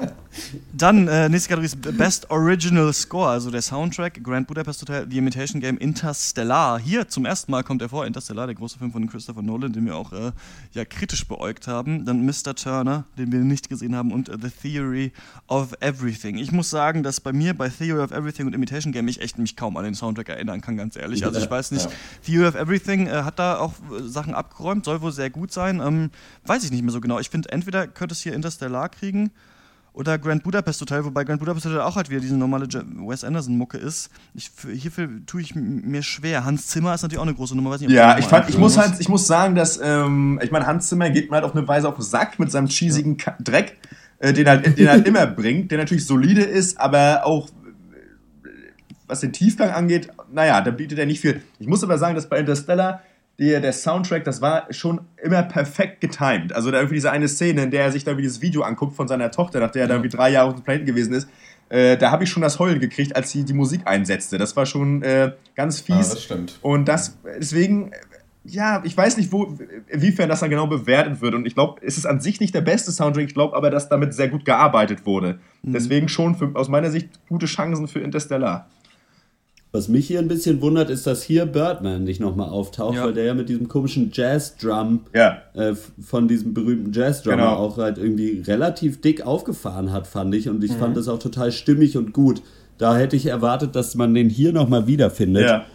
[0.73, 5.19] Dann, äh, nächste Kategorie ist Best Original Score, also der Soundtrack, Grand Budapest Hotel, The
[5.19, 6.79] Imitation Game, Interstellar.
[6.79, 9.87] Hier zum ersten Mal kommt er vor, Interstellar, der große Film von Christopher Nolan, den
[9.87, 10.31] wir auch äh,
[10.75, 12.05] ja, kritisch beäugt haben.
[12.05, 12.55] Dann Mr.
[12.55, 15.13] Turner, den wir nicht gesehen haben, und äh, The Theory
[15.49, 16.39] of Everything.
[16.39, 19.39] Ich muss sagen, dass bei mir bei Theory of Everything und Imitation Game ich echt
[19.39, 21.25] mich kaum an den Soundtrack erinnern kann, ganz ehrlich.
[21.25, 21.91] Also ich weiß nicht, Ja.
[22.25, 25.81] Theory of Everything äh, hat da auch äh, Sachen abgeräumt, soll wohl sehr gut sein.
[25.85, 26.11] Ähm,
[26.47, 27.19] weiß ich nicht mehr so genau.
[27.19, 29.31] Ich finde, entweder könnte es hier Interstellar kriegen
[29.95, 33.79] oder Grand Budapest Hotel, wobei Grand Budapest Hotel auch halt wieder diese normale Wes Anderson-Mucke
[33.79, 34.11] ist.
[34.33, 36.45] Ich, für, hierfür tue ich mir schwer.
[36.45, 37.77] Hans Zimmer ist natürlich auch eine große Nummer.
[37.77, 40.89] Nicht, Ja, ich, fand, ich, muss halt, ich muss sagen, dass, ähm, ich meine, Hans
[40.89, 43.77] Zimmer geht mir halt auf eine Weise auf den Sack mit seinem cheesigen Dreck,
[44.21, 47.49] äh, den, halt, den er halt immer bringt, der natürlich solide ist, aber auch,
[49.07, 51.41] was den Tiefgang angeht, naja, da bietet er nicht viel.
[51.59, 53.03] Ich muss aber sagen, dass bei Interstellar
[53.39, 56.53] der, der Soundtrack, das war schon immer perfekt getimed.
[56.53, 58.97] Also da irgendwie diese eine Szene, in der er sich da wie dieses Video anguckt
[58.97, 61.29] von seiner Tochter, nachdem er da irgendwie drei Jahre auf dem Planeten gewesen ist,
[61.69, 64.39] äh, da habe ich schon das Heulen gekriegt, als sie die Musik einsetzte.
[64.39, 66.11] Das war schon äh, ganz Ja, fies.
[66.11, 66.59] das stimmt.
[66.63, 67.93] Und das, deswegen,
[68.49, 69.57] ja, ich weiß nicht, wo,
[69.89, 71.35] inwiefern das dann genau bewertet wird.
[71.35, 73.27] Und ich glaube, es ist an sich nicht der beste Soundtrack.
[73.27, 75.39] Ich glaube aber, dass damit sehr gut gearbeitet wurde.
[75.63, 78.69] Deswegen schon für, aus meiner Sicht gute Chancen für Interstellar.
[79.71, 83.05] Was mich hier ein bisschen wundert, ist, dass hier Birdman nicht nochmal auftaucht, Ja.
[83.05, 85.43] weil der ja mit diesem komischen Jazz-Drum Ja.
[85.55, 87.57] äh, von diesem berühmten Jazz-Drummer Genau.
[87.57, 90.49] auch halt irgendwie relativ dick aufgefahren hat, fand ich.
[90.49, 90.77] Und ich Mhm.
[90.79, 92.41] fand das auch total stimmig und gut.
[92.79, 95.45] Da hätte ich erwartet, dass man den hier nochmal wiederfindet.
[95.45, 95.67] Ja.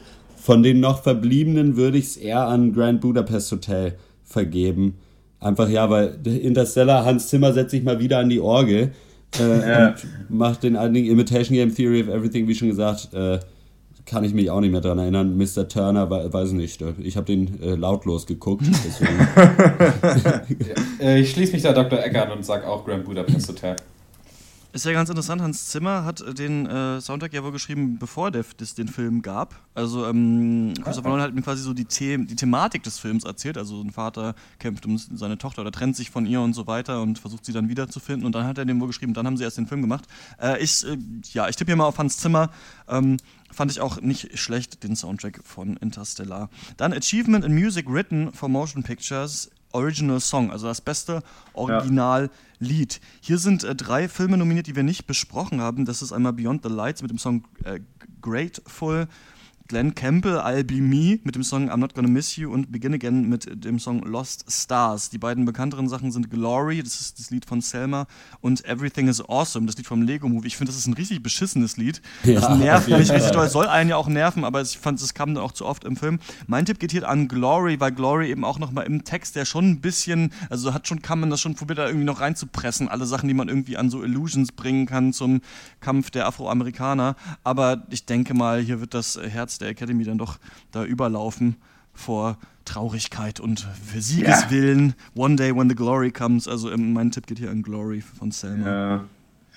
[0.44, 4.96] Von den noch verbliebenen würde ich es eher an Grand Budapest Hotel vergeben.
[5.40, 8.92] Einfach ja, weil Interstellar, Hans Zimmer setzt sich mal wieder an die Orgel
[9.40, 9.88] äh, Ja.
[9.88, 9.96] und
[10.30, 13.40] macht den alten Imitation Game Theory of Everything, wie schon gesagt, äh,
[14.06, 15.38] kann ich mich auch nicht mehr dran erinnern.
[15.38, 15.66] Mr.
[15.70, 18.66] Turner, we- weiß nicht, äh, ich habe den äh, lautlos geguckt.
[21.00, 22.00] Äh, ich schließe mich da Dr.
[22.04, 23.76] Ecker an und sage auch Grand Budapest Hotel.
[24.74, 28.32] Ist ja ganz interessant, Hans Zimmer hat äh, den äh, Soundtrack ja wohl geschrieben, bevor
[28.34, 29.54] es den Film gab.
[29.76, 33.60] Also ähm, Christopher Nolan hat mir quasi so die, The die Thematik des Films erzählt.
[33.60, 37.04] Also ein Vater kämpft um seine Tochter oder trennt sich von ihr und so weiter
[37.04, 38.26] und versucht sie dann wiederzufinden.
[38.26, 40.06] Und dann hat er den wohl geschrieben, dann haben sie erst den Film gemacht.
[40.42, 40.98] Äh, ich, äh,
[41.34, 42.50] ja, ich tippe hier mal auf Hans Zimmer.
[42.88, 43.18] Ähm,
[43.52, 46.50] fand ich auch nicht schlecht, den Soundtrack von Interstellar.
[46.78, 49.52] Dann Achievement in Music Written for Motion Pictures.
[49.74, 51.22] Original Song, also das beste
[51.54, 53.02] Originallied.
[53.22, 55.86] Hier sind äh, drei Filme nominiert, die wir nicht besprochen haben.
[55.86, 57.80] Das ist einmal Beyond the Lights mit dem Song äh,
[58.22, 59.08] Grateful,
[59.74, 62.94] Glenn Campbell, I'll Be Me mit dem Song I'm Not Gonna Miss You und Begin
[62.94, 65.10] Again mit dem Song Lost Stars.
[65.10, 68.06] Die beiden bekannteren Sachen sind Glory, das ist das Lied von Selma,
[68.40, 70.46] und Everything is Awesome, das Lied vom Lego Movie.
[70.46, 72.04] Ich finde, das ist ein richtig beschissenes Lied.
[72.24, 73.48] Ja, das nervt mich richtig doll.
[73.48, 75.86] Es soll einen ja auch nerven, aber ich fand, es kam dann auch zu oft
[75.86, 76.20] im Film.
[76.46, 79.72] Mein Tipp geht hier an Glory, weil Glory eben auch nochmal im Text, der schon
[79.72, 82.90] ein bisschen, also hat schon, kann man das schon probiert, da irgendwie noch reinzupressen.
[82.90, 85.42] Alle Sachen, die man irgendwie an so Illusions bringen kann zum
[85.80, 87.16] Kampf der Afroamerikaner.
[87.44, 90.38] Aber ich denke mal, hier wird das Herz der Academy dann doch
[90.72, 91.58] da überlaufen
[91.94, 94.96] vor Traurigkeit und für Siegeswillen.
[95.16, 96.48] One day when the glory comes.
[96.48, 98.68] Also ähm, mein Tipp geht hier an Glory von Selma.
[98.68, 99.06] Ja.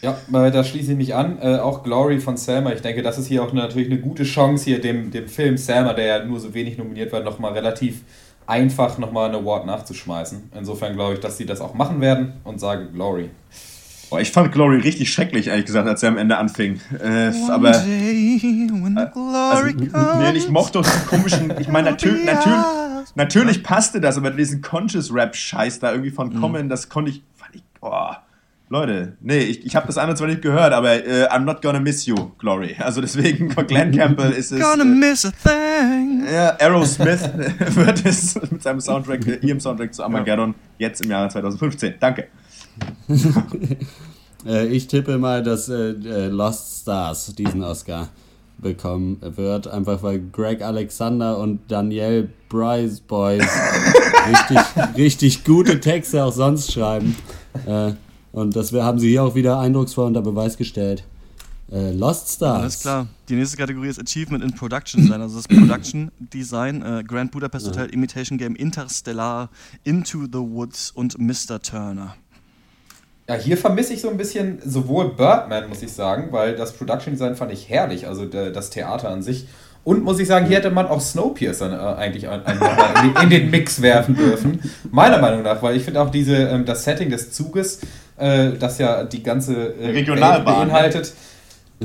[0.03, 1.39] Ja, da schließe ich mich an.
[1.41, 2.73] Äh, auch Glory von Selma.
[2.73, 5.95] Ich denke, das ist hier auch natürlich eine gute Chance, hier dem, dem Film Selma,
[5.95, 8.03] der ja nur so wenig nominiert war, nochmal relativ
[8.47, 10.51] einfach nochmal einen Award nachzuschmeißen.
[10.55, 13.31] Insofern glaube ich, dass sie das auch machen werden und sage Glory.
[14.09, 16.81] Boah, ich fand Glory richtig schrecklich, ehrlich gesagt, als er am Ende anfing.
[17.03, 17.73] Äh, aber.
[17.73, 21.53] glory Also, nee, ich mochte diesen komischen.
[21.59, 22.65] Ich meine, natürlich, natürlich,
[23.17, 26.15] natürlich passte das, aber diesen Conscious-Rap-Scheiß da irgendwie Mhm.
[26.15, 27.23] von Common, das konnte ich.
[27.37, 28.11] Fand ich oh,
[28.69, 31.79] Leute, nee, ich, ich habe das andere zwar nicht gehört, aber äh, I'm not gonna
[31.79, 32.75] miss you, Glory.
[32.81, 34.61] Also deswegen, von Glenn Campbell ist es.
[34.61, 36.25] Gonna Äh, miss a thing.
[36.33, 37.31] ja, Aerosmith
[37.77, 41.95] wird es mit seinem Soundtrack, äh, ihrem Soundtrack zu Armageddon jetzt im Jahre 2015.
[42.01, 42.27] Danke.
[44.45, 48.11] Äh, ich tippe mal, dass äh, äh, Lost Stars diesen Oscar
[48.59, 53.43] bekommen wird, einfach weil Greg Alexander und Danielle Bryce Boys
[54.29, 54.59] richtig,
[54.97, 57.17] richtig gute Texte auch sonst schreiben.
[57.67, 57.95] Äh,
[58.31, 61.03] und das wir- haben sie hier auch wieder eindrucksvoll unter Beweis gestellt.
[61.73, 62.61] Äh, Lost Stars.
[62.61, 63.07] Alles klar.
[63.29, 67.67] Die nächste Kategorie ist Achievement in Production Design, also das Production Design, äh, Grand Budapest
[67.67, 69.51] Hotel, Imitation Game, Interstellar,
[69.83, 71.61] Into the Woods und Mr.
[71.61, 72.15] Turner.
[73.29, 77.13] Ja, hier vermisse ich so ein bisschen sowohl Birdman, muss ich sagen, weil das Production
[77.13, 79.49] Design fand ich herrlich, also das Theater an sich.
[79.83, 84.17] Und muss ich sagen, hier hätte man auch Snowpiercer äh, eigentlich in, den, Mix werfen
[84.17, 84.61] dürfen.
[84.91, 87.81] Meiner Meinung nach, weil ich finde auch diese, ähm, das Setting des Zuges,
[88.17, 91.13] äh, das ja die ganze äh, Regionalbahn, beinhaltet,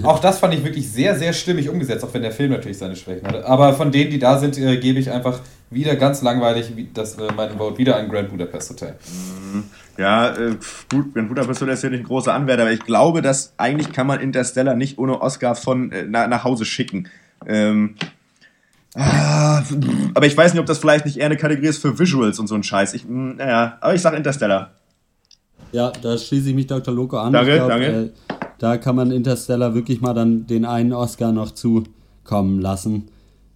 [0.03, 2.95] auch das fand ich wirklich sehr, sehr stimmig umgesetzt, auch wenn der Film natürlich seine
[2.95, 3.45] Schwächen hatte.
[3.45, 5.39] Aber von denen, die da sind, äh, gebe ich einfach
[5.69, 8.95] wieder ganz langweilig wie, das, äh, meinen Vote wieder an Grand Budapest Hotel.
[9.97, 10.55] Ja, äh,
[10.89, 13.91] gut, Grand Budapest Hotel ist ja nicht ein großer Anwärter, aber ich glaube, dass eigentlich
[13.91, 17.09] kann man Interstellar nicht ohne Oscar von äh, na, nach Hause schicken.
[17.45, 17.95] Ähm,
[18.95, 19.61] ah,
[20.13, 22.47] aber ich weiß nicht, ob das vielleicht nicht eher eine Kategorie ist für Visuals und
[22.47, 22.93] so ein Scheiß.
[22.93, 24.71] Ich, mh, naja, aber ich sag Interstellar.
[25.73, 26.93] Ja, da schließe ich mich Dr.
[26.93, 27.33] Loco an.
[27.33, 28.11] Danke, ich glaub, danke.
[28.61, 33.07] Da kann man Interstellar wirklich mal dann den einen Oscar noch zukommen lassen.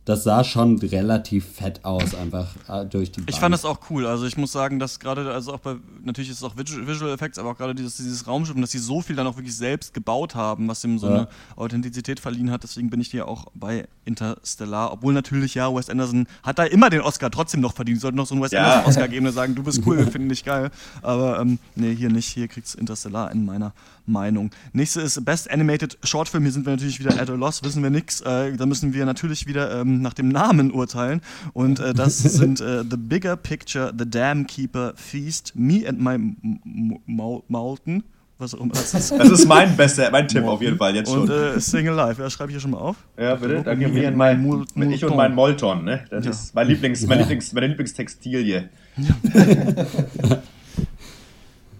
[0.03, 3.29] Das sah schon relativ fett aus, einfach äh, durch die Bank.
[3.31, 4.05] Ich fand das auch cool.
[4.05, 7.39] Also ich muss sagen, dass gerade, also auch bei, natürlich ist es auch Visual, Effects,
[7.39, 9.95] aber auch gerade dieses, dieses Raumschiff und dass sie so viel dann auch wirklich selbst
[9.95, 11.13] gebaut haben, was dem so Ja.
[11.15, 12.61] eine Authentizität verliehen hat.
[12.63, 14.91] Deswegen bin ich hier auch bei Interstellar.
[14.93, 17.99] Obwohl natürlich, ja, Wes Anderson hat da immer den Oscar trotzdem noch verdient.
[17.99, 18.63] Sollte noch so einen Wes Ja.
[18.63, 20.69] Anderson Oscar geben und sagen, du bist cool, wir finden dich geil.
[21.01, 22.27] Aber ähm, nee, hier nicht.
[22.27, 23.73] Hier kriegt's Interstellar in meiner
[24.05, 24.51] Meinung.
[24.73, 26.43] Nächste ist Best Animated Short Film.
[26.43, 28.21] Hier sind wir natürlich wieder at a loss, wissen wir nix.
[28.21, 31.21] Äh, da müssen wir natürlich wieder ähm, nach dem Namen urteilen.
[31.53, 36.17] Und äh, das sind äh, The Bigger Picture, The Dam Keeper, Feast, Me and My
[37.47, 38.03] Mountain.
[38.37, 39.11] Was auch immer das ist.
[39.11, 41.21] Das ist mein bester, mein Tipp auf jeden Fall jetzt schon.
[41.21, 42.21] Und äh, Sing Alive.
[42.21, 42.97] Ja, schreibe ich hier schon mal auf.
[43.17, 43.63] ja, bitte.
[43.63, 46.03] Danke Me mir and und mein, Mul- ich und mein Molton, ne?
[46.09, 46.31] Das Ja.
[46.31, 48.69] ist mein Lieblings, mein Lieblings, meine Lieblingstextilie.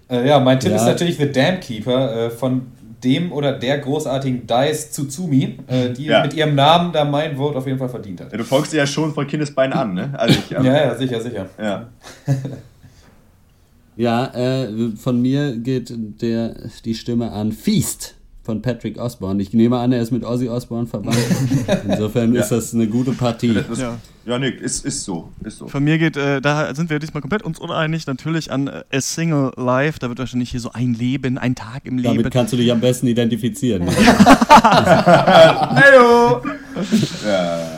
[0.10, 0.78] Äh, ja, mein Tipp Ja.
[0.78, 2.68] ist natürlich The Dam Keeper äh, von
[3.04, 6.24] dem oder der großartigen Dice Tsutsumi, äh, die Ja.
[6.24, 8.32] mit ihrem Namen da mein Vote auf jeden Fall verdient hat.
[8.32, 10.10] Ja, du folgst dir ja schon von Kindesbeinen an, ne?
[10.18, 11.48] Also ich, Ja, ja, sicher, sicher.
[11.62, 11.88] ja.
[13.98, 18.15] Ja, äh, von mir geht der, die Stimme an Feast
[18.46, 19.42] von Patrick Osborne.
[19.42, 21.18] Ich nehme an, er ist mit Ozzy Osbourne verwandt.
[21.90, 23.56] Insofern ist das eine gute Partie.
[23.76, 23.98] Ja.
[24.26, 25.30] ja, nee, ist, ist so.
[25.44, 25.68] Ist so.
[25.68, 29.02] Von mir geht, äh, da sind wir diesmal komplett uns uneinig, natürlich an äh, A
[29.02, 29.98] Single Life.
[30.00, 32.18] Da wird wahrscheinlich hier so ein Leben, ein Tag im Leben.
[32.18, 33.88] Damit kannst du dich am besten identifizieren.
[35.76, 36.44] Heyo!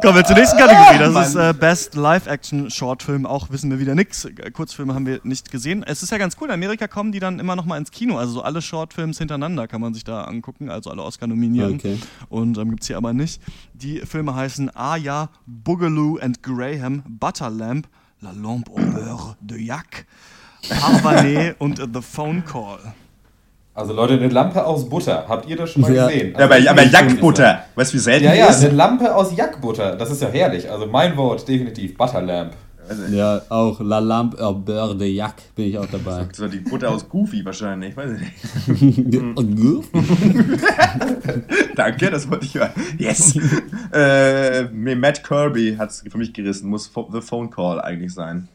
[0.00, 0.98] Kommen wir zur nächsten Kategorie.
[0.98, 1.24] Das Mann.
[1.24, 3.26] ist äh, Best Live-Action-Shortfilm.
[3.26, 4.24] Auch wissen wir wieder nix.
[4.24, 5.82] Äh, Kurzfilme haben wir nicht gesehen.
[5.82, 6.48] Es ist ja ganz cool.
[6.48, 8.16] In Amerika kommen die dann immer noch mal ins Kino.
[8.16, 10.70] Also so alle Shortfilms hintereinander kann man sich da angucken.
[10.70, 11.74] Also alle Oscar nominieren.
[11.74, 11.98] Okay.
[12.30, 13.42] Und ähm, gibt's hier aber nicht.
[13.74, 17.86] Die Filme heißen Aya, Boogaloo and Graham, Butterlamp,
[18.20, 20.06] La Lampe au beurre de Yak,
[20.68, 22.78] Parvanet und The Phone Call.
[23.80, 26.06] Also Leute, eine Lampe aus Butter, habt ihr das schon mal Ja.
[26.06, 26.32] gesehen?
[26.32, 28.38] Ja, Also aber, ich aber will schon Jackbutter, weißt du, wie selten sagen.
[28.38, 28.62] Ja, ist?
[28.62, 30.70] ja, eine Lampe aus Jackbutter, das ist ja herrlich.
[30.70, 32.52] Also mein Vote definitiv Butterlamp.
[33.12, 36.26] ja, auch La Lampe au beurre de Jack bin ich auch dabei.
[36.32, 38.20] So die Butter aus Goofy wahrscheinlich, weiß ich
[38.66, 39.22] nicht.
[41.76, 42.70] Danke, das wollte ich hören.
[42.98, 43.34] Yes!
[43.92, 44.64] äh,
[44.94, 46.68] Matt Kirby hat es für mich gerissen.
[46.68, 48.48] Muss The Phone Call eigentlich sein.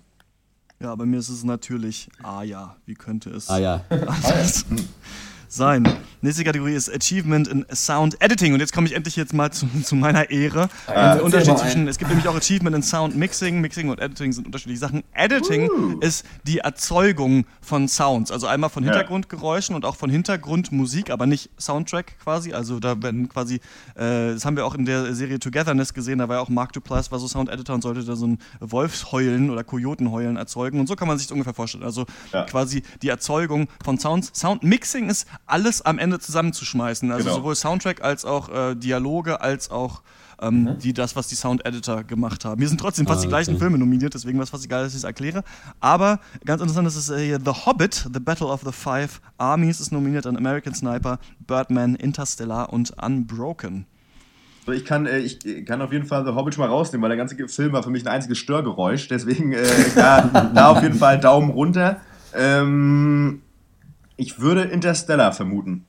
[0.85, 2.75] Ja, bei mir ist es natürlich Aya.
[2.85, 3.83] Wie könnte es ah ja.
[5.47, 5.83] sein?
[6.25, 8.55] Nächste Kategorie ist Achievement in Sound Editing.
[8.55, 10.69] Und jetzt komme ich endlich jetzt mal zu, zu meiner Ehre.
[10.87, 13.61] Erzähl Unterschied zwischen, es gibt nämlich auch Achievement in Sound Mixing.
[13.61, 15.03] Mixing und Editing sind unterschiedliche Sachen.
[15.13, 15.69] Editing
[16.01, 18.31] ist die Erzeugung von Sounds.
[18.31, 18.89] Also einmal von Ja.
[18.89, 22.53] Hintergrundgeräuschen und auch von Hintergrundmusik, aber nicht Soundtrack quasi.
[22.53, 23.57] Also da werden quasi,
[23.93, 26.73] äh, das haben wir auch in der Serie Togetherness gesehen, da war ja auch Mark
[26.73, 30.79] Duplass, war so Sound Editor und sollte da so ein Wolfsheulen oder Kojotenheulen erzeugen.
[30.79, 31.83] Und so kann man sich das ungefähr vorstellen.
[31.83, 32.45] Also Ja.
[32.45, 34.31] quasi die Erzeugung von Sounds.
[34.33, 37.11] Sound Mixing ist alles am Ende zusammenzuschmeißen.
[37.11, 37.35] Also Genau.
[37.37, 40.01] sowohl Soundtrack als auch äh, Dialoge als auch
[40.41, 42.59] ähm, die, das, was die Sound Editor gemacht haben.
[42.59, 43.59] Hier sind trotzdem fast Ah, die gleichen okay.
[43.61, 45.43] Filme nominiert, deswegen was fast egal, dass ich es erkläre.
[45.79, 49.79] Aber ganz interessant ist es äh, hier The Hobbit, The Battle of the Five Armies
[49.79, 53.85] ist nominiert an American Sniper, Birdman, Interstellar und Unbroken.
[54.65, 57.15] So, Ich kann, äh, ich kann auf jeden Fall The Hobbit schon mal rausnehmen, weil
[57.15, 59.07] der ganze Film war für mich ein einziges Störgeräusch.
[59.07, 59.63] Deswegen äh,
[59.95, 62.01] da, da auf jeden Fall Daumen runter.
[62.33, 63.41] Ähm,
[64.17, 65.85] ich würde Interstellar vermuten.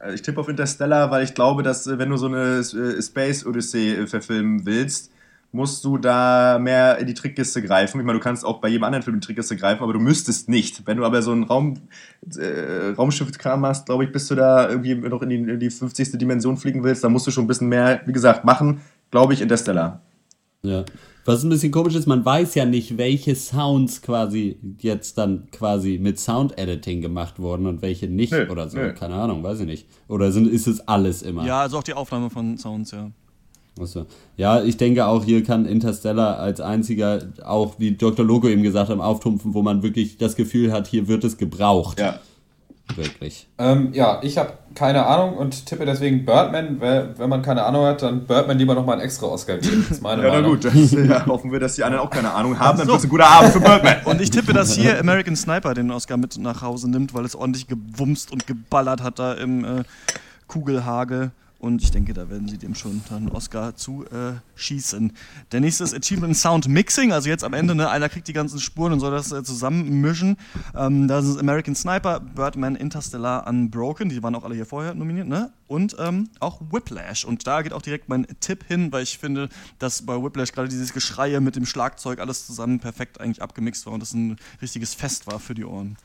[0.00, 3.02] Äh, Ich tippe auf Interstellar, weil ich glaube, dass äh, wenn du so eine äh,
[3.02, 5.10] Space Odyssey äh, verfilmen willst,
[5.50, 7.98] musst du da mehr in die Trickkiste greifen.
[7.98, 9.98] Ich meine, du kannst auch bei jedem anderen Film in die Trickkiste greifen, aber du
[9.98, 10.86] müsstest nicht.
[10.86, 11.80] Wenn du aber so einen Raum,
[12.36, 16.18] äh, Raumschiffkram hast, glaube ich, bis du da irgendwie noch in die, in die 50.
[16.18, 18.82] Dimension fliegen willst, dann musst du schon ein bisschen mehr, wie gesagt, machen.
[19.10, 20.02] Glaube ich, Interstellar.
[20.62, 20.84] Ja.
[21.28, 25.98] Was ein bisschen komisch ist, man weiß ja nicht, welche Sounds quasi jetzt dann quasi
[26.00, 28.78] mit Sound-Editing gemacht wurden und welche nicht Nö, oder so.
[28.78, 28.94] nö.
[28.94, 29.86] Keine Ahnung, weiß ich nicht.
[30.08, 31.44] Oder sind, ist es alles immer?
[31.44, 33.10] Ja, also auch die Aufnahme von Sounds, ja.
[33.78, 34.06] Achso.
[34.38, 38.24] Ja, ich denke auch, hier kann Interstellar als einziger, auch wie Dr.
[38.24, 42.00] Logo eben gesagt hat, auftrumpfen, wo man wirklich das Gefühl hat, hier wird es gebraucht.
[42.00, 42.20] Ja.
[42.96, 43.46] Wirklich.
[43.58, 46.76] Ähm, ja, ich habe keine Ahnung und tippe deswegen Birdman.
[46.80, 49.84] Wer- Wenn man keine Ahnung hat, dann Birdman lieber nochmal einen extra Oscar geben.
[49.88, 50.50] Das ist meine Ja, na Meinung.
[50.52, 52.78] gut, das, ja, hoffen wir, dass die anderen auch keine Ahnung haben.
[52.78, 53.96] Dann wird es ein guter Abend für Birdman.
[54.04, 57.36] Und ich tippe, dass hier American Sniper den Oscar mit nach Hause nimmt, weil es
[57.36, 59.84] ordentlich gewumst und geballert hat da im äh,
[60.46, 61.30] Kugelhagel.
[61.60, 65.12] Und ich denke, da werden sie dem schon dann einen Oscar zu äh, schießen.
[65.50, 67.12] Der nächste ist Achievement in Sound Mixing.
[67.12, 70.36] Also jetzt am Ende, ne, einer kriegt die ganzen Spuren und soll das äh, zusammenmischen.
[70.76, 74.08] Ähm, da sind American Sniper, Birdman, Interstellar, Unbroken.
[74.08, 75.52] Die waren auch alle hier vorher nominiert, ne?
[75.66, 77.24] Und ähm, auch Whiplash.
[77.24, 79.48] Und da geht auch direkt mein Tipp hin, weil ich finde,
[79.80, 83.94] dass bei Whiplash gerade dieses Geschreie mit dem Schlagzeug alles zusammen perfekt eigentlich abgemixt war
[83.94, 85.96] und das ein richtiges Fest war für die Ohren.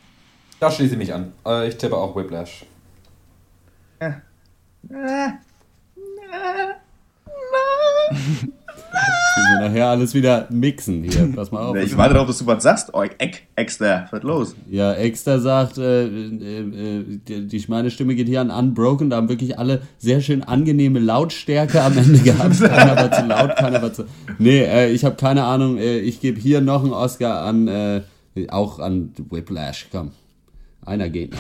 [0.60, 1.32] Da schließe ich mich an.
[1.46, 2.66] Äh, ich tippe auch Whiplash.
[9.34, 11.32] Müssen wir nachher alles wieder mixen hier.
[11.34, 11.76] Pass mal auf.
[11.78, 12.94] Ich warte darauf, dass du was sagst.
[12.94, 14.56] Oh, Eck, Exter, was los?
[14.70, 19.10] Ja, Exter sagt, äh, äh, äh, die, die meine Stimme geht hier an Unbroken.
[19.10, 22.60] Da haben wirklich alle sehr schön angenehme Lautstärke am Ende gehabt.
[22.60, 24.06] Keiner war zu laut, keiner war zu.
[24.38, 25.78] Nee, äh, ich habe keine Ahnung.
[25.78, 28.04] Äh, ich gebe hier noch einen Oscar an,
[28.50, 29.88] auch an Whiplash.
[29.92, 30.12] Komm,
[30.86, 31.40] einer geht noch.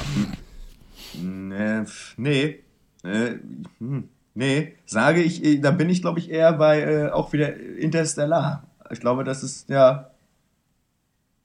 [1.21, 2.62] Nee, pf, nee.
[3.03, 3.35] Äh,
[3.79, 7.55] hm, nee, sage ich, äh, da bin ich, glaube ich, eher bei äh, auch wieder
[7.55, 8.63] Interstellar.
[8.91, 10.09] Ich glaube, das ist, ja.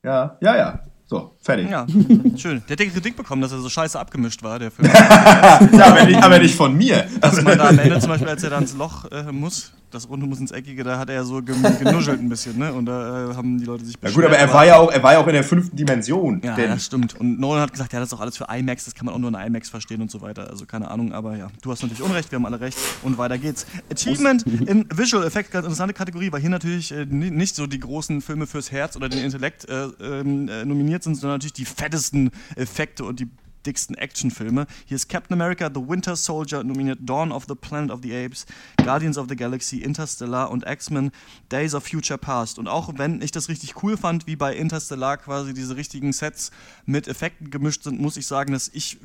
[0.03, 0.81] Ja, ja, ja.
[1.07, 1.71] So, fertig.
[1.71, 1.87] Ja,
[2.37, 2.63] schön.
[2.69, 4.91] Der hat ja Kritik bekommen, dass er so scheiße abgemischt war, der Film.
[4.93, 7.07] Ja, aber nicht, aber nicht von mir.
[7.21, 10.09] Dass man da am Ende zum Beispiel, als er da ins Loch äh, muss, das
[10.09, 12.73] Runde muss ins Eckige, da hat er ja so genuschelt ein bisschen, ne?
[12.73, 15.03] Und da äh, haben die Leute sich Ja gut, aber er war ja auch, er
[15.03, 16.41] war ja auch in der fünften Dimension.
[16.45, 17.19] Ja, das stimmt.
[17.19, 19.19] Und Nolan hat gesagt, ja, das ist auch alles für IMAX, das kann man auch
[19.19, 20.49] nur in IMAX verstehen und so weiter.
[20.51, 23.39] Also keine Ahnung, aber ja, du hast natürlich Unrecht, wir haben alle recht und weiter
[23.39, 23.67] geht's.
[23.91, 27.81] Achievement in Visual Effect, ganz interessante Kategorie, weil hier natürlich äh, ni- nicht so die
[27.81, 31.65] großen Filme fürs Herz oder den Intellekt äh, ähm, äh, nominiert sind, sondern natürlich die
[31.65, 33.29] fettesten Effekte und die
[33.67, 34.67] dicksten Actionfilme.
[34.87, 38.47] Hier ist Captain America, The Winter Soldier nominiert, Dawn of the Planet of the Apes,
[38.85, 41.11] Guardians of the Galaxy, Interstellar und X-Men,
[41.51, 42.59] Days of Future Past.
[42.59, 46.51] Und auch wenn ich das richtig cool fand, wie bei Interstellar quasi diese richtigen Sets
[46.87, 48.99] mit Effekten gemischt sind, muss ich sagen, dass ich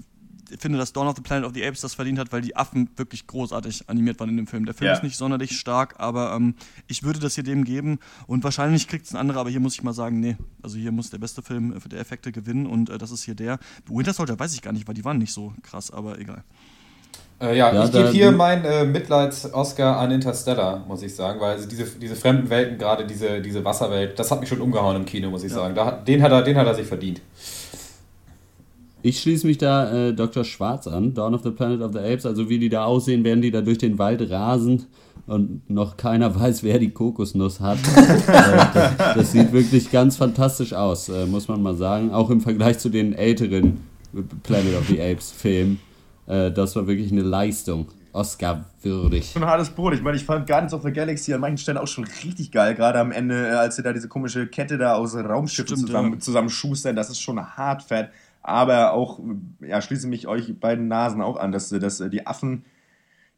[0.60, 2.90] finde, dass Dawn of the Planet of the Apes das verdient hat, weil die Affen
[2.96, 4.66] wirklich großartig animiert waren in dem Film.
[4.66, 4.94] Der Film Ja.
[4.94, 6.56] ist nicht sonderlich stark, aber ähm,
[6.88, 9.74] ich würde das hier dem geben und wahrscheinlich kriegt es ein anderer, aber hier muss
[9.76, 12.90] ich mal sagen, nee, also hier muss der beste Film für die Effekte gewinnen und
[12.90, 13.60] äh, das ist hier der.
[13.88, 16.44] Winter Soldier weiß ich gar nicht, weil die waren nicht so krass, aber egal.
[17.42, 21.56] Äh, ja, Ja, ich gebe hier meinen äh, Mitleids-Oscar an Interstellar, muss ich sagen, weil
[21.56, 25.06] also diese, diese fremden Welten, gerade diese, diese Wasserwelt, das hat mich schon umgehauen im
[25.06, 25.76] Kino, muss ich sagen.
[25.76, 27.22] Da, den, hat er, den hat er sich verdient.
[29.06, 30.46] Ich schließe mich da äh, Dr.
[30.46, 33.42] Schwarz an, Dawn of the Planet of the Apes, also wie die da aussehen, werden
[33.42, 34.86] die da durch den Wald rasen
[35.28, 37.80] und noch keiner weiß, wer die Kokosnuss hat.
[37.80, 42.14] äh, das, das sieht wirklich ganz fantastisch aus, äh, muss man mal sagen.
[42.14, 43.82] Auch im Vergleich zu den älteren
[44.44, 45.80] Planet of the Apes Filmen.
[46.26, 47.88] Äh, das war wirklich eine Leistung.
[48.14, 49.32] Oscar würdig.
[49.34, 49.96] Schon ein hartes Brot.
[49.96, 52.76] Ich meine, ich fand Guardians of the Galaxy an manchen Stellen auch schon richtig geil.
[52.76, 56.14] Gerade am Ende, äh, als sie da diese komische Kette da aus Raumschiffen Stimmt, zusammen,
[56.14, 56.20] ja.
[56.20, 56.96] zusammen schustern.
[56.96, 58.10] Das ist schon hart fett.
[58.44, 62.10] Aber auch, äh, ja, schließe mich euch beiden Nasen auch an, dass, äh, dass äh,
[62.10, 62.66] die Affen,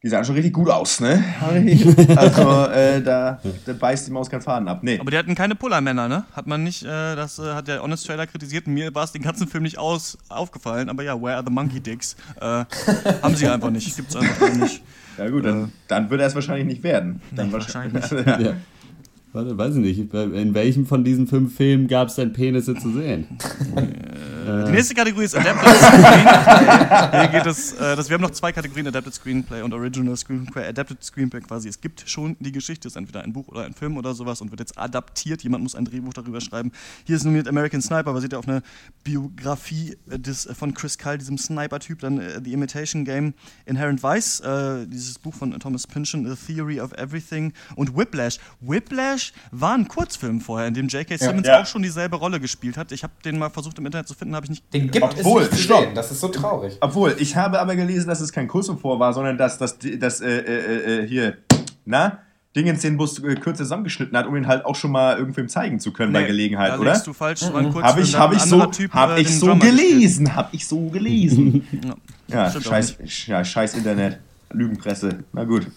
[0.01, 1.23] die sahen schon richtig gut aus, ne?
[2.15, 4.79] Also, äh, da, da beißt die Maus keinen Faden ab.
[4.81, 4.99] Nee.
[4.99, 6.25] Aber die hatten keine Pullermänner, ne?
[6.33, 8.67] Hat man nicht, äh, das äh, hat der Honest Trailer kritisiert.
[8.67, 11.79] Mir war es den ganzen Film nicht aus, aufgefallen, aber ja, Where are the Monkey
[11.79, 12.15] Dicks?
[12.41, 12.65] Äh,
[13.21, 14.83] haben sie einfach nicht, gibt's einfach nicht.
[15.17, 17.21] Ja gut, dann, dann wird er es wahrscheinlich nicht werden.
[17.31, 18.09] Dann Nee, wahrscheinlich.
[18.25, 18.39] ja.
[18.39, 18.53] Ja.
[19.35, 20.13] Warte, weiß ich nicht.
[20.13, 23.27] In welchem von diesen fünf Filmen gab es denn Penisse zu sehen?
[24.45, 27.19] Die nächste Kategorie ist Adapted Screenplay.
[27.19, 30.67] Hier geht es, äh, das, wir haben noch zwei Kategorien, Adapted Screenplay und Original Screenplay.
[30.67, 33.97] Adapted Screenplay quasi, es gibt schon die Geschichte, ist entweder ein Buch oder ein Film
[33.97, 35.41] oder sowas und wird jetzt adaptiert.
[35.41, 36.71] Jemand muss ein Drehbuch darüber schreiben.
[37.05, 38.61] Hier ist nominiert American Sniper, basiert ja auf einer
[39.03, 41.99] Biografie äh, des, von Chris Kyle, diesem Sniper-Typ.
[42.01, 43.33] Dann äh, The Imitation Game,
[43.65, 48.37] Inherent Vice, äh, dieses Buch von Thomas Pynchon, The Theory of Everything und Whiplash.
[48.61, 51.17] Whiplash war ein Kurzfilm vorher, in dem J.K.
[51.17, 51.61] Simmons Ja.
[51.61, 52.91] auch schon dieselbe Rolle gespielt hat.
[52.91, 55.43] Ich habe den mal versucht im Internet zu finden, habe ich nicht Den gibt Obwohl,
[55.43, 55.81] es nicht stopp.
[55.83, 55.95] sehen.
[55.95, 56.77] Das ist so traurig.
[56.81, 60.21] Obwohl, ich habe aber gelesen, dass es kein Kurzfilm vor war, sondern dass das, das
[60.21, 61.37] äh, äh, äh, hier,
[61.85, 62.19] na,
[62.55, 65.81] Dingens den Bus äh, kürzer zusammengeschnitten hat, um ihn halt auch schon mal irgendwem zeigen
[65.81, 66.91] zu können bei Nee, Gelegenheit, da oder?
[66.93, 67.41] liegst du falsch.
[67.41, 69.65] War ein Kurzfilm, Habe ich, hab ich so, Typ, hab äh, ich den so Drummer
[69.65, 71.67] gelesen, hab ich so gelesen.
[72.27, 72.49] Ja.
[72.51, 72.97] ja, scheiß,
[73.27, 74.19] ja, scheiß Internet,
[74.51, 75.67] Lügenpresse, na gut.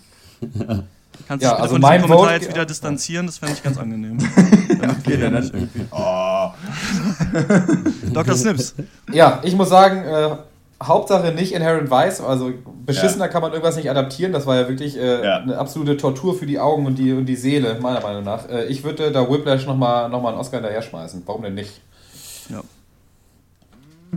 [1.27, 3.77] Kannst Ja, dich also von mein Kommentar Vote- jetzt wieder distanzieren, das fände ich ganz
[3.79, 4.19] angenehm.
[4.69, 5.81] Ja, ja dann- nicht irgendwie.
[5.91, 6.51] Oh.
[8.13, 8.35] Dr.
[8.37, 8.75] Snips.
[9.13, 10.37] Ja, ich muss sagen, äh,
[10.83, 12.21] Hauptsache nicht Inherent Vice.
[12.21, 12.53] Also
[12.87, 13.31] beschissener Ja.
[13.31, 14.33] kann man irgendwas nicht adaptieren.
[14.33, 15.39] Das war ja wirklich äh, Ja.
[15.39, 18.49] eine absolute Tortur für die Augen und die, und die Seele, meiner Meinung nach.
[18.49, 21.23] Äh, ich würde da Whiplash nochmal noch mal einen Oscar hinterher schmeißen.
[21.27, 21.81] Warum denn nicht?
[22.49, 22.63] Ja.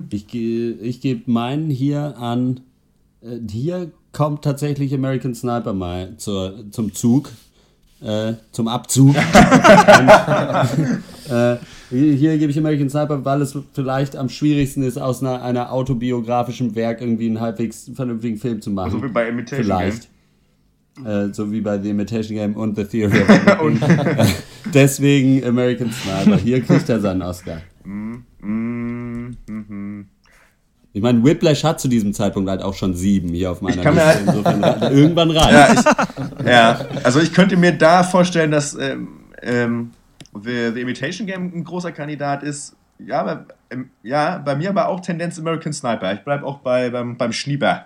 [0.10, 2.62] Ich, ge- ich gebe meinen hier an.
[3.24, 7.32] Äh, hier kommt tatsächlich American Sniper mal zur, zum Zug.
[8.02, 9.16] Äh, zum Abzug.
[9.16, 9.22] äh,
[11.92, 16.74] hier, gebe ich American Sniper, weil es vielleicht am schwierigsten ist, aus einer, einer autobiografischen
[16.74, 18.94] Werk irgendwie einen halbwegs vernünftigen Film zu machen.
[18.94, 20.10] So wie bei Imitation Vielleicht.
[21.06, 23.30] Äh, so wie bei The Imitation Game und The Theory of.
[24.18, 24.26] Äh,
[24.74, 26.38] Deswegen American Sniper.
[26.38, 27.62] Hier kriegt er seinen Oscar.
[27.84, 30.08] Mm, mhm.
[30.94, 33.96] Ich meine, Whiplash hat zu diesem Zeitpunkt halt auch schon sieben hier auf meiner kann
[33.96, 34.24] mir Liste.
[34.28, 35.86] Insofern re- irgendwann reicht.
[36.46, 39.08] Ja, also ich könnte mir da vorstellen, dass ähm,
[39.42, 39.92] ähm,
[40.34, 42.76] The, The Imitation Game ein großer Kandidat ist.
[43.00, 46.14] Ja, aber, ähm, ja, bei mir aber auch Tendenz American Sniper.
[46.14, 47.86] Ich bleibe auch bei, beim, beim Schnieber.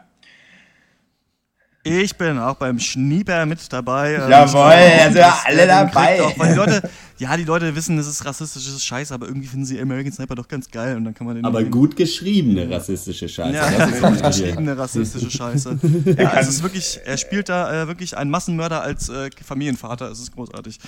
[1.84, 4.16] Ich bin auch beim Schnieber mit dabei.
[4.16, 6.22] Ähm, Jawohl, also alle dabei.
[6.24, 9.66] Auch, weil die Leute, ja, die Leute wissen, das ist rassistisches Scheiß, aber irgendwie finden
[9.66, 13.30] sie American Sniper doch ganz geil und dann kann man den Aber gut geschriebene rassistische
[13.30, 13.54] Scheiße.
[13.56, 15.80] Ja, gut geschriebene rassistische Scheiße.
[16.18, 20.10] Ja, es ist wirklich, er spielt da äh, wirklich einen Massenmörder als äh, Familienvater.
[20.12, 20.80] Es ist großartig.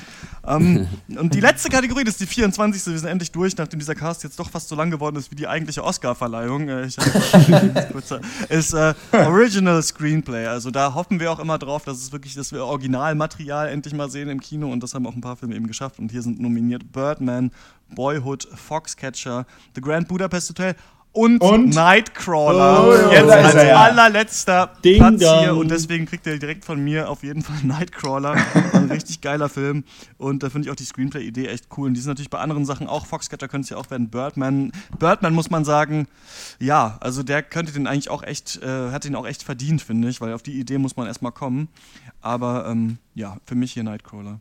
[0.45, 0.87] Ähm,
[1.17, 2.85] und die letzte Kategorie, das ist die 24.
[2.85, 5.35] Wir sind endlich durch, nachdem dieser Cast jetzt doch fast so lang geworden ist wie
[5.35, 6.69] die eigentliche Oscar-Verleihung.
[6.69, 6.87] Äh,
[7.91, 10.45] kurzer- ist äh, Original Screenplay.
[10.47, 14.09] Also da hoffen wir auch immer drauf, dass es wirklich, dass wir Originalmaterial endlich mal
[14.09, 15.99] sehen im Kino und das haben auch ein paar Filme eben geschafft.
[15.99, 17.51] Und hier sind nominiert Birdman,
[17.89, 19.45] Boyhood, Foxcatcher,
[19.75, 20.75] The Grand Budapest Hotel
[21.17, 21.73] und, Und?
[21.73, 22.83] Nightcrawler.
[22.85, 25.57] Oh, Jetzt als er allerletzter Ding Platz hier dong.
[25.61, 28.35] und deswegen kriegt er direkt von mir auf jeden Fall Nightcrawler.
[28.73, 29.83] Ein richtig geiler Film
[30.19, 31.87] und da finde ich auch die Screenplay-Idee echt cool.
[31.87, 33.07] Und die sind natürlich bei anderen Sachen auch.
[33.07, 34.09] Foxcatcher könnte es ja auch werden.
[34.09, 34.71] Birdman.
[34.99, 36.07] Birdman muss man sagen,
[36.59, 40.09] ja, also der könnte den eigentlich auch echt, äh, hat den auch echt verdient, finde
[40.09, 41.67] ich, weil auf die Idee muss man erstmal kommen.
[42.21, 44.39] Aber ähm, ja, für mich hier Nightcrawler.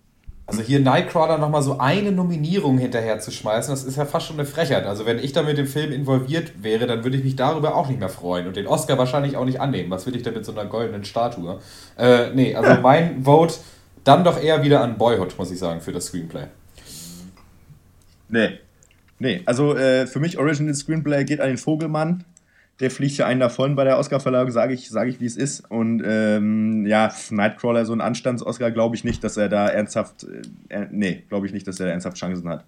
[0.48, 4.38] Also hier Nightcrawler nochmal so eine Nominierung hinterher zu schmeißen, das ist ja fast schon
[4.38, 4.86] eine Frechheit.
[4.86, 7.88] Also wenn ich da mit dem Film involviert wäre, dann würde ich mich darüber auch
[7.88, 9.90] nicht mehr freuen und den Oscar wahrscheinlich auch nicht annehmen.
[9.90, 11.58] Was will ich denn mit so einer goldenen Statue?
[11.98, 13.54] Äh, nee, also mein Vote
[14.04, 16.44] dann doch eher wieder an Boyhood, muss ich sagen, für das Screenplay.
[18.28, 18.60] Nee.
[19.18, 22.24] Nee, also äh, für mich Original Screenplay geht an den Vogelmann.
[22.80, 25.70] Der fliegt ja einen davon bei der Oscarverleihung, sage ich, sag ich wie es ist.
[25.70, 30.26] Und ähm, ja, Nightcrawler, so ein Anstands-Oscar, glaube ich nicht, dass er da ernsthaft,
[30.68, 32.64] äh, äh, nee, glaube ich nicht, dass er da ernsthaft Chancen hat.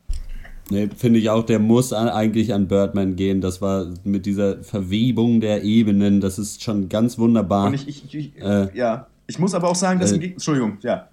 [0.71, 3.41] Nee, finde ich auch, der muss an, eigentlich an Birdman gehen.
[3.43, 7.67] Das war mit dieser Verwebung der Ebenen, das ist schon ganz wunderbar.
[7.67, 11.09] Und ich, ich, ich Äh, ja, ich muss aber auch sagen, dass äh, Entschuldigung, ja.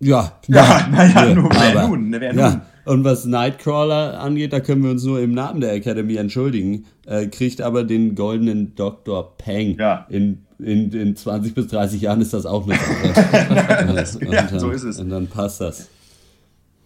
[0.00, 2.50] Ja, Ja, naja, ja, nun, wer aber- nun, wer ja.
[2.50, 2.60] nun?
[2.88, 7.26] Und was Nightcrawler angeht, da können wir uns nur im Namen der Academy entschuldigen, äh,
[7.26, 9.36] kriegt aber den goldenen Dr.
[9.36, 9.76] Peng.
[9.78, 10.06] Ja.
[10.08, 14.18] In, in, in 20 bis 30 Jahren ist das auch eine Sache.
[14.26, 14.98] und, Ja, so ist es.
[14.98, 15.88] Und dann passt das.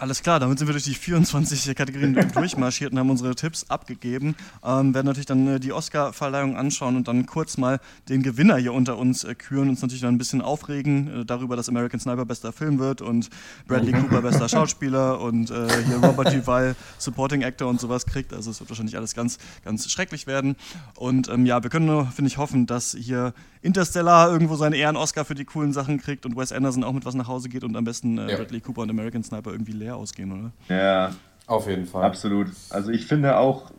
[0.03, 4.35] Alles klar, damit sind wir durch die 24 Kategorien durchmarschiert und haben unsere Tipps abgegeben.
[4.65, 8.73] Ähm, werden natürlich dann äh, die Oscar-Verleihung anschauen und dann kurz mal den Gewinner hier
[8.73, 12.25] unter uns äh, küren, uns natürlich dann ein bisschen aufregen äh, darüber, dass American Sniper
[12.25, 13.31] bester Film wird und
[13.69, 18.33] Bradley Cooper bester Schauspieler und äh, hier Robert Duvall Supporting Actor und sowas kriegt.
[18.33, 20.57] Also es wird wahrscheinlich alles ganz, ganz schrecklich werden.
[20.97, 25.25] Und ähm, ja, wir können nur, finde ich, hoffen, dass hier Interstellar irgendwo seinen Ehren-Oscar
[25.25, 27.77] für die coolen Sachen kriegt und Wes Anderson auch mit was nach Hause geht und
[27.77, 28.37] am besten äh, Ja.
[28.37, 30.53] Bradley Cooper und American Sniper irgendwie leer ausgehen, oder?
[30.75, 31.13] Ja,
[31.47, 32.05] Auf jeden Fall.
[32.05, 32.49] absolut.
[32.71, 33.71] Also ich finde auch,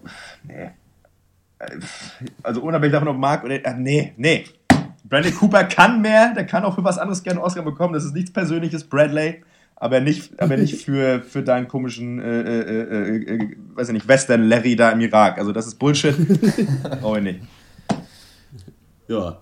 [0.43, 0.69] nee.
[2.43, 4.45] Also unabhängig davon, ob Mark oder, ah, nee, nee.
[5.05, 7.93] Bradley Cooper kann mehr, der kann auch für was anderes gerne einen Oscar bekommen.
[7.93, 9.43] Das ist nichts Persönliches, Bradley.
[9.75, 14.07] Aber nicht, aber nicht für, für deinen komischen, äh, äh, äh, äh, weiß ich nicht,
[14.07, 15.37] Western Larry da im Irak.
[15.37, 16.15] Also das ist Bullshit.
[17.01, 17.39] Brauche ich nicht.
[19.09, 19.41] Ja.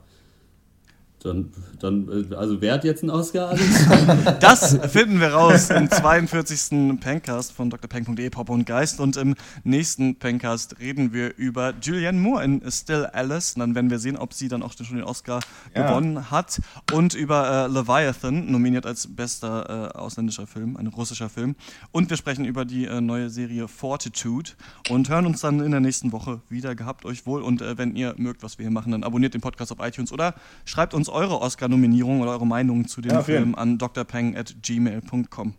[1.24, 3.86] Dann, dann, äh, also wer hat jetzt einen Oscar, Alex?
[4.40, 7.00] Das finden wir raus im 42.
[7.00, 9.00] Pencast von drpeng.de, Pop und Geist.
[9.00, 13.54] Und im nächsten Pencast reden wir über Julianne Moore in Still Alice.
[13.54, 15.42] Und dann werden wir sehen, ob sie dann auch schon den Oscar
[15.76, 15.88] Ja.
[15.88, 16.60] gewonnen hat.
[16.92, 21.56] Und über äh, Leviathan, nominiert als bester äh, ausländischer Film, ein russischer Film.
[21.92, 24.52] Und wir sprechen über die äh, neue Serie Fortitude
[24.90, 26.74] und hören uns dann in der nächsten Woche wieder.
[26.74, 27.42] Gehabt euch wohl.
[27.44, 30.12] Und äh, wenn ihr mögt, was wir hier machen, dann abonniert den Podcast auf iTunes
[30.12, 30.34] oder
[30.66, 33.24] schreibt uns eure Oscar-Nominierung oder eure Meinung zu dem Ja.
[33.24, 35.54] Film an drpeng at gmail.com.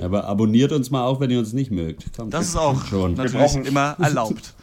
[0.00, 2.16] Aber abonniert uns mal auch, wenn ihr uns nicht mögt.
[2.16, 3.14] Kommt, Das ist auch schon.
[3.14, 4.54] natürlich immer erlaubt.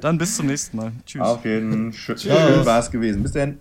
[0.00, 0.92] Dann bis zum nächsten Mal.
[1.06, 1.22] Tschüss.
[1.22, 2.18] Auf jeden Fall.
[2.18, 3.22] Schön, schön war es gewesen.
[3.22, 3.56] Bis dann.